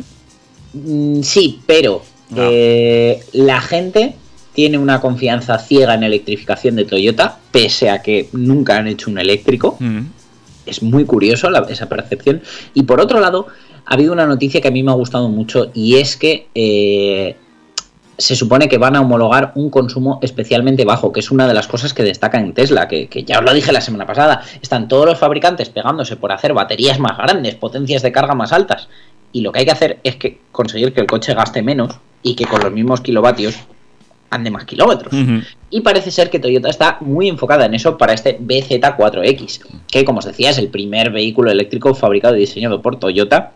Mm, 0.73 1.21
Sí, 1.23 1.59
pero 1.65 2.01
Ah. 2.31 2.35
eh, 2.37 3.19
la 3.33 3.59
gente 3.59 4.15
tiene 4.53 4.77
una 4.77 5.01
confianza 5.01 5.57
ciega 5.57 5.93
en 5.95 6.03
electrificación 6.03 6.75
de 6.75 6.85
Toyota, 6.85 7.39
pese 7.51 7.89
a 7.89 8.01
que 8.01 8.29
nunca 8.33 8.77
han 8.77 8.87
hecho 8.87 9.09
un 9.09 9.17
eléctrico. 9.19 9.77
Mm. 9.79 10.01
Es 10.65 10.83
muy 10.83 11.05
curioso 11.05 11.49
la- 11.49 11.65
esa 11.69 11.89
percepción. 11.89 12.41
Y 12.75 12.83
por 12.83 12.99
otro 13.01 13.19
lado, 13.19 13.47
ha 13.85 13.93
habido 13.95 14.13
una 14.13 14.27
noticia 14.27 14.61
que 14.61 14.67
a 14.67 14.71
mí 14.71 14.83
me 14.83 14.91
ha 14.91 14.95
gustado 14.95 15.27
mucho 15.29 15.71
y 15.73 15.95
es 15.95 16.15
que 16.17 16.47
eh, 16.53 17.35
se 18.19 18.35
supone 18.35 18.67
que 18.67 18.77
van 18.77 18.95
a 18.95 19.01
homologar 19.01 19.53
un 19.55 19.69
consumo 19.69 20.19
especialmente 20.21 20.85
bajo, 20.85 21.11
que 21.11 21.21
es 21.21 21.31
una 21.31 21.47
de 21.47 21.53
las 21.53 21.67
cosas 21.67 21.93
que 21.93 22.03
destaca 22.03 22.37
en 22.37 22.53
Tesla, 22.53 22.87
que, 22.87 23.07
que 23.07 23.23
ya 23.23 23.39
os 23.39 23.45
lo 23.45 23.53
dije 23.53 23.71
la 23.71 23.81
semana 23.81 24.05
pasada. 24.05 24.41
Están 24.61 24.87
todos 24.87 25.05
los 25.05 25.17
fabricantes 25.17 25.69
pegándose 25.69 26.17
por 26.17 26.31
hacer 26.31 26.53
baterías 26.53 26.99
más 26.99 27.17
grandes, 27.17 27.55
potencias 27.55 28.01
de 28.01 28.11
carga 28.11 28.35
más 28.35 28.51
altas. 28.51 28.89
Y 29.31 29.41
lo 29.41 29.51
que 29.51 29.59
hay 29.59 29.65
que 29.65 29.71
hacer 29.71 29.99
es 30.03 30.17
que 30.17 30.39
conseguir 30.51 30.93
que 30.93 31.01
el 31.01 31.07
coche 31.07 31.33
gaste 31.33 31.61
menos 31.61 31.97
y 32.21 32.35
que 32.35 32.45
con 32.45 32.61
los 32.61 32.71
mismos 32.71 33.01
kilovatios 33.01 33.55
ande 34.29 34.51
más 34.51 34.65
kilómetros. 34.65 35.13
Y 35.69 35.81
parece 35.81 36.11
ser 36.11 36.29
que 36.29 36.39
Toyota 36.39 36.69
está 36.69 36.97
muy 36.99 37.29
enfocada 37.29 37.65
en 37.65 37.73
eso 37.73 37.97
para 37.97 38.13
este 38.13 38.37
BZ4X, 38.39 39.61
que 39.87 40.05
como 40.05 40.19
os 40.19 40.25
decía 40.25 40.49
es 40.49 40.57
el 40.57 40.67
primer 40.67 41.11
vehículo 41.11 41.51
eléctrico 41.51 41.95
fabricado 41.95 42.35
y 42.35 42.41
diseñado 42.41 42.81
por 42.81 42.99
Toyota 42.99 43.53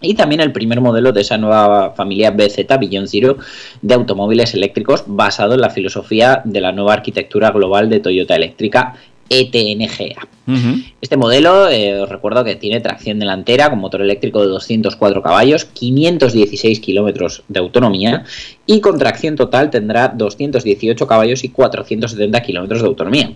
y 0.00 0.14
también 0.14 0.40
el 0.40 0.52
primer 0.52 0.80
modelo 0.80 1.12
de 1.12 1.22
esa 1.22 1.38
nueva 1.38 1.92
familia 1.92 2.30
BZ 2.30 2.66
Beyond 2.78 3.08
Zero 3.08 3.38
de 3.82 3.94
automóviles 3.94 4.54
eléctricos 4.54 5.04
basado 5.06 5.54
en 5.54 5.60
la 5.60 5.70
filosofía 5.70 6.42
de 6.44 6.60
la 6.60 6.72
nueva 6.72 6.94
arquitectura 6.94 7.50
global 7.50 7.88
de 7.88 8.00
Toyota 8.00 8.36
Eléctrica 8.36 8.94
ETNGA. 9.28 10.28
Este 11.00 11.16
modelo, 11.16 11.68
eh, 11.68 12.00
os 12.00 12.08
recuerdo 12.08 12.44
que 12.44 12.54
tiene 12.54 12.80
tracción 12.80 13.18
delantera 13.18 13.68
con 13.68 13.80
motor 13.80 14.00
eléctrico 14.00 14.40
de 14.40 14.46
204 14.48 15.20
caballos, 15.22 15.64
516 15.64 16.78
kilómetros 16.78 17.42
de 17.48 17.58
autonomía 17.58 18.24
y 18.64 18.80
con 18.80 18.98
tracción 18.98 19.34
total 19.34 19.70
tendrá 19.70 20.08
218 20.08 21.06
caballos 21.06 21.42
y 21.42 21.48
470 21.48 22.40
kilómetros 22.42 22.82
de 22.82 22.86
autonomía. 22.86 23.32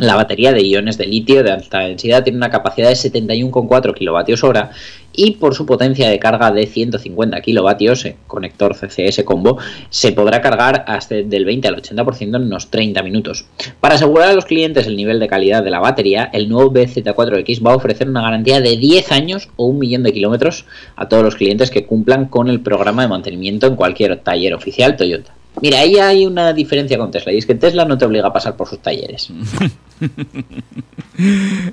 La 0.00 0.14
batería 0.14 0.52
de 0.52 0.62
iones 0.62 0.96
de 0.96 1.06
litio 1.06 1.42
de 1.42 1.50
alta 1.50 1.80
densidad 1.80 2.22
tiene 2.22 2.38
una 2.38 2.50
capacidad 2.50 2.88
de 2.88 2.94
71,4 2.94 3.92
kilovatios 3.92 4.42
hora 4.44 4.70
y 5.12 5.32
por 5.32 5.54
su 5.54 5.66
potencia 5.66 6.08
de 6.08 6.20
carga 6.20 6.52
de 6.52 6.66
150 6.66 7.40
kilovatios, 7.40 8.04
eh, 8.04 8.16
conector 8.28 8.76
CCS 8.76 9.24
combo, 9.24 9.58
se 9.90 10.12
podrá 10.12 10.40
cargar 10.40 10.84
hasta 10.86 11.16
del 11.16 11.44
20 11.44 11.66
al 11.66 11.76
80% 11.76 12.36
en 12.36 12.44
unos 12.44 12.70
30 12.70 13.02
minutos. 13.02 13.46
Para 13.80 13.96
asegurar 13.96 14.28
a 14.28 14.34
los 14.34 14.44
clientes 14.44 14.86
el 14.86 14.96
nivel 14.96 15.18
de 15.18 15.26
calidad 15.26 15.64
de 15.64 15.70
la 15.70 15.80
batería, 15.80 16.30
el 16.32 16.48
nuevo 16.48 16.70
BZ4X 16.72 17.66
va 17.66 17.72
a 17.72 17.76
ofrecer 17.76 18.08
una 18.08 18.22
garantía 18.22 18.60
de 18.60 18.76
10 18.76 19.10
años 19.10 19.48
o 19.56 19.66
un 19.66 19.80
millón 19.80 20.04
de 20.04 20.12
kilómetros 20.12 20.66
a 20.94 21.08
todos 21.08 21.24
los 21.24 21.34
clientes 21.34 21.72
que 21.72 21.84
cumplan 21.84 22.26
con 22.26 22.48
el 22.48 22.60
programa 22.60 23.02
de 23.02 23.08
mantenimiento 23.08 23.66
en 23.66 23.74
cualquier 23.74 24.16
taller 24.20 24.54
oficial 24.54 24.96
Toyota. 24.96 25.37
Mira, 25.60 25.80
ahí 25.80 25.96
hay 25.98 26.26
una 26.26 26.52
diferencia 26.52 26.98
con 26.98 27.10
Tesla, 27.10 27.32
y 27.32 27.38
es 27.38 27.46
que 27.46 27.54
Tesla 27.54 27.84
no 27.84 27.96
te 27.98 28.04
obliga 28.04 28.28
a 28.28 28.32
pasar 28.32 28.56
por 28.56 28.68
sus 28.68 28.80
talleres. 28.80 29.28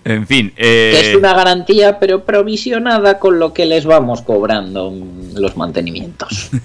En 0.03 0.25
fin. 0.25 0.51
eh, 0.57 0.91
Que 0.91 1.09
es 1.11 1.15
una 1.15 1.36
garantía, 1.36 1.99
pero 1.99 2.23
provisionada 2.23 3.19
con 3.19 3.38
lo 3.38 3.53
que 3.53 3.65
les 3.67 3.86
vamos 3.86 4.23
cobrando 4.23 4.89
mm, 4.89 5.36
los 5.38 5.55
mantenimientos. 5.55 6.49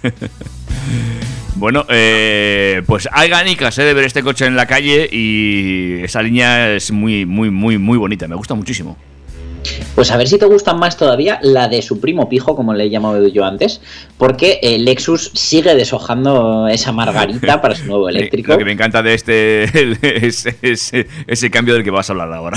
Bueno, 1.56 1.84
eh, 1.90 2.80
pues 2.86 3.06
hay 3.12 3.28
ganicas 3.28 3.76
eh, 3.78 3.82
de 3.82 3.92
ver 3.92 4.06
este 4.06 4.22
coche 4.22 4.46
en 4.46 4.56
la 4.56 4.64
calle 4.64 5.06
y 5.12 6.02
esa 6.02 6.22
línea 6.22 6.72
es 6.74 6.90
muy, 6.90 7.26
muy, 7.26 7.50
muy, 7.50 7.76
muy 7.76 7.98
bonita. 7.98 8.26
Me 8.26 8.34
gusta 8.34 8.54
muchísimo. 8.54 8.96
Pues 9.94 10.10
a 10.12 10.16
ver 10.16 10.28
si 10.28 10.38
te 10.38 10.46
gusta 10.46 10.72
más 10.72 10.96
todavía 10.96 11.38
la 11.42 11.68
de 11.68 11.82
su 11.82 12.00
primo 12.00 12.28
pijo, 12.28 12.56
como 12.56 12.72
le 12.72 12.84
he 12.84 12.90
llamado 12.90 13.26
yo 13.28 13.44
antes, 13.44 13.82
porque 14.16 14.58
eh, 14.62 14.78
Lexus 14.78 15.30
sigue 15.34 15.74
deshojando 15.74 16.68
esa 16.68 16.90
margarita 16.92 17.60
para 17.60 17.74
su 17.74 17.84
nuevo 17.86 18.08
eléctrico. 18.08 18.52
Lo 18.52 18.58
que 18.58 18.64
me 18.64 18.72
encanta 18.72 19.02
de 19.02 19.12
este 19.14 19.64
es, 20.26 20.46
es- 20.62 20.92
ese 21.26 21.50
cambio 21.50 21.74
del 21.74 21.84
que 21.84 21.90
vas 21.90 22.08
a 22.08 22.12
hablar 22.14 22.32
ahora. 22.32 22.56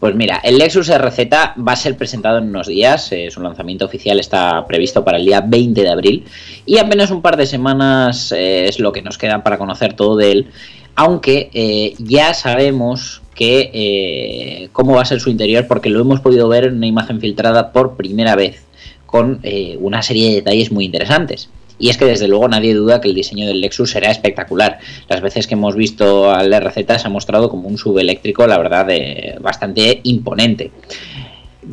Pues 0.00 0.14
mira, 0.16 0.40
el 0.42 0.58
Lexus 0.58 0.88
RZ 0.92 1.18
va 1.66 1.72
a 1.72 1.76
ser 1.76 1.96
presentado 1.96 2.38
en 2.38 2.48
unos 2.48 2.66
días, 2.66 3.12
eh, 3.12 3.28
su 3.30 3.40
lanzamiento 3.40 3.84
oficial 3.86 4.18
está 4.18 4.66
previsto 4.66 5.04
para 5.04 5.16
el 5.18 5.24
día 5.24 5.42
20 5.46 5.80
de 5.82 5.88
abril 5.88 6.24
y 6.66 6.78
apenas 6.78 7.10
un 7.10 7.22
par 7.22 7.36
de 7.36 7.46
semanas 7.46 8.32
eh, 8.32 8.66
es 8.68 8.78
lo 8.80 8.90
que 8.92 9.00
nos 9.00 9.16
queda 9.16 9.42
para 9.44 9.56
conocer 9.58 9.94
todo 9.94 10.16
de 10.16 10.32
él, 10.32 10.50
aunque 10.96 11.50
eh, 11.54 11.94
ya 11.98 12.34
sabemos 12.34 13.22
eh, 13.40 14.68
cómo 14.72 14.96
va 14.96 15.02
a 15.02 15.06
ser 15.06 15.18
su 15.18 15.30
interior 15.30 15.66
porque 15.66 15.88
lo 15.88 16.00
hemos 16.00 16.20
podido 16.20 16.46
ver 16.48 16.64
en 16.64 16.76
una 16.76 16.86
imagen 16.86 17.20
filtrada 17.20 17.72
por 17.72 17.96
primera 17.96 18.36
vez 18.36 18.62
con 19.06 19.40
eh, 19.42 19.78
una 19.80 20.02
serie 20.02 20.28
de 20.28 20.34
detalles 20.36 20.70
muy 20.70 20.84
interesantes. 20.84 21.48
Y 21.78 21.88
es 21.88 21.96
que 21.96 22.04
desde 22.04 22.28
luego 22.28 22.46
nadie 22.46 22.74
duda 22.74 23.00
que 23.00 23.08
el 23.08 23.14
diseño 23.14 23.46
del 23.46 23.62
Lexus 23.62 23.92
será 23.92 24.10
espectacular. 24.10 24.78
Las 25.08 25.22
veces 25.22 25.46
que 25.46 25.54
hemos 25.54 25.74
visto 25.74 26.30
al 26.30 26.52
RZ 26.52 27.00
se 27.00 27.06
ha 27.06 27.08
mostrado 27.08 27.48
como 27.48 27.66
un 27.66 27.78
subeléctrico, 27.78 28.46
la 28.46 28.58
verdad, 28.58 28.86
eh, 28.90 29.36
bastante 29.40 30.00
imponente. 30.02 30.70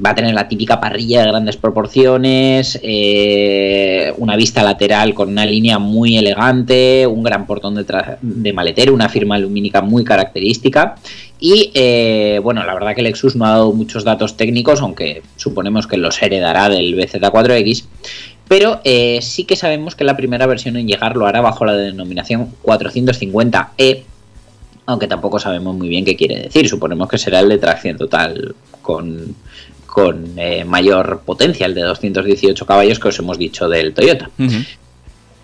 Va 0.06 0.12
a 0.12 0.16
tener 0.16 0.34
la 0.34 0.48
típica 0.48 0.80
parrilla 0.80 1.22
de 1.22 1.28
grandes 1.28 1.58
proporciones, 1.58 2.80
una 4.18 4.36
vista 4.36 4.62
lateral 4.64 5.14
con 5.14 5.30
una 5.30 5.46
línea 5.46 5.80
muy 5.80 6.18
elegante, 6.18 7.08
un 7.08 7.24
gran 7.24 7.48
portón 7.48 7.76
de, 7.76 7.86
de 8.22 8.54
maletero, 8.54 8.94
una 8.94 9.10
firma 9.10 9.38
lumínica 9.38 9.82
muy 9.82 10.04
característica. 10.04 10.96
Y 11.40 11.72
eh, 11.74 12.40
bueno, 12.42 12.64
la 12.64 12.74
verdad 12.74 12.96
que 12.96 13.02
Lexus 13.02 13.36
no 13.36 13.46
ha 13.46 13.52
dado 13.52 13.72
muchos 13.72 14.04
datos 14.04 14.38
técnicos, 14.38 14.82
aunque 14.82 15.22
suponemos 15.36 15.86
que 15.88 15.98
los 15.98 16.22
heredará 16.22 16.70
del 16.70 16.96
BZ4X. 16.96 17.86
Pero 18.48 18.82
eh, 18.84 19.20
sí 19.22 19.44
que 19.44 19.56
sabemos 19.56 19.96
que 19.96 20.04
la 20.04 20.16
primera 20.16 20.48
versión 20.48 20.78
en 20.78 20.88
llegar 20.88 21.16
lo 21.16 21.28
hará 21.28 21.42
bajo 21.42 21.66
la 21.66 21.74
denominación 21.74 22.54
450E, 22.64 24.04
aunque 24.86 25.08
tampoco 25.08 25.38
sabemos 25.38 25.76
muy 25.76 25.90
bien 25.90 26.06
qué 26.06 26.16
quiere 26.16 26.44
decir. 26.44 26.68
Suponemos 26.68 27.10
que 27.10 27.18
será 27.18 27.42
el 27.42 27.50
de 27.50 27.58
tracción 27.58 27.98
total 27.98 28.56
con, 28.82 29.36
con 29.86 30.34
eh, 30.38 30.64
mayor 30.64 31.22
potencia, 31.26 31.66
el 31.66 31.74
de 31.74 31.82
218 31.82 32.66
caballos 32.66 33.00
que 33.00 33.10
os 33.10 33.20
hemos 33.20 33.38
dicho 33.38 33.68
del 33.68 33.94
Toyota. 33.94 34.30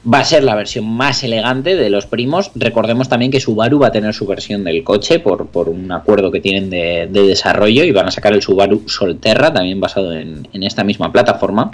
Va 0.05 0.19
a 0.19 0.25
ser 0.25 0.43
la 0.43 0.55
versión 0.55 0.85
más 0.85 1.23
elegante 1.23 1.75
de 1.75 1.89
los 1.89 2.05
primos. 2.05 2.51
Recordemos 2.55 3.07
también 3.07 3.31
que 3.31 3.39
Subaru 3.39 3.79
va 3.79 3.87
a 3.87 3.91
tener 3.91 4.13
su 4.13 4.25
versión 4.25 4.65
del 4.65 4.83
coche 4.83 5.19
por, 5.19 5.47
por 5.47 5.69
un 5.69 5.89
acuerdo 5.93 6.29
que 6.29 6.41
tienen 6.41 6.69
de, 6.69 7.07
de 7.09 7.21
desarrollo 7.21 7.85
y 7.85 7.91
van 7.91 8.07
a 8.07 8.11
sacar 8.11 8.33
el 8.33 8.41
Subaru 8.41 8.83
Solterra, 8.87 9.53
también 9.53 9.79
basado 9.79 10.11
en, 10.11 10.45
en 10.51 10.63
esta 10.63 10.83
misma 10.83 11.09
plataforma. 11.11 11.71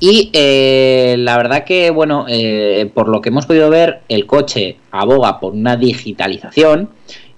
Y 0.00 0.30
eh, 0.32 1.14
la 1.18 1.36
verdad 1.36 1.64
que, 1.64 1.90
bueno, 1.90 2.24
eh, 2.26 2.90
por 2.94 3.08
lo 3.08 3.20
que 3.20 3.28
hemos 3.28 3.44
podido 3.44 3.68
ver, 3.70 4.00
el 4.08 4.24
coche 4.26 4.78
aboga 4.90 5.38
por 5.38 5.52
una 5.52 5.76
digitalización. 5.76 6.88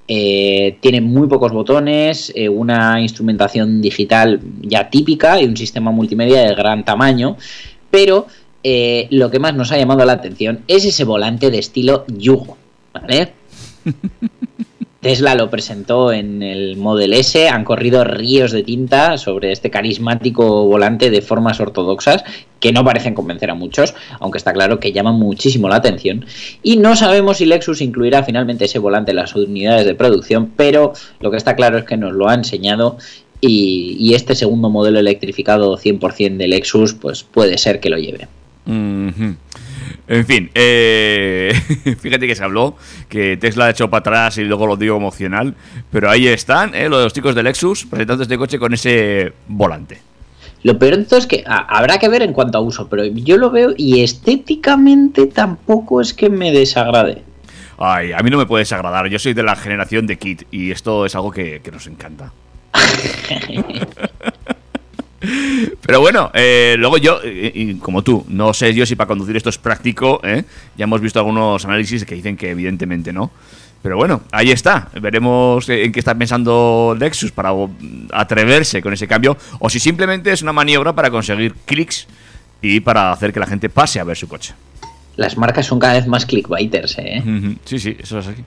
eh, 0.07 0.77
tiene 0.81 1.01
muy 1.01 1.29
pocos 1.29 1.53
botones, 1.53 2.33
una 2.51 3.01
instrumentación 3.01 3.81
digital 3.81 4.41
ya 4.61 4.91
típica 4.91 5.41
y 5.41 5.47
un 5.47 5.57
sistema 5.57 5.91
multimedia 5.91 6.43
de 6.43 6.55
gran 6.55 6.85
tamaño. 6.85 7.37
Pero 7.91 8.27
eh, 8.65 9.09
lo 9.11 9.31
que 9.31 9.39
más 9.39 9.55
nos 9.55 9.71
ha 9.73 9.77
llamado 9.77 10.05
la 10.07 10.15
atención 10.15 10.61
es 10.67 10.87
ese 10.87 11.05
volante 11.05 11.51
de 11.51 11.59
estilo 11.59 12.07
yugo. 12.09 12.57
¿Vale? 12.95 13.33
Tesla 15.05 15.35
lo 15.35 15.51
presentó 15.51 16.13
en 16.13 16.43
el 16.43 16.79
Model 16.79 17.13
S, 17.13 17.47
han 17.47 17.63
corrido 17.63 18.05
ríos 18.05 18.53
de 18.53 18.63
tinta 18.63 19.19
sobre 19.19 19.53
este 19.53 19.69
carismático 19.69 20.65
volante 20.65 21.11
de 21.11 21.21
formas 21.21 21.61
ortodoxas 21.61 22.25
que 22.59 22.73
no 22.73 22.87
parecen 22.87 23.13
convencer 23.13 23.51
a 23.51 23.55
muchos, 23.55 23.95
aunque 24.19 24.39
está 24.39 24.55
claro 24.55 24.81
que 24.81 24.93
llaman 24.93 25.17
muchísimo 25.17 25.69
la 25.69 25.77
atención. 25.77 26.25
Y 26.63 26.79
no 26.79 26.97
sabemos 26.97 27.37
si 27.37 27.45
Lexus 27.45 27.83
incluirá 27.83 28.23
finalmente 28.23 28.65
ese 28.65 28.79
volante 28.79 29.11
en 29.11 29.17
las 29.17 29.35
unidades 29.37 29.85
de 29.85 29.95
producción, 29.95 30.53
pero 30.57 30.95
lo 31.21 31.31
que 31.31 31.37
está 31.37 31.55
claro 31.55 31.77
es 31.77 31.85
que 31.85 31.99
nos 31.99 32.15
lo 32.15 32.31
ha 32.31 32.35
enseñado 32.35 32.97
y, 33.43 33.99
y 34.01 34.15
este 34.15 34.35
segundo 34.35 34.71
modelo 34.71 35.01
electrificado 35.01 35.77
100% 35.77 36.39
de 36.39 36.49
Lexus 36.49 36.95
pues 36.95 37.25
puede 37.25 37.59
ser 37.59 37.79
que 37.79 37.91
lo 37.91 37.99
lleve. 37.99 38.27
En 38.67 40.27
fin, 40.27 40.51
eh, 40.55 41.53
fíjate 42.01 42.27
que 42.27 42.35
se 42.35 42.45
habló 42.45 42.77
que 43.09 43.37
Tesla 43.37 43.67
ha 43.67 43.71
hecho 43.71 43.89
para 43.91 44.01
atrás 44.01 44.39
y 44.39 44.45
luego 44.45 44.67
lo 44.67 44.77
digo 44.77 44.97
emocional, 44.97 45.55
pero 45.91 46.11
ahí 46.11 46.27
están, 46.29 46.75
eh, 46.75 46.89
los 46.89 47.13
chicos 47.13 47.35
de 47.35 47.43
Lexus 47.43 47.85
presentando 47.87 48.23
este 48.23 48.37
coche 48.39 48.59
con 48.59 48.73
ese 48.75 49.33
volante. 49.49 49.99
Lo 50.63 50.79
peor 50.79 50.97
de 50.97 51.05
todo 51.05 51.19
es 51.19 51.27
que 51.27 51.45
a- 51.47 51.77
habrá 51.77 51.99
que 51.99 52.09
ver 52.09 52.23
en 52.23 52.33
cuanto 52.33 52.57
a 52.59 52.61
uso, 52.63 52.89
pero 52.89 53.05
yo 53.05 53.37
lo 53.37 53.51
veo 53.51 53.75
y 53.77 54.03
estéticamente 54.03 55.27
tampoco 55.27 56.01
es 56.01 56.15
que 56.15 56.31
me 56.31 56.53
desagrade. 56.53 57.23
Ay, 57.77 58.13
a 58.13 58.19
mí 58.21 58.31
no 58.31 58.39
me 58.39 58.47
puede 58.47 58.63
desagradar, 58.63 59.07
yo 59.09 59.19
soy 59.19 59.35
de 59.35 59.43
la 59.43 59.57
generación 59.57 60.07
de 60.07 60.17
Kit 60.17 60.45
y 60.51 60.71
esto 60.71 61.05
es 61.07 61.15
algo 61.15 61.31
que, 61.31 61.61
que 61.63 61.71
nos 61.71 61.87
encanta. 61.87 62.33
Pero 65.81 66.01
bueno, 66.01 66.31
eh, 66.35 66.77
luego 66.79 66.99
yo, 66.99 67.21
eh, 67.23 67.53
y 67.55 67.75
como 67.75 68.03
tú, 68.03 68.25
no 68.29 68.55
sé 68.55 68.75
yo 68.75 68.87
si 68.87 68.97
para 68.97 69.09
conducir 69.09 69.37
esto 69.37 69.51
es 69.51 69.59
práctico, 69.59 70.21
¿eh? 70.25 70.45
ya 70.77 70.85
hemos 70.85 71.01
visto 71.01 71.19
algunos 71.19 71.65
análisis 71.65 72.05
que 72.05 72.15
dicen 72.15 72.37
que 72.37 72.51
evidentemente 72.51 73.13
no. 73.13 73.31
Pero 73.83 73.97
bueno, 73.97 74.23
ahí 74.33 74.51
está. 74.51 74.89
Veremos 74.99 75.69
en 75.69 75.93
qué 75.93 75.99
está 75.99 76.15
pensando 76.15 76.97
Lexus 76.99 77.33
para 77.33 77.51
atreverse 78.13 78.81
con 78.81 78.95
ese 78.95 79.07
cambio 79.07 79.37
o 79.59 79.69
si 79.69 79.79
simplemente 79.79 80.33
es 80.33 80.41
una 80.41 80.55
maniobra 80.55 80.95
para 80.95 81.11
conseguir 81.11 81.55
clics 81.67 82.07
y 82.63 82.81
para 82.81 83.13
hacer 83.13 83.31
que 83.31 83.41
la 83.41 83.47
gente 83.47 83.69
pase 83.69 84.01
a 84.01 84.05
ver 84.05 84.17
su 84.17 84.27
coche. 84.27 84.55
Las 85.17 85.37
marcas 85.37 85.67
son 85.67 85.79
cada 85.79 85.95
vez 85.95 86.07
más 86.07 86.25
clickbaiters, 86.25 86.97
¿eh? 86.99 87.23
Sí, 87.67 87.79
sí, 87.79 87.95
eso 88.01 88.21
es 88.21 88.27
así. 88.27 88.43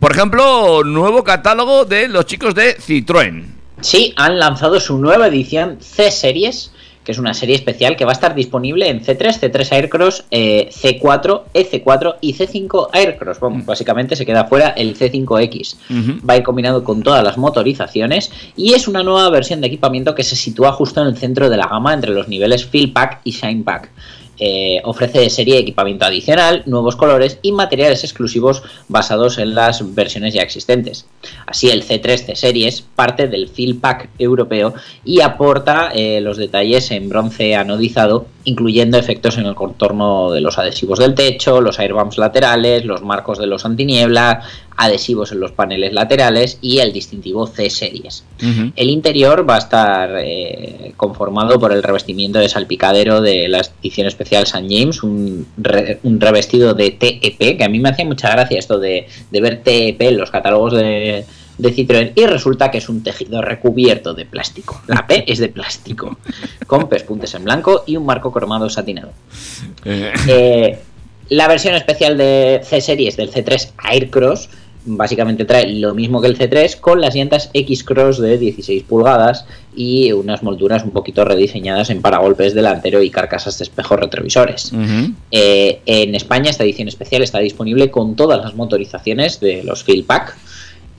Por 0.00 0.12
ejemplo, 0.12 0.82
nuevo 0.84 1.24
catálogo 1.24 1.84
de 1.84 2.08
los 2.08 2.26
chicos 2.26 2.54
de 2.54 2.76
Citroën. 2.76 3.44
Sí, 3.80 4.12
han 4.16 4.38
lanzado 4.38 4.80
su 4.80 4.98
nueva 4.98 5.26
edición 5.26 5.78
C-Series, 5.80 6.72
que 7.04 7.12
es 7.12 7.18
una 7.18 7.34
serie 7.34 7.54
especial 7.54 7.96
que 7.96 8.04
va 8.04 8.12
a 8.12 8.14
estar 8.14 8.34
disponible 8.34 8.88
en 8.88 9.04
C3, 9.04 9.38
C3 9.38 9.72
Aircross, 9.72 10.24
eh, 10.30 10.70
C4, 10.72 11.42
EC4 11.52 12.16
y 12.22 12.34
C5 12.34 12.88
Aircross. 12.92 13.40
Bueno, 13.40 13.62
básicamente 13.64 14.16
se 14.16 14.24
queda 14.24 14.46
fuera 14.46 14.70
el 14.70 14.96
C5X. 14.96 15.76
Ujú. 15.90 16.26
Va 16.26 16.34
a 16.34 16.36
ir 16.38 16.42
combinado 16.42 16.82
con 16.82 17.02
todas 17.02 17.22
las 17.22 17.36
motorizaciones 17.36 18.32
y 18.56 18.72
es 18.72 18.88
una 18.88 19.02
nueva 19.02 19.28
versión 19.28 19.60
de 19.60 19.66
equipamiento 19.66 20.14
que 20.14 20.24
se 20.24 20.34
sitúa 20.34 20.72
justo 20.72 21.02
en 21.02 21.08
el 21.08 21.18
centro 21.18 21.50
de 21.50 21.56
la 21.58 21.66
gama 21.66 21.92
entre 21.92 22.12
los 22.12 22.28
niveles 22.28 22.64
Fill 22.64 22.92
Pack 22.92 23.20
y 23.24 23.32
Shine 23.32 23.64
Pack. 23.64 23.90
Eh, 24.38 24.80
ofrece 24.84 25.20
de 25.20 25.30
serie 25.30 25.58
equipamiento 25.58 26.04
adicional, 26.04 26.62
nuevos 26.66 26.96
colores 26.96 27.38
y 27.42 27.52
materiales 27.52 28.02
exclusivos 28.02 28.62
basados 28.88 29.38
en 29.38 29.54
las 29.54 29.94
versiones 29.94 30.34
ya 30.34 30.42
existentes. 30.42 31.06
Así 31.46 31.70
el 31.70 31.86
C3 31.86 32.18
C 32.18 32.36
Series 32.36 32.82
parte 32.82 33.28
del 33.28 33.48
Fill 33.48 33.76
Pack 33.76 34.08
europeo 34.18 34.74
y 35.04 35.20
aporta 35.20 35.90
eh, 35.94 36.20
los 36.20 36.36
detalles 36.36 36.90
en 36.90 37.08
bronce 37.08 37.54
anodizado, 37.54 38.26
incluyendo 38.44 38.98
efectos 38.98 39.38
en 39.38 39.46
el 39.46 39.54
contorno 39.54 40.32
de 40.32 40.40
los 40.40 40.58
adhesivos 40.58 40.98
del 40.98 41.14
techo, 41.14 41.60
los 41.60 41.78
airbumps 41.78 42.18
laterales, 42.18 42.84
los 42.84 43.02
marcos 43.02 43.38
de 43.38 43.46
los 43.46 43.64
antiniebla, 43.64 44.42
adhesivos 44.76 45.30
en 45.32 45.40
los 45.40 45.52
paneles 45.52 45.92
laterales 45.92 46.58
y 46.60 46.78
el 46.78 46.92
distintivo 46.92 47.46
C 47.46 47.70
Series. 47.70 48.24
El 48.76 48.90
interior 48.90 49.48
va 49.48 49.54
a 49.56 49.58
estar 49.58 50.10
eh, 50.18 50.92
conformado 50.96 51.58
por 51.58 51.72
el 51.72 51.82
revestimiento 51.82 52.38
de 52.38 52.48
salpicadero 52.48 53.20
de 53.20 53.48
la 53.48 53.62
edición 53.82 54.06
especial 54.06 54.42
St. 54.44 54.66
James, 54.68 55.02
un, 55.02 55.46
re- 55.56 55.98
un 56.02 56.20
revestido 56.20 56.74
de 56.74 56.90
TEP, 56.90 57.56
que 57.58 57.64
a 57.64 57.68
mí 57.68 57.78
me 57.78 57.90
hacía 57.90 58.04
mucha 58.04 58.30
gracia 58.30 58.58
esto 58.58 58.78
de, 58.78 59.06
de 59.30 59.40
ver 59.40 59.62
TEP 59.62 60.00
en 60.02 60.18
los 60.18 60.30
catálogos 60.30 60.72
de, 60.74 61.24
de 61.58 61.74
Citroën, 61.74 62.12
y 62.14 62.26
resulta 62.26 62.70
que 62.70 62.78
es 62.78 62.88
un 62.88 63.02
tejido 63.02 63.40
recubierto 63.42 64.12
de 64.12 64.24
plástico. 64.26 64.82
La 64.88 65.06
P 65.06 65.24
es 65.30 65.38
de 65.38 65.48
plástico, 65.48 66.18
con 66.66 66.88
pespuntes 66.88 67.32
en 67.34 67.44
blanco 67.44 67.84
y 67.86 67.96
un 67.96 68.04
marco 68.06 68.32
cromado 68.32 68.68
satinado. 68.68 69.12
Eh, 69.84 70.78
la 71.30 71.48
versión 71.48 71.74
especial 71.74 72.18
de 72.18 72.60
C-Series 72.64 73.16
del 73.16 73.30
C3 73.30 73.72
Aircross 73.78 74.50
básicamente 74.84 75.44
trae 75.44 75.72
lo 75.74 75.94
mismo 75.94 76.20
que 76.20 76.28
el 76.28 76.38
C3 76.38 76.78
con 76.80 77.00
las 77.00 77.14
llantas 77.14 77.50
X-Cross 77.52 78.18
de 78.18 78.38
16 78.38 78.82
pulgadas 78.84 79.46
y 79.74 80.12
unas 80.12 80.42
molduras 80.42 80.84
un 80.84 80.90
poquito 80.90 81.24
rediseñadas 81.24 81.90
en 81.90 82.02
paragolpes 82.02 82.54
delantero 82.54 83.02
y 83.02 83.10
carcasas 83.10 83.58
de 83.58 83.64
espejos 83.64 83.98
retrovisores. 83.98 84.72
Eh, 85.30 85.80
en 85.86 86.14
España 86.14 86.50
esta 86.50 86.64
edición 86.64 86.88
especial 86.88 87.22
está 87.22 87.38
disponible 87.38 87.90
con 87.90 88.14
todas 88.14 88.40
las 88.40 88.54
motorizaciones 88.54 89.40
de 89.40 89.64
los 89.64 89.84
Field 89.84 90.06
Pack 90.06 90.36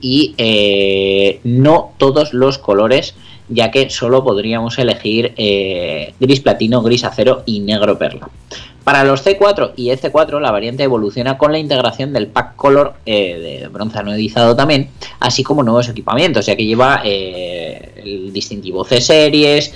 y 0.00 0.34
eh, 0.36 1.40
no 1.44 1.92
todos 1.98 2.34
los 2.34 2.58
colores 2.58 3.14
ya 3.48 3.70
que 3.70 3.88
solo 3.90 4.24
podríamos 4.24 4.78
elegir 4.78 5.32
eh, 5.36 6.14
gris 6.18 6.40
platino, 6.40 6.82
gris 6.82 7.04
acero 7.04 7.42
y 7.46 7.60
negro 7.60 7.96
perla. 7.96 8.28
Para 8.86 9.02
los 9.02 9.26
C4 9.26 9.72
y 9.74 9.88
EC4 9.88 10.40
la 10.40 10.52
variante 10.52 10.84
evoluciona 10.84 11.36
con 11.36 11.50
la 11.50 11.58
integración 11.58 12.12
del 12.12 12.28
pack 12.28 12.54
color 12.54 12.94
eh, 13.04 13.60
de 13.60 13.66
bronce 13.66 13.98
anodizado 13.98 14.54
también, 14.54 14.90
así 15.18 15.42
como 15.42 15.64
nuevos 15.64 15.88
equipamientos, 15.88 16.46
ya 16.46 16.54
que 16.54 16.64
lleva 16.64 17.00
eh, 17.04 17.94
el 17.96 18.32
distintivo 18.32 18.84
C 18.84 19.00
Series, 19.00 19.74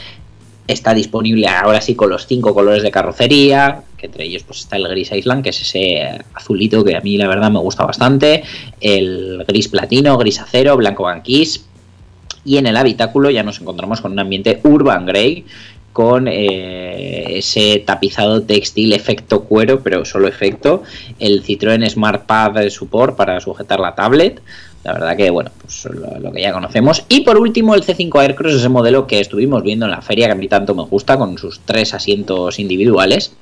está 0.68 0.94
disponible 0.94 1.48
ahora 1.48 1.80
sí 1.80 1.96
con 1.96 2.08
los 2.08 2.28
cinco 2.28 2.54
colores 2.54 2.84
de 2.84 2.92
carrocería, 2.92 3.82
que 3.96 4.06
entre 4.06 4.26
ellos 4.26 4.44
pues 4.44 4.60
está 4.60 4.76
el 4.76 4.86
gris 4.86 5.10
Island, 5.10 5.42
que 5.42 5.48
es 5.48 5.60
ese 5.60 6.24
azulito 6.32 6.84
que 6.84 6.94
a 6.94 7.00
mí 7.00 7.18
la 7.18 7.26
verdad 7.26 7.50
me 7.50 7.58
gusta 7.58 7.84
bastante, 7.84 8.44
el 8.80 9.44
gris 9.44 9.66
platino, 9.66 10.16
gris 10.18 10.38
acero, 10.38 10.76
blanco 10.76 11.02
banquís, 11.02 11.66
y 12.44 12.58
en 12.58 12.68
el 12.68 12.76
habitáculo 12.76 13.28
ya 13.30 13.42
nos 13.42 13.60
encontramos 13.60 14.00
con 14.00 14.12
un 14.12 14.20
ambiente 14.20 14.60
urban 14.62 15.04
grey, 15.04 15.46
con 15.92 16.28
eh, 16.28 17.38
ese 17.38 17.82
tapizado 17.84 18.42
textil 18.42 18.92
efecto 18.92 19.44
cuero, 19.44 19.80
pero 19.80 20.04
solo 20.04 20.28
efecto, 20.28 20.82
el 21.18 21.42
Citroën 21.42 21.88
Smart 21.88 22.26
Pad 22.26 22.68
Support 22.68 23.16
para 23.16 23.40
sujetar 23.40 23.80
la 23.80 23.94
tablet, 23.94 24.40
la 24.82 24.94
verdad 24.94 25.16
que, 25.16 25.30
bueno, 25.30 25.50
pues 25.60 25.84
lo, 25.84 26.32
que 26.32 26.40
ya 26.40 26.52
conocemos. 26.52 27.04
Y 27.08 27.20
por 27.20 27.38
último, 27.38 27.74
el 27.74 27.82
C5 27.82 28.18
Aircross, 28.18 28.54
ese 28.54 28.68
modelo 28.70 29.06
que 29.06 29.20
estuvimos 29.20 29.62
viendo 29.62 29.84
en 29.84 29.90
la 29.90 30.00
feria, 30.00 30.26
que 30.26 30.32
a 30.32 30.36
mí 30.36 30.48
tanto 30.48 30.74
me 30.74 30.84
gusta, 30.84 31.18
con 31.18 31.36
sus 31.36 31.60
tres 31.60 31.92
asientos 31.92 32.58
individuales, 32.58 33.34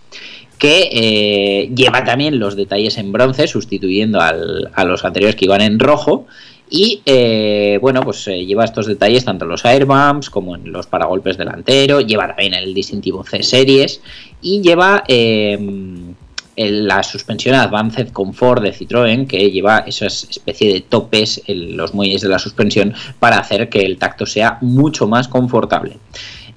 que 0.58 0.88
eh, 0.90 1.70
lleva 1.72 2.02
también 2.02 2.40
los 2.40 2.56
detalles 2.56 2.98
en 2.98 3.12
bronce, 3.12 3.46
sustituyendo 3.46 4.20
al, 4.20 4.70
a 4.74 4.84
los 4.84 5.04
anteriores 5.04 5.36
que 5.36 5.44
iban 5.44 5.60
en 5.60 5.78
rojo. 5.78 6.26
Y 6.70 7.02
eh, 7.06 7.78
bueno, 7.80 8.02
pues 8.02 8.26
eh, 8.28 8.44
lleva 8.44 8.64
estos 8.64 8.86
detalles 8.86 9.24
tanto 9.24 9.44
en 9.44 9.50
los 9.50 9.64
airbumps 9.64 10.30
como 10.30 10.56
en 10.56 10.70
los 10.70 10.86
paragolpes 10.86 11.38
delantero. 11.38 12.00
Lleva 12.00 12.28
también 12.28 12.54
el 12.54 12.74
distintivo 12.74 13.24
C 13.24 13.42
Series. 13.42 14.00
Y 14.42 14.60
lleva 14.60 15.02
la 16.56 17.02
suspensión 17.02 17.54
Advanced 17.54 18.10
Comfort 18.12 18.62
de 18.62 18.74
Citroën 18.74 19.26
que 19.26 19.50
lleva 19.50 19.78
esa 19.86 20.06
especie 20.06 20.72
de 20.72 20.80
topes 20.80 21.42
en 21.46 21.76
los 21.76 21.94
muelles 21.94 22.20
de 22.20 22.28
la 22.28 22.38
suspensión 22.38 22.94
para 23.18 23.38
hacer 23.38 23.68
que 23.68 23.80
el 23.80 23.96
tacto 23.96 24.26
sea 24.26 24.58
mucho 24.60 25.06
más 25.06 25.28
confortable. 25.28 25.96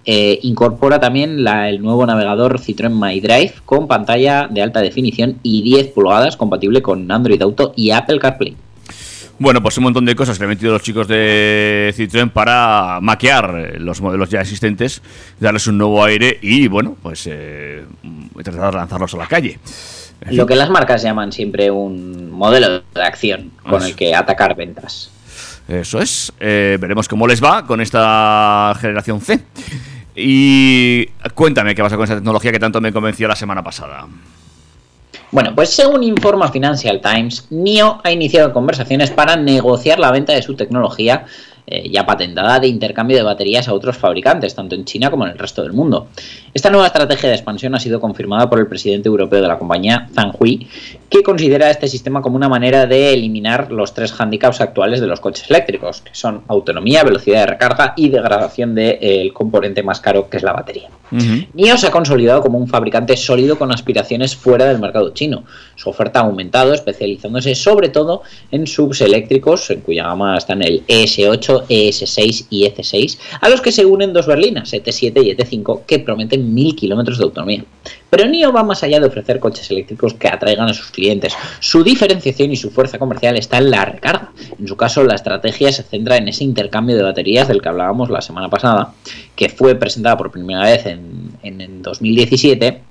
Eh, 0.04 0.40
incorpora 0.42 1.00
también 1.00 1.48
el 1.48 1.82
nuevo 1.82 2.06
navegador 2.08 2.60
Citroën 2.60 2.90
My 2.90 3.20
Drive 3.20 3.54
con 3.66 3.88
pantalla 3.88 4.48
de 4.50 4.64
alta 4.64 4.82
definición 4.82 5.38
y 5.44 5.62
10 5.62 5.90
pulgadas 5.90 6.38
compatible 6.38 6.82
con 6.82 7.12
Android 7.12 7.42
Auto 7.42 7.74
y 7.76 7.92
Apple 7.92 8.18
CarPlay. 8.20 8.56
Bueno, 9.40 9.62
pues 9.62 9.78
un 9.78 9.86
montón 9.86 10.06
de 10.06 10.16
cosas 10.16 10.38
que 10.38 10.44
han 10.44 10.50
metido 10.50 10.74
los 10.74 10.84
chicos 10.84 11.08
de 11.08 11.94
Citroën 11.98 12.30
para 12.32 13.00
maquear 13.02 13.76
los 13.80 14.00
modelos 14.02 14.30
ya 14.30 14.42
existentes, 14.42 15.02
darles 15.40 15.66
un 15.68 15.78
nuevo 15.78 16.04
aire 16.04 16.38
y, 16.42 16.68
bueno, 16.68 16.96
pues 17.02 17.28
eh, 17.30 17.84
tratar 18.44 18.72
de 18.72 18.78
lanzarlos 18.78 19.14
a 19.16 19.18
la 19.18 19.28
calle. 19.28 19.60
En 20.22 20.38
Lo 20.38 20.46
que 20.46 20.56
las 20.56 20.70
marcas 20.70 21.02
llaman 21.02 21.32
siempre 21.32 21.72
un 21.72 22.30
modelo 22.32 22.84
de 22.94 23.02
acción 23.04 23.52
con 23.64 23.78
Eso. 23.78 23.88
el 23.88 23.96
que 23.96 24.14
atacar 24.14 24.56
ventas. 24.56 25.10
Eso 25.68 26.00
es. 26.00 26.32
Eh, 26.40 26.78
veremos 26.80 27.08
cómo 27.08 27.28
les 27.28 27.44
va 27.44 27.66
con 27.66 27.82
esta 27.82 28.74
generación 28.80 29.22
C. 29.22 29.40
Y 30.16 31.06
cuéntame 31.34 31.74
qué 31.74 31.82
pasa 31.82 31.96
con 31.96 32.04
esa 32.04 32.16
tecnología 32.16 32.52
que 32.52 32.60
tanto 32.60 32.82
me 32.82 32.92
convenció 32.92 33.28
la 33.28 33.36
semana 33.36 33.64
pasada. 33.64 34.06
Bueno, 35.32 35.56
pues 35.56 35.70
según 35.70 36.04
informa 36.04 36.52
Financial 36.52 37.00
Times, 37.00 37.48
NIO 37.50 38.02
ha 38.04 38.12
iniciado 38.12 38.52
conversaciones 38.52 39.12
para 39.12 39.38
negociar 39.38 39.98
la 39.98 40.12
venta 40.12 40.34
de 40.34 40.42
su 40.42 40.56
tecnología 40.58 41.26
eh, 41.68 41.90
ya 41.90 42.06
patentada 42.06 42.60
de 42.60 42.68
intercambio 42.68 43.18
de 43.18 43.24
baterías 43.24 43.68
a 43.68 43.74
otros 43.74 43.98
fabricantes, 43.98 44.56
tanto 44.56 44.76
en 44.76 44.86
China 44.86 45.10
como 45.10 45.26
en 45.26 45.32
el 45.32 45.38
resto 45.38 45.62
del 45.64 45.74
mundo. 45.74 46.08
Esta 46.54 46.70
nueva 46.70 46.88
estrategia 46.88 47.30
de 47.30 47.36
expansión 47.36 47.76
ha 47.76 47.80
sido 47.80 48.00
confirmada 48.00 48.50
por 48.50 48.60
el 48.60 48.68
presidente 48.68 49.08
europeo 49.10 49.42
de 49.42 49.48
la 49.48 49.58
compañía, 49.58 50.08
Zhang 50.14 50.34
Hui, 50.40 50.68
que 51.10 51.24
considera 51.24 51.70
este 51.70 51.88
sistema 51.88 52.22
como 52.22 52.36
una 52.36 52.50
manera 52.50 52.86
de 52.86 53.14
eliminar 53.14 53.72
los 53.72 53.94
tres 53.94 54.12
hándicaps 54.12 54.62
actuales 54.62 55.02
de 55.02 55.08
los 55.08 55.20
coches 55.20 55.50
eléctricos, 55.50 56.02
que 56.02 56.14
son 56.14 56.44
autonomía, 56.48 57.04
velocidad 57.04 57.42
de 57.42 57.46
recarga 57.48 57.94
y 57.96 58.10
degradación 58.10 58.76
del 58.76 59.34
componente 59.34 59.84
más 59.84 60.00
caro, 60.00 60.30
que 60.30 60.38
es 60.38 60.44
la 60.44 60.54
batería. 60.54 60.90
NIO 61.12 61.78
se 61.78 61.88
ha 61.88 61.92
consolidado 61.92 62.42
como 62.42 62.58
un 62.58 62.68
fabricante 62.68 63.18
sólido 63.18 63.58
con 63.58 63.72
aspiraciones 63.72 64.36
fuera 64.36 64.66
del 64.66 64.80
mercado 64.80 65.10
chino. 65.14 65.44
Su 65.76 65.90
oferta 65.90 66.20
ha 66.20 66.24
aumentado, 66.24 66.74
especializándose 66.74 67.54
sobre 67.56 67.90
todo 67.90 68.24
en 68.52 68.66
subs 68.66 69.02
eléctricos, 69.02 69.70
en 69.72 69.82
cuya 69.82 70.04
gama 70.04 70.38
están 70.38 70.62
el 70.62 70.86
ES8, 70.88 71.51
ES6 71.68 72.48
y 72.50 72.66
EC6, 72.66 73.18
a 73.42 73.50
los 73.50 73.62
que 73.62 73.72
se 73.72 73.86
unen 73.86 74.14
dos 74.14 74.28
berlinas, 74.28 74.74
ET7 74.74 75.24
y 75.24 75.36
ET5, 75.36 75.86
que 75.86 76.00
prometen 76.00 76.54
1000 76.54 76.76
kilómetros 76.76 77.18
de 77.18 77.24
autonomía. 77.24 77.64
Pero 78.10 78.28
NIO 78.28 78.52
va 78.52 78.64
más 78.64 78.84
allá 78.84 79.00
de 79.00 79.08
ofrecer 79.08 79.40
coches 79.40 79.72
eléctricos 79.72 80.14
que 80.14 80.28
atraigan 80.28 80.68
a 80.68 80.74
sus 80.74 80.92
clientes. 80.92 81.34
Su 81.60 81.84
diferenciación 81.84 82.52
y 82.52 82.58
su 82.58 82.70
fuerza 82.70 83.00
comercial 83.00 83.38
está 83.38 83.58
en 83.58 83.72
la 83.72 83.86
recarga. 83.86 84.32
En 84.60 84.68
su 84.68 84.76
caso, 84.76 85.04
la 85.04 85.16
estrategia 85.16 85.72
se 85.72 85.84
centra 85.84 86.18
en 86.18 86.28
ese 86.28 86.44
intercambio 86.44 86.98
de 86.98 87.04
baterías 87.04 87.48
del 87.48 87.62
que 87.62 87.70
hablábamos 87.70 88.10
la 88.10 88.22
semana 88.22 88.50
pasada, 88.50 88.94
que 89.36 89.50
fue 89.50 89.76
presentada 89.76 90.18
por 90.18 90.32
primera 90.32 90.64
vez 90.64 90.86
en, 90.86 91.32
en, 91.42 91.62
en 91.62 91.82
2017 91.82 92.91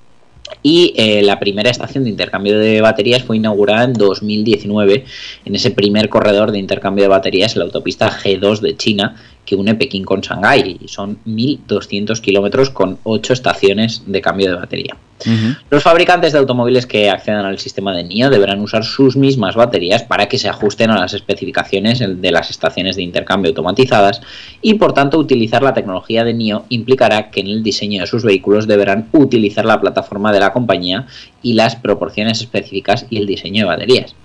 y 0.63 0.93
eh, 0.97 1.21
la 1.23 1.39
primera 1.39 1.69
estación 1.69 2.03
de 2.03 2.09
intercambio 2.09 2.59
de 2.59 2.81
baterías 2.81 3.23
fue 3.23 3.37
inaugurada 3.37 3.85
en 3.85 3.93
2019 3.93 5.05
en 5.45 5.55
ese 5.55 5.71
primer 5.71 6.09
corredor 6.09 6.51
de 6.51 6.59
intercambio 6.59 7.03
de 7.03 7.09
baterías 7.09 7.55
la 7.55 7.63
autopista 7.63 8.11
G2 8.11 8.59
de 8.59 8.77
China 8.77 9.15
que 9.45 9.55
une 9.55 9.75
Pekín 9.75 10.03
con 10.03 10.21
Shanghái 10.21 10.77
y 10.81 10.87
son 10.87 11.17
1.200 11.25 12.19
kilómetros 12.21 12.69
con 12.69 12.99
8 13.03 13.33
estaciones 13.33 14.03
de 14.05 14.21
cambio 14.21 14.49
de 14.49 14.55
batería. 14.55 14.97
Uh 15.25 15.29
-huh. 15.29 15.57
Los 15.69 15.83
fabricantes 15.83 16.33
de 16.33 16.39
automóviles 16.39 16.87
que 16.87 17.09
accedan 17.09 17.45
al 17.45 17.59
sistema 17.59 17.95
de 17.95 18.03
NIO 18.03 18.29
deberán 18.29 18.59
usar 18.59 18.83
sus 18.83 19.15
mismas 19.15 19.55
baterías 19.55 20.03
para 20.03 20.27
que 20.27 20.39
se 20.39 20.49
ajusten 20.49 20.89
a 20.89 20.99
las 20.99 21.13
especificaciones 21.13 21.99
de 21.99 22.31
las 22.31 22.49
estaciones 22.49 22.95
de 22.95 23.03
intercambio 23.03 23.49
automatizadas 23.49 24.21
y 24.61 24.75
por 24.75 24.93
tanto 24.93 25.19
utilizar 25.19 25.61
la 25.61 25.73
tecnología 25.73 26.23
de 26.23 26.33
NIO 26.33 26.65
implicará 26.69 27.29
que 27.29 27.41
en 27.41 27.47
el 27.47 27.61
diseño 27.61 28.01
de 28.01 28.07
sus 28.07 28.23
vehículos 28.23 28.67
deberán 28.67 29.09
utilizar 29.11 29.65
la 29.65 29.79
plataforma 29.79 30.31
de 30.31 30.39
la 30.39 30.53
compañía 30.53 31.05
y 31.43 31.53
las 31.53 31.75
proporciones 31.75 32.41
específicas 32.41 33.05
y 33.09 33.17
el 33.17 33.27
diseño 33.27 33.63
de 33.63 33.67
baterías. 33.67 34.15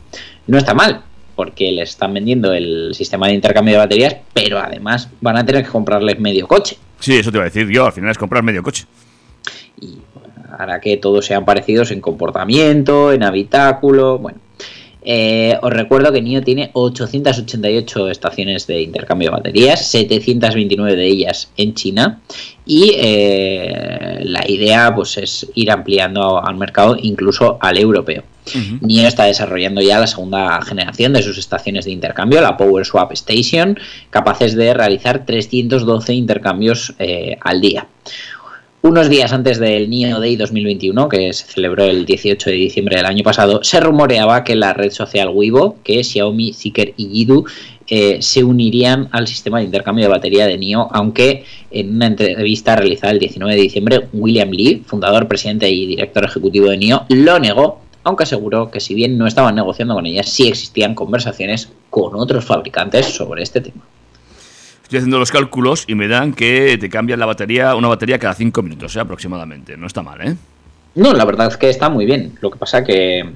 No 0.47 0.57
está 0.57 0.73
mal, 0.73 1.03
porque 1.37 1.71
les 1.71 1.91
están 1.91 2.15
vendiendo 2.15 2.53
el 2.53 2.95
sistema 2.95 3.29
de 3.29 3.35
intercambio 3.35 3.75
de 3.75 3.79
baterías, 3.79 4.17
pero 4.33 4.59
además 4.59 5.09
van 5.21 5.37
a 5.37 5.45
tener 5.45 5.65
que 5.65 5.71
comprarles 5.71 6.19
medio 6.19 6.49
coche. 6.49 6.79
Sí, 6.99 7.15
eso 7.15 7.31
te 7.31 7.37
iba 7.37 7.45
a 7.45 7.51
decir 7.51 7.69
yo, 7.69 7.85
al 7.85 7.93
final 7.93 8.11
es 8.11 8.19
comprar 8.19 8.43
medio 8.43 8.63
coche. 8.63 8.87
Y 9.81 9.99
hará 10.59 10.81
que 10.81 10.97
todos 10.97 11.27
sean 11.27 11.45
parecidos 11.45 11.91
en 11.91 12.01
comportamiento, 12.01 13.13
en 13.13 13.23
habitáculo, 13.23 14.19
bueno. 14.19 14.39
Eh, 15.09 15.57
os 15.63 15.73
recuerdo 15.73 16.13
que 16.13 16.21
NIO 16.21 16.43
tiene 16.43 16.71
888 16.73 18.11
estaciones 18.11 18.67
de 18.67 18.83
intercambio 18.83 19.29
de 19.31 19.37
baterías, 19.37 19.89
729 19.89 20.97
de 20.97 21.07
ellas 21.07 21.53
en 21.57 21.75
China 21.75 22.23
y 22.65 22.91
eh, 22.97 24.19
la 24.25 24.51
idea 24.51 24.93
pues 24.93 25.17
es 25.17 25.47
ir 25.55 25.71
ampliando 25.71 26.45
al 26.45 26.57
mercado 26.57 26.97
incluso 27.01 27.57
al 27.61 27.79
europeo. 27.79 28.25
NIO 28.81 29.09
está 29.09 29.25
desarrollando 29.25 29.81
ya 29.81 29.99
la 29.99 30.07
segunda 30.07 30.61
generación 30.63 31.13
de 31.13 31.23
sus 31.23 31.39
estaciones 31.39 31.85
de 31.85 31.93
intercambio, 31.93 32.41
la 32.41 32.57
Power 32.57 32.85
Swap 32.85 33.13
Station, 33.13 33.79
capaces 34.11 34.55
de 34.55 34.75
realizar 34.75 35.25
312 35.27 36.15
intercambios 36.15 36.95
eh, 36.99 37.37
al 37.41 37.61
día. 37.61 37.87
Unos 38.83 39.09
días 39.09 39.33
antes 39.33 39.59
del 39.59 39.91
NIO 39.91 40.21
Day 40.21 40.37
2021, 40.37 41.09
que 41.09 41.33
se 41.33 41.45
celebró 41.47 41.87
el 41.87 42.07
18 42.07 42.51
de 42.51 42.57
diciembre 42.57 42.97
del 42.97 43.07
año 43.07 43.25
pasado, 43.25 43.65
se 43.65 43.81
rumoreaba 43.81 44.45
que 44.45 44.55
la 44.55 44.75
red 44.75 44.93
social 44.93 45.31
Weibo, 45.31 45.79
que 45.83 46.05
Xiaomi, 46.05 46.53
Zeekr 46.53 46.95
y 46.97 47.09
Yidu 47.09 47.47
eh, 47.89 48.19
se 48.21 48.45
unirían 48.45 49.09
al 49.11 49.27
sistema 49.27 49.59
de 49.59 49.65
intercambio 49.65 50.05
de 50.05 50.11
batería 50.11 50.47
de 50.47 50.57
NIO, 50.57 50.89
aunque 50.93 51.45
en 51.73 51.97
una 51.97 52.07
entrevista 52.07 52.77
realizada 52.77 53.13
el 53.13 53.19
19 53.19 53.57
de 53.57 53.61
diciembre, 53.61 54.09
William 54.13 54.51
Lee, 54.51 54.85
fundador, 54.87 55.27
presidente 55.27 55.69
y 55.69 55.87
director 55.87 56.25
ejecutivo 56.25 56.69
de 56.69 56.77
NIO, 56.77 57.07
lo 57.09 57.41
negó, 57.41 57.81
aunque 58.07 58.23
aseguró 58.23 58.71
que 58.71 58.79
si 58.79 58.95
bien 58.95 59.19
no 59.19 59.27
estaban 59.27 59.57
negociando 59.57 59.95
con 59.95 60.07
ellas, 60.07 60.31
sí 60.31 60.47
existían 60.47 60.95
conversaciones 60.95 61.71
con 61.91 62.15
otros 62.15 62.45
fabricantes 62.45 63.07
sobre 63.07 63.43
este 63.43 63.61
tema. 63.61 63.83
Estoy 64.85 64.99
haciendo 64.99 65.19
los 65.19 65.33
cálculos 65.33 65.83
y 65.89 65.97
me 65.97 66.07
dan 66.07 66.33
que 66.33 66.79
te 66.79 66.89
cambian 66.89 67.19
la 67.19 67.27
batería, 67.27 67.75
una 67.75 67.89
batería 67.89 68.17
cada 68.21 68.35
5 68.35 68.63
minutos 68.63 68.95
¿eh? 68.95 69.01
aproximadamente. 69.01 69.77
No 69.77 69.89
está 69.89 70.03
mal, 70.03 70.21
¿eh? 70.21 70.37
No, 70.95 71.15
la 71.15 71.25
verdad 71.25 71.49
es 71.49 71.57
que 71.57 71.69
está 71.69 71.89
muy 71.89 72.07
bien. 72.07 72.39
Lo 72.41 72.53
que 72.53 72.59
pasa 72.59 72.85
que 72.85 73.29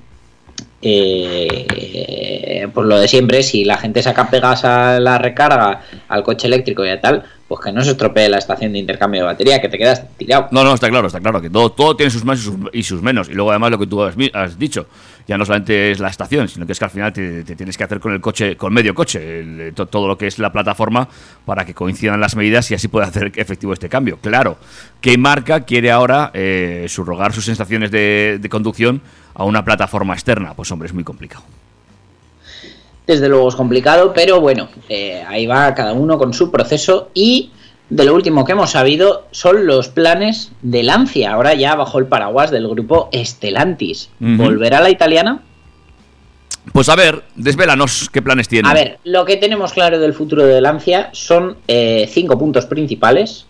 eh, 0.82 2.68
por 2.72 2.86
lo 2.86 2.96
de 2.96 3.08
siempre, 3.08 3.42
si 3.42 3.64
la 3.64 3.76
gente 3.76 4.04
saca 4.04 4.30
pegas 4.30 4.64
a 4.64 5.00
la 5.00 5.18
recarga 5.18 5.80
al 6.06 6.22
coche 6.22 6.46
eléctrico 6.46 6.86
y 6.86 6.90
a 6.90 7.00
tal, 7.00 7.24
pues 7.51 7.62
que 7.62 7.72
no 7.72 7.82
se 7.82 7.90
estropee 7.90 8.28
la 8.28 8.38
estación 8.38 8.72
de 8.72 8.78
intercambio 8.78 9.22
de 9.22 9.26
batería, 9.26 9.61
que 9.61 9.68
te 9.68 9.76
quedas 9.76 10.07
tirado. 10.16 10.46
No, 10.53 10.62
no, 10.62 10.72
está 10.72 10.88
claro, 10.88 11.09
está 11.09 11.18
claro, 11.18 11.42
que 11.42 11.51
todo, 11.51 11.96
tiene 11.96 12.09
sus 12.09 12.24
más 12.24 12.38
y 12.38 12.42
sus, 12.42 12.55
y 12.72 12.82
sus, 12.84 13.03
menos. 13.03 13.28
Y 13.28 13.32
luego 13.32 13.51
además 13.51 13.72
lo 13.72 13.78
que 13.80 13.88
tú 13.88 14.01
has, 14.05 14.14
has, 14.34 14.57
dicho, 14.57 14.86
ya 15.26 15.36
no 15.36 15.44
solamente 15.44 15.90
es 15.90 15.98
la 15.98 16.11
estación, 16.11 16.46
sino 16.46 16.64
que 16.64 16.70
es 16.70 16.78
que 16.78 16.84
al 16.84 16.92
final 16.92 17.12
te, 17.12 17.42
tienes 17.42 17.76
que 17.76 17.82
hacer 17.82 17.98
con 17.98 18.12
el 18.12 18.20
coche, 18.20 18.57
con 18.57 18.72
medio 18.72 18.94
coche, 18.94 19.40
el, 19.40 19.74
to, 19.74 19.86
todo 19.86 20.07
lo 20.07 20.16
que 20.16 20.28
es 20.28 20.38
la 20.38 20.53
plataforma 20.53 21.09
para 21.44 21.64
que 21.64 21.74
coincidan 21.74 22.20
las 22.20 22.36
medidas 22.36 22.70
y 22.70 22.74
así 22.74 22.86
pueda 22.86 23.09
hacer 23.09 23.32
efectivo 23.34 23.72
este 23.72 23.88
cambio. 23.88 24.18
Claro, 24.22 24.57
¿qué 25.01 25.18
marca 25.18 25.62
quiere 25.62 25.90
ahora 25.90 26.30
eh, 26.32 26.86
subrogar 26.88 27.32
sus 27.32 27.48
estaciones 27.48 27.90
de, 27.90 28.38
de 28.40 28.48
conducción 28.48 29.03
a 29.34 29.42
una 29.42 29.64
plataforma 29.64 30.14
externa? 30.14 30.55
Pues 30.55 30.70
hombre, 30.70 30.86
es 30.86 30.94
muy 30.94 31.03
complicado 31.03 31.42
desde 33.11 33.28
luego 33.28 33.48
es 33.48 33.56
complicado, 33.56 34.12
pero 34.14 34.40
bueno, 34.40 34.68
eh, 34.88 35.22
ahí 35.26 35.46
va 35.46 35.74
cada 35.74 35.92
uno 35.92 36.16
con 36.16 36.32
su 36.32 36.50
proceso 36.50 37.11
y 37.12 37.50
de 37.88 38.04
lo 38.04 38.14
último 38.14 38.44
que 38.44 38.52
hemos 38.52 38.70
sabido 38.70 39.26
son 39.32 39.66
los 39.66 39.88
planes 39.88 40.52
de 40.62 40.84
Lancia, 40.84 41.32
ahora 41.32 41.54
ya 41.54 41.74
bajo 41.74 41.98
el 41.98 42.06
paraguas 42.06 42.50
del 42.52 42.68
grupo 42.68 43.08
Estelantis. 43.12 44.11
¿Volverá 44.20 44.80
la 44.80 44.90
italiana? 44.90 45.42
Pues 46.72 46.88
a 46.88 46.94
ver, 46.94 47.24
desvélanos 47.34 48.08
qué 48.12 48.22
planes 48.22 48.46
tienen. 48.46 48.70
A 48.70 48.74
ver, 48.74 48.98
lo 49.02 49.24
que 49.24 49.36
tenemos 49.36 49.72
claro 49.72 49.98
del 49.98 50.14
futuro 50.14 50.44
de 50.44 50.61
Lancia 50.61 51.11
son 51.12 51.56
eh, 51.66 52.08
cinco 52.12 52.38
puntos 52.38 52.66
principales. 52.66 53.46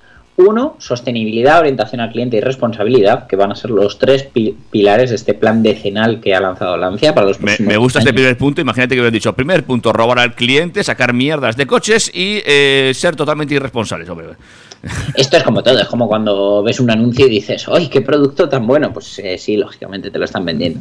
Uno, 0.46 0.76
sostenibilidad, 0.78 1.60
orientación 1.60 2.00
al 2.00 2.10
cliente 2.10 2.36
y 2.36 2.40
responsabilidad, 2.40 3.26
que 3.26 3.36
van 3.36 3.52
a 3.52 3.54
ser 3.54 3.70
los 3.70 3.98
tres 3.98 4.22
pi- 4.24 4.56
pilares 4.70 5.10
de 5.10 5.16
este 5.16 5.34
plan 5.34 5.62
decenal 5.62 6.20
que 6.20 6.34
ha 6.34 6.40
lanzado 6.40 6.76
Lancia 6.76 7.14
para 7.14 7.26
los 7.26 7.38
Me, 7.40 7.44
próximos 7.46 7.68
me 7.72 7.76
gusta 7.76 7.98
este 7.98 8.10
años. 8.10 8.20
primer 8.20 8.36
punto. 8.38 8.60
Imagínate 8.60 8.94
que 8.94 9.00
hubieran 9.00 9.12
dicho: 9.14 9.32
primer 9.34 9.64
punto, 9.64 9.92
robar 9.92 10.18
al 10.18 10.34
cliente, 10.34 10.82
sacar 10.82 11.12
mierdas 11.12 11.56
de 11.56 11.66
coches 11.66 12.10
y 12.14 12.40
eh, 12.46 12.92
ser 12.94 13.16
totalmente 13.16 13.54
irresponsables. 13.54 14.08
Hombre. 14.08 14.28
Esto 15.14 15.36
es 15.36 15.42
como 15.42 15.62
todo, 15.62 15.78
es 15.78 15.86
como 15.88 16.08
cuando 16.08 16.62
ves 16.62 16.80
un 16.80 16.90
anuncio 16.90 17.26
y 17.26 17.28
dices, 17.30 17.66
¡ay, 17.68 17.88
qué 17.88 18.00
producto 18.00 18.48
tan 18.48 18.66
bueno! 18.66 18.94
Pues 18.94 19.18
eh, 19.18 19.36
sí, 19.36 19.58
lógicamente 19.58 20.10
te 20.10 20.18
lo 20.18 20.24
están 20.24 20.44
vendiendo. 20.46 20.80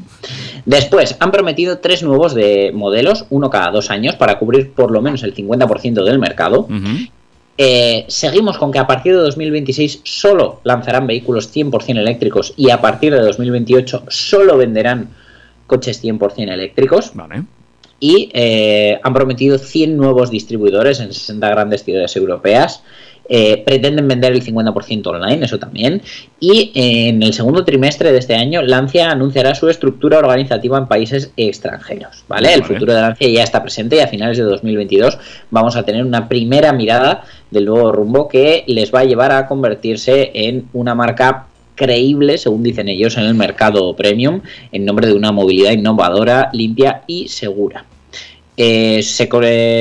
Después, 0.65 1.17
han 1.19 1.31
prometido 1.31 1.79
tres 1.79 2.01
nuevos 2.01 2.33
de 2.33 2.71
modelos, 2.73 3.25
uno 3.29 3.49
cada 3.49 3.71
dos 3.71 3.89
años, 3.91 4.15
para 4.15 4.39
cubrir 4.39 4.71
por 4.71 4.91
lo 4.91 5.01
menos 5.01 5.23
el 5.23 5.35
50% 5.35 6.05
del 6.05 6.17
mercado. 6.17 6.61
Ujú. 6.61 7.09
Eh, 7.61 8.05
seguimos 8.07 8.57
con 8.57 8.71
que 8.71 8.79
a 8.79 8.87
partir 8.87 9.11
de 9.11 9.19
2026 9.19 9.99
solo 10.05 10.61
lanzarán 10.63 11.05
vehículos 11.07 11.53
100% 11.53 11.99
eléctricos 11.99 12.53
y 12.55 12.69
a 12.69 12.79
partir 12.79 13.13
de 13.13 13.19
2028 13.19 14.05
solo 14.07 14.55
venderán 14.55 15.09
coches 15.67 16.01
100% 16.01 16.53
eléctricos. 16.53 17.11
Vale. 17.15 17.43
Y 17.99 18.29
eh, 18.33 18.99
han 19.03 19.13
prometido 19.13 19.57
100 19.57 19.97
nuevos 19.97 20.31
distribuidores 20.31 20.99
en 20.99 21.13
60 21.13 21.49
grandes 21.49 21.83
ciudades 21.83 22.15
europeas. 22.15 22.83
Eh, 23.31 23.61
pretenden 23.63 24.07
vender 24.07 24.31
el 24.31 24.43
50% 24.43 25.05
online, 25.05 25.45
eso 25.45 25.59
también. 25.59 26.01
Y 26.39 26.71
eh, 26.73 27.09
en 27.09 27.21
el 27.21 27.31
segundo 27.33 27.63
trimestre 27.63 28.11
de 28.11 28.17
este 28.17 28.33
año, 28.33 28.63
Lancia 28.63 29.11
anunciará 29.11 29.53
su 29.53 29.69
estructura 29.69 30.17
organizativa 30.17 30.79
en 30.79 30.87
países 30.87 31.31
extranjeros. 31.37 32.23
¿vale? 32.27 32.51
El 32.55 32.61
Vale. 32.61 32.73
futuro 32.73 32.95
de 32.95 33.01
Lancia 33.01 33.29
ya 33.29 33.43
está 33.43 33.61
presente 33.61 33.97
y 33.97 33.99
a 33.99 34.07
finales 34.07 34.39
de 34.39 34.45
2022 34.45 35.19
vamos 35.51 35.75
a 35.75 35.83
tener 35.83 36.03
una 36.03 36.27
primera 36.27 36.73
mirada 36.73 37.23
del 37.51 37.65
nuevo 37.65 37.91
rumbo 37.91 38.27
que 38.27 38.63
les 38.65 38.91
va 38.91 39.01
a 39.01 39.05
llevar 39.05 39.31
a 39.31 39.45
convertirse 39.45 40.31
en 40.33 40.67
una 40.73 40.95
marca 40.95 41.45
creíble, 41.79 42.37
según 42.37 42.61
dicen 42.61 42.89
ellos, 42.89 43.15
en 43.15 43.23
el 43.23 43.35
mercado 43.35 43.95
premium, 43.95 44.41
en 44.73 44.83
nombre 44.83 45.07
de 45.07 45.13
una 45.13 45.31
movilidad 45.31 45.71
innovadora, 45.71 46.49
limpia 46.51 47.03
y 47.07 47.29
segura. 47.29 47.85
Eh, 48.57 49.01
se, 49.01 49.29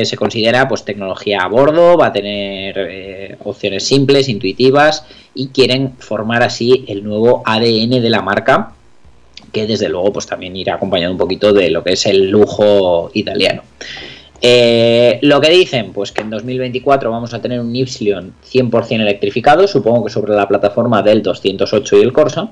se 0.04 0.16
considera 0.16 0.68
pues 0.68 0.84
tecnología 0.84 1.40
a 1.42 1.48
bordo, 1.48 1.96
va 1.96 2.06
a 2.06 2.12
tener 2.12 2.76
eh, 2.78 3.36
opciones 3.42 3.82
simples, 3.82 4.28
intuitivas 4.28 5.04
y 5.34 5.48
quieren 5.48 5.94
formar 5.98 6.44
así 6.44 6.84
el 6.86 7.02
nuevo 7.02 7.42
ADN 7.44 8.00
de 8.00 8.10
la 8.10 8.22
marca 8.22 8.74
que 9.52 9.66
desde 9.66 9.88
luego 9.88 10.12
pues 10.12 10.26
también 10.26 10.54
irá 10.54 10.74
acompañado 10.74 11.10
un 11.10 11.18
poquito 11.18 11.52
de 11.52 11.70
lo 11.70 11.82
que 11.82 11.94
es 11.94 12.06
el 12.06 12.30
lujo 12.30 13.10
italiano. 13.14 13.62
Eh, 14.40 15.18
lo 15.22 15.40
que 15.40 15.50
dicen, 15.50 15.92
pues 15.92 16.12
que 16.12 16.22
en 16.22 16.30
2024 16.30 17.10
vamos 17.10 17.34
a 17.34 17.40
tener 17.40 17.60
un 17.60 17.74
Y 17.74 17.84
100% 17.84 19.00
electrificado, 19.00 19.66
supongo 19.66 20.04
que 20.04 20.12
sobre 20.12 20.34
la 20.34 20.46
plataforma 20.46 21.02
del 21.02 21.22
208 21.22 21.98
y 21.98 22.02
el 22.02 22.12
Corsa. 22.12 22.50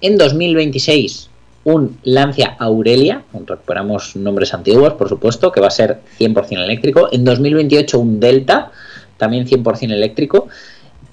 En 0.00 0.16
2026 0.16 1.30
un 1.64 1.98
Lancia 2.04 2.56
Aurelia, 2.58 3.22
recuperamos 3.46 4.16
nombres 4.16 4.52
antiguos, 4.52 4.92
por 4.94 5.08
supuesto, 5.08 5.50
que 5.50 5.60
va 5.60 5.68
a 5.68 5.70
ser 5.70 6.00
100% 6.18 6.62
eléctrico. 6.62 7.08
En 7.10 7.24
2028 7.24 7.98
un 7.98 8.20
Delta, 8.20 8.70
también 9.16 9.46
100% 9.46 9.92
eléctrico. 9.92 10.48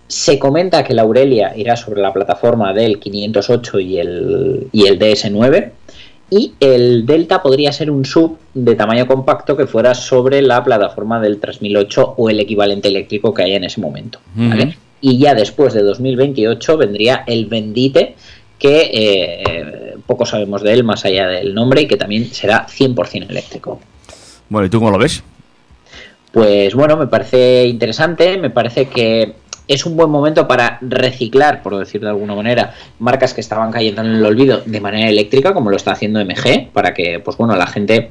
Se 0.08 0.38
comenta 0.38 0.84
que 0.84 0.94
la 0.94 1.04
Aurelia 1.04 1.54
irá 1.56 1.78
sobre 1.78 2.02
la 2.02 2.12
plataforma 2.12 2.74
del 2.74 3.00
508 3.00 3.80
y 3.80 3.98
el, 4.00 4.68
y 4.74 4.88
el 4.88 5.00
DS9. 5.00 5.72
Y 6.34 6.54
el 6.62 7.06
Delta 7.06 7.42
podría 7.42 7.74
ser 7.74 7.92
un 7.92 8.06
sub 8.06 8.38
de 8.54 8.76
tamaño 8.76 9.06
compacto 9.06 9.58
que 9.58 9.68
fuera 9.68 9.94
sobre 9.94 10.42
la 10.42 10.64
plataforma 10.64 11.20
del 11.20 11.42
3008 11.42 12.16
o 12.18 12.30
el 12.30 12.40
equivalente 12.40 12.88
eléctrico 12.88 13.34
que 13.34 13.44
haya 13.44 13.58
en 13.58 13.66
ese 13.66 13.82
momento. 13.82 14.20
Y 15.02 15.18
ya 15.18 15.36
después 15.36 15.74
de 15.74 15.82
2028 15.82 16.78
vendría 16.78 17.26
el 17.28 17.48
Vendite, 17.48 18.16
que 18.58 18.92
eh, 18.94 19.96
poco 20.08 20.26
sabemos 20.26 20.62
de 20.62 20.72
él 20.72 20.86
más 20.86 21.04
allá 21.04 21.28
del 21.28 21.54
nombre 21.54 21.82
y 21.82 21.88
que 21.88 21.98
también 21.98 22.26
será 22.28 22.66
100% 22.66 23.30
eléctrico. 23.30 23.82
Bueno, 24.48 24.68
¿y 24.68 24.70
tú 24.70 24.80
cómo 24.80 24.92
lo 24.92 25.00
ves? 25.00 25.22
Pues 26.32 26.74
bueno, 26.74 26.96
me 26.96 27.08
parece 27.08 27.66
interesante, 27.66 28.38
me 28.38 28.52
parece 28.52 28.88
que 28.88 29.34
es 29.68 29.86
un 29.86 29.96
buen 29.96 30.10
momento 30.10 30.48
para 30.48 30.78
reciclar, 30.82 31.62
por 31.64 31.78
decir 31.78 32.02
de 32.02 32.10
alguna 32.10 32.36
manera, 32.36 32.74
marcas 33.00 33.34
que 33.34 33.42
estaban 33.42 33.72
cayendo 33.72 34.02
en 34.02 34.08
el 34.16 34.26
olvido 34.26 34.62
de 34.66 34.82
manera 34.82 35.10
eléctrica, 35.10 35.54
como 35.54 35.70
lo 35.70 35.78
está 35.78 35.92
haciendo 35.94 36.20
MG, 36.20 36.70
para 36.74 36.94
que, 36.94 37.20
pues 37.24 37.38
bueno, 37.38 37.56
la 37.56 37.68
gente 37.68 38.10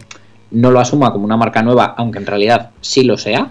no 0.53 0.71
lo 0.71 0.81
asuma 0.81 1.13
como 1.13 1.25
una 1.25 1.37
marca 1.37 1.63
nueva, 1.63 1.95
aunque 1.97 2.19
en 2.19 2.27
realidad 2.27 2.71
sí 2.81 3.05
lo 3.05 3.17
sea, 3.19 3.51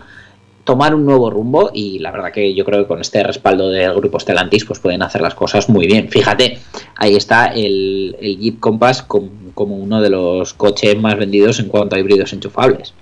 tomar 0.63 0.93
un 0.93 1.05
nuevo 1.05 1.29
rumbo 1.31 1.71
y 1.73 1.97
la 1.99 2.11
verdad 2.11 2.31
que 2.31 2.53
yo 2.53 2.63
creo 2.65 2.81
que 2.81 2.87
con 2.87 3.01
este 3.01 3.23
respaldo 3.23 3.69
del 3.69 3.93
grupo 3.95 4.19
Stellantis 4.19 4.65
pues 4.65 4.79
pueden 4.79 5.01
hacer 5.01 5.21
las 5.21 5.33
cosas 5.33 5.67
muy 5.69 5.87
bien. 5.87 6.09
Fíjate, 6.09 6.59
ahí 6.95 7.15
está 7.15 7.47
el, 7.47 8.15
Jeep 8.21 8.59
Compass 8.59 9.01
com- 9.03 9.29
como 9.55 9.75
uno 9.77 9.99
de 10.01 10.09
los 10.11 10.53
coches 10.53 10.95
más 10.99 11.17
vendidos 11.17 11.59
en 11.59 11.69
cuanto 11.69 11.95
a 11.95 11.99
híbridos 11.99 12.33
enchufables. 12.33 12.93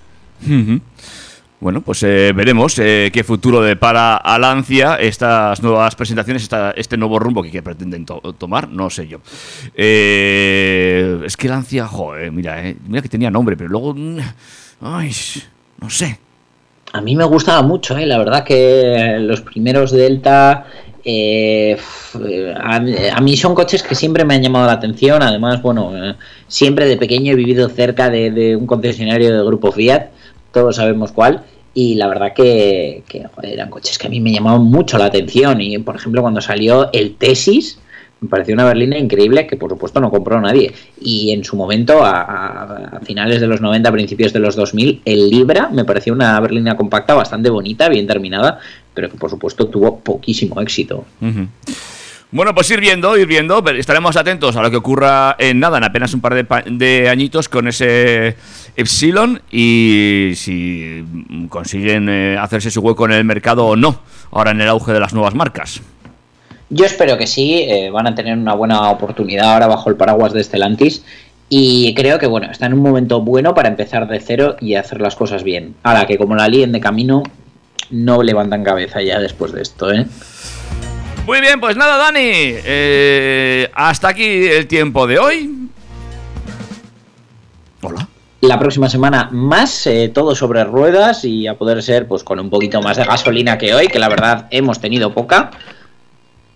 Bueno, 1.60 1.80
pues 1.80 2.04
eh, 2.04 2.32
veremos 2.36 2.78
eh, 2.78 3.10
qué 3.12 3.24
futuro 3.24 3.60
depara 3.60 4.16
a 4.16 4.38
Lancia 4.38 4.94
estas 4.94 5.60
nuevas 5.60 5.96
presentaciones, 5.96 6.44
esta- 6.44 6.70
este 6.70 6.96
nuevo 6.96 7.18
rumbo 7.18 7.42
que, 7.42 7.50
que 7.50 7.62
pretenden 7.64 8.06
to- 8.06 8.20
tomar, 8.38 8.68
no 8.68 8.88
sé 8.90 9.08
yo. 9.08 9.18
Eh, 9.74 11.20
es 11.26 11.36
que 11.36 11.48
Lancia, 11.48 11.86
joder, 11.88 12.30
mira, 12.30 12.64
eh, 12.64 12.76
mira 12.86 13.02
que 13.02 13.08
tenía 13.08 13.28
nombre, 13.30 13.56
pero 13.56 13.70
luego, 13.70 13.92
mm, 13.92 14.18
ay, 14.82 15.10
no 15.80 15.90
sé. 15.90 16.18
A 16.92 17.00
mí 17.00 17.16
me 17.16 17.24
gustaba 17.24 17.62
mucho, 17.62 17.98
¿eh? 17.98 18.06
la 18.06 18.18
verdad 18.18 18.44
que 18.44 19.16
los 19.20 19.40
primeros 19.40 19.90
Delta 19.90 20.64
a, 22.60 23.20
mí 23.20 23.36
son 23.36 23.54
coches 23.54 23.82
que 23.82 23.94
siempre 23.94 24.24
me 24.24 24.34
han 24.34 24.42
llamado 24.42 24.66
la 24.66 24.72
atención. 24.72 25.22
Además, 25.22 25.60
bueno, 25.60 25.92
siempre 26.46 26.86
de 26.86 26.96
pequeño 26.96 27.32
he 27.32 27.36
vivido 27.36 27.68
cerca 27.68 28.08
de 28.10 28.56
un 28.56 28.66
concesionario 28.66 29.32
del 29.36 29.44
grupo 29.44 29.72
Fiat, 29.72 30.06
todos 30.52 30.76
sabemos 30.76 31.12
cuál. 31.12 31.42
Y 31.74 31.94
la 31.94 32.08
verdad 32.08 32.32
que, 32.34 33.04
eran 33.42 33.70
coches 33.70 33.98
que 33.98 34.06
a 34.08 34.10
mí 34.10 34.20
me 34.20 34.32
llamaban 34.32 34.62
mucho 34.62 34.98
la 34.98 35.04
atención. 35.06 35.60
Y 35.60 35.78
por 35.78 35.96
ejemplo, 35.96 36.22
cuando 36.22 36.40
salió 36.40 36.90
el 36.92 37.14
Tesis, 37.14 37.78
me 38.20 38.28
pareció 38.28 38.54
una 38.54 38.64
berlina 38.64 38.98
increíble 38.98 39.46
que 39.46 39.56
por 39.56 39.70
supuesto 39.70 40.00
no 40.00 40.10
compró 40.10 40.40
nadie. 40.40 40.72
Y 41.00 41.30
en 41.30 41.44
su 41.44 41.54
momento, 41.56 42.00
a, 42.04 43.00
finales 43.04 43.40
de 43.40 43.46
los 43.46 43.60
90, 43.60 43.92
principios 43.92 44.32
de 44.32 44.40
los 44.40 44.56
2000, 44.56 45.02
el 45.04 45.30
Libra 45.30 45.68
me 45.72 45.84
pareció 45.84 46.12
una 46.12 46.40
berlina 46.40 46.76
compacta 46.76 47.14
bastante 47.14 47.48
bonita, 47.48 47.88
bien 47.88 48.08
terminada, 48.08 48.58
pero 48.92 49.08
que 49.08 49.16
por 49.16 49.30
supuesto 49.30 49.68
tuvo 49.68 50.00
poquísimo 50.00 50.60
éxito. 50.60 51.04
Bueno, 52.30 52.54
pues 52.54 52.70
ir 52.70 52.80
viendo, 52.80 53.16
ir 53.16 53.26
viendo, 53.26 53.64
estaremos 53.70 54.14
atentos 54.16 54.54
a 54.56 54.62
lo 54.62 54.70
que 54.70 54.76
ocurra 54.76 55.34
en 55.38 55.60
nada, 55.60 55.78
en 55.78 55.84
apenas 55.84 56.12
un 56.12 56.20
par 56.20 56.34
de, 56.34 56.44
pa- 56.44 56.62
de 56.66 57.08
añitos 57.08 57.48
con 57.48 57.68
ese 57.68 58.36
Epsilon 58.78 59.42
y 59.50 60.34
si 60.36 61.04
consiguen 61.48 62.08
eh, 62.08 62.38
hacerse 62.38 62.70
su 62.70 62.80
hueco 62.80 63.06
en 63.06 63.12
el 63.12 63.24
mercado 63.24 63.66
o 63.66 63.74
no, 63.74 64.00
ahora 64.30 64.52
en 64.52 64.60
el 64.60 64.68
auge 64.68 64.92
de 64.92 65.00
las 65.00 65.12
nuevas 65.12 65.34
marcas. 65.34 65.82
Yo 66.70 66.86
espero 66.86 67.18
que 67.18 67.26
sí, 67.26 67.64
eh, 67.68 67.90
van 67.90 68.06
a 68.06 68.14
tener 68.14 68.38
una 68.38 68.54
buena 68.54 68.88
oportunidad 68.90 69.52
ahora 69.52 69.66
bajo 69.66 69.90
el 69.90 69.96
paraguas 69.96 70.32
de 70.32 70.44
Stellantis. 70.44 71.04
Y 71.48 71.92
creo 71.94 72.20
que 72.20 72.28
bueno, 72.28 72.52
está 72.52 72.66
en 72.66 72.74
un 72.74 72.82
momento 72.82 73.20
bueno 73.20 73.52
para 73.52 73.68
empezar 73.68 74.06
de 74.06 74.20
cero 74.20 74.56
y 74.60 74.76
hacer 74.76 75.00
las 75.00 75.16
cosas 75.16 75.42
bien. 75.42 75.74
Ahora 75.82 76.06
que 76.06 76.16
como 76.16 76.36
la 76.36 76.46
líen 76.46 76.70
de 76.70 76.78
camino, 76.78 77.24
no 77.90 78.22
levantan 78.22 78.62
cabeza 78.62 79.02
ya 79.02 79.18
después 79.18 79.50
de 79.50 79.62
esto, 79.62 79.92
¿eh? 79.92 80.06
Muy 81.26 81.40
bien, 81.40 81.58
pues 81.58 81.76
nada, 81.76 81.96
Dani, 81.96 82.20
eh, 82.22 83.68
hasta 83.74 84.08
aquí 84.08 84.46
el 84.46 84.68
tiempo 84.68 85.06
de 85.08 85.18
hoy. 85.18 85.68
Hola. 87.82 88.08
La 88.40 88.58
próxima 88.58 88.88
semana 88.88 89.28
más, 89.32 89.86
eh, 89.88 90.10
todo 90.14 90.34
sobre 90.34 90.62
ruedas 90.62 91.24
y 91.24 91.48
a 91.48 91.54
poder 91.54 91.82
ser 91.82 92.06
pues 92.06 92.22
con 92.22 92.38
un 92.38 92.50
poquito 92.50 92.80
más 92.80 92.96
de 92.96 93.04
gasolina 93.04 93.58
que 93.58 93.74
hoy, 93.74 93.88
que 93.88 93.98
la 93.98 94.08
verdad 94.08 94.46
hemos 94.50 94.80
tenido 94.80 95.12
poca. 95.12 95.50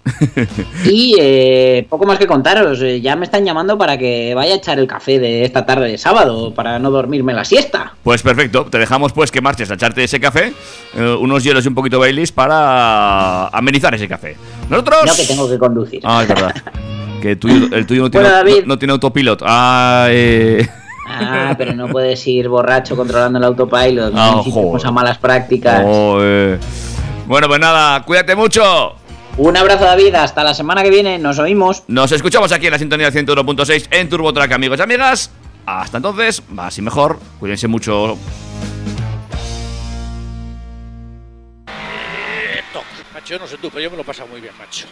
y 0.84 1.14
eh, 1.18 1.86
poco 1.88 2.06
más 2.06 2.18
que 2.18 2.26
contaros, 2.26 2.80
eh, 2.82 3.00
ya 3.00 3.14
me 3.14 3.24
están 3.24 3.44
llamando 3.44 3.78
para 3.78 3.96
que 3.98 4.34
vaya 4.34 4.54
a 4.54 4.56
echar 4.56 4.78
el 4.78 4.86
café 4.86 5.18
de 5.18 5.44
esta 5.44 5.64
tarde 5.64 5.88
de 5.88 5.98
sábado, 5.98 6.52
para 6.54 6.78
no 6.78 6.90
dormirme 6.90 7.32
la 7.32 7.44
siesta. 7.44 7.94
Pues 8.02 8.22
perfecto, 8.22 8.66
te 8.66 8.78
dejamos 8.78 9.12
pues 9.12 9.30
que 9.30 9.40
marches 9.40 9.70
a 9.70 9.74
echarte 9.74 10.02
ese 10.02 10.20
café, 10.20 10.52
eh, 10.94 11.16
unos 11.20 11.44
hielos 11.44 11.64
y 11.64 11.68
un 11.68 11.74
poquito 11.74 11.98
Baileys 12.00 12.32
para 12.32 13.48
amenizar 13.48 13.94
ese 13.94 14.08
café. 14.08 14.36
Nosotros... 14.68 15.04
No 15.06 15.14
que 15.14 15.24
tengo 15.24 15.48
que 15.48 15.58
conducir. 15.58 16.00
Ah, 16.04 16.22
es 16.22 16.28
verdad. 16.28 16.54
Que 17.22 17.30
el 17.30 17.38
tuyo, 17.38 17.68
el 17.70 17.86
tuyo 17.86 18.02
no, 18.02 18.10
tiene, 18.10 18.28
Bueno, 18.28 18.60
no, 18.62 18.66
no 18.66 18.78
tiene 18.80 18.92
autopilot. 18.94 19.42
Ah, 19.46 20.08
eh... 20.10 20.68
Ah, 21.08 21.54
pero 21.58 21.74
no 21.74 21.88
puedes 21.88 22.26
ir 22.26 22.48
borracho 22.48 22.96
controlando 22.96 23.38
el 23.38 23.44
autopilot. 23.44 24.12
Ah, 24.16 24.30
No 24.32 24.38
incitemos 24.38 24.70
joder. 24.82 24.86
a 24.86 24.90
malas 24.92 25.18
prácticas. 25.18 25.82
Oh, 25.86 26.18
eh. 26.20 26.58
Bueno, 27.26 27.48
pues 27.48 27.60
nada, 27.60 28.02
cuídate 28.04 28.34
mucho. 28.36 28.94
Un 29.38 29.56
abrazo 29.56 29.84
David, 29.84 30.14
hasta 30.14 30.44
la 30.44 30.52
semana 30.52 30.82
que 30.82 30.90
viene, 30.90 31.18
nos 31.18 31.38
oímos. 31.38 31.84
Nos 31.88 32.12
escuchamos 32.12 32.52
aquí 32.52 32.66
en 32.66 32.72
la 32.72 32.78
sintonía 32.78 33.10
101.6 33.10 33.88
en 33.90 34.08
TurboTrack, 34.08 34.52
amigos 34.52 34.78
y 34.78 34.82
amigas. 34.82 35.30
Hasta 35.64 35.96
entonces, 35.98 36.42
más 36.50 36.76
y 36.78 36.82
mejor. 36.82 37.18
Cuídense 37.40 37.66
mucho. 37.68 38.18
Macho, 43.14 43.34
yo 43.34 43.38
no 43.38 43.46
sé 43.46 43.56
tú, 43.58 43.68
pero 43.70 43.80
yo 43.82 43.90
me 43.90 43.96
lo 43.96 44.04
paso 44.04 44.26
muy 44.26 44.40
bien, 44.40 44.52
macho. 44.58 44.86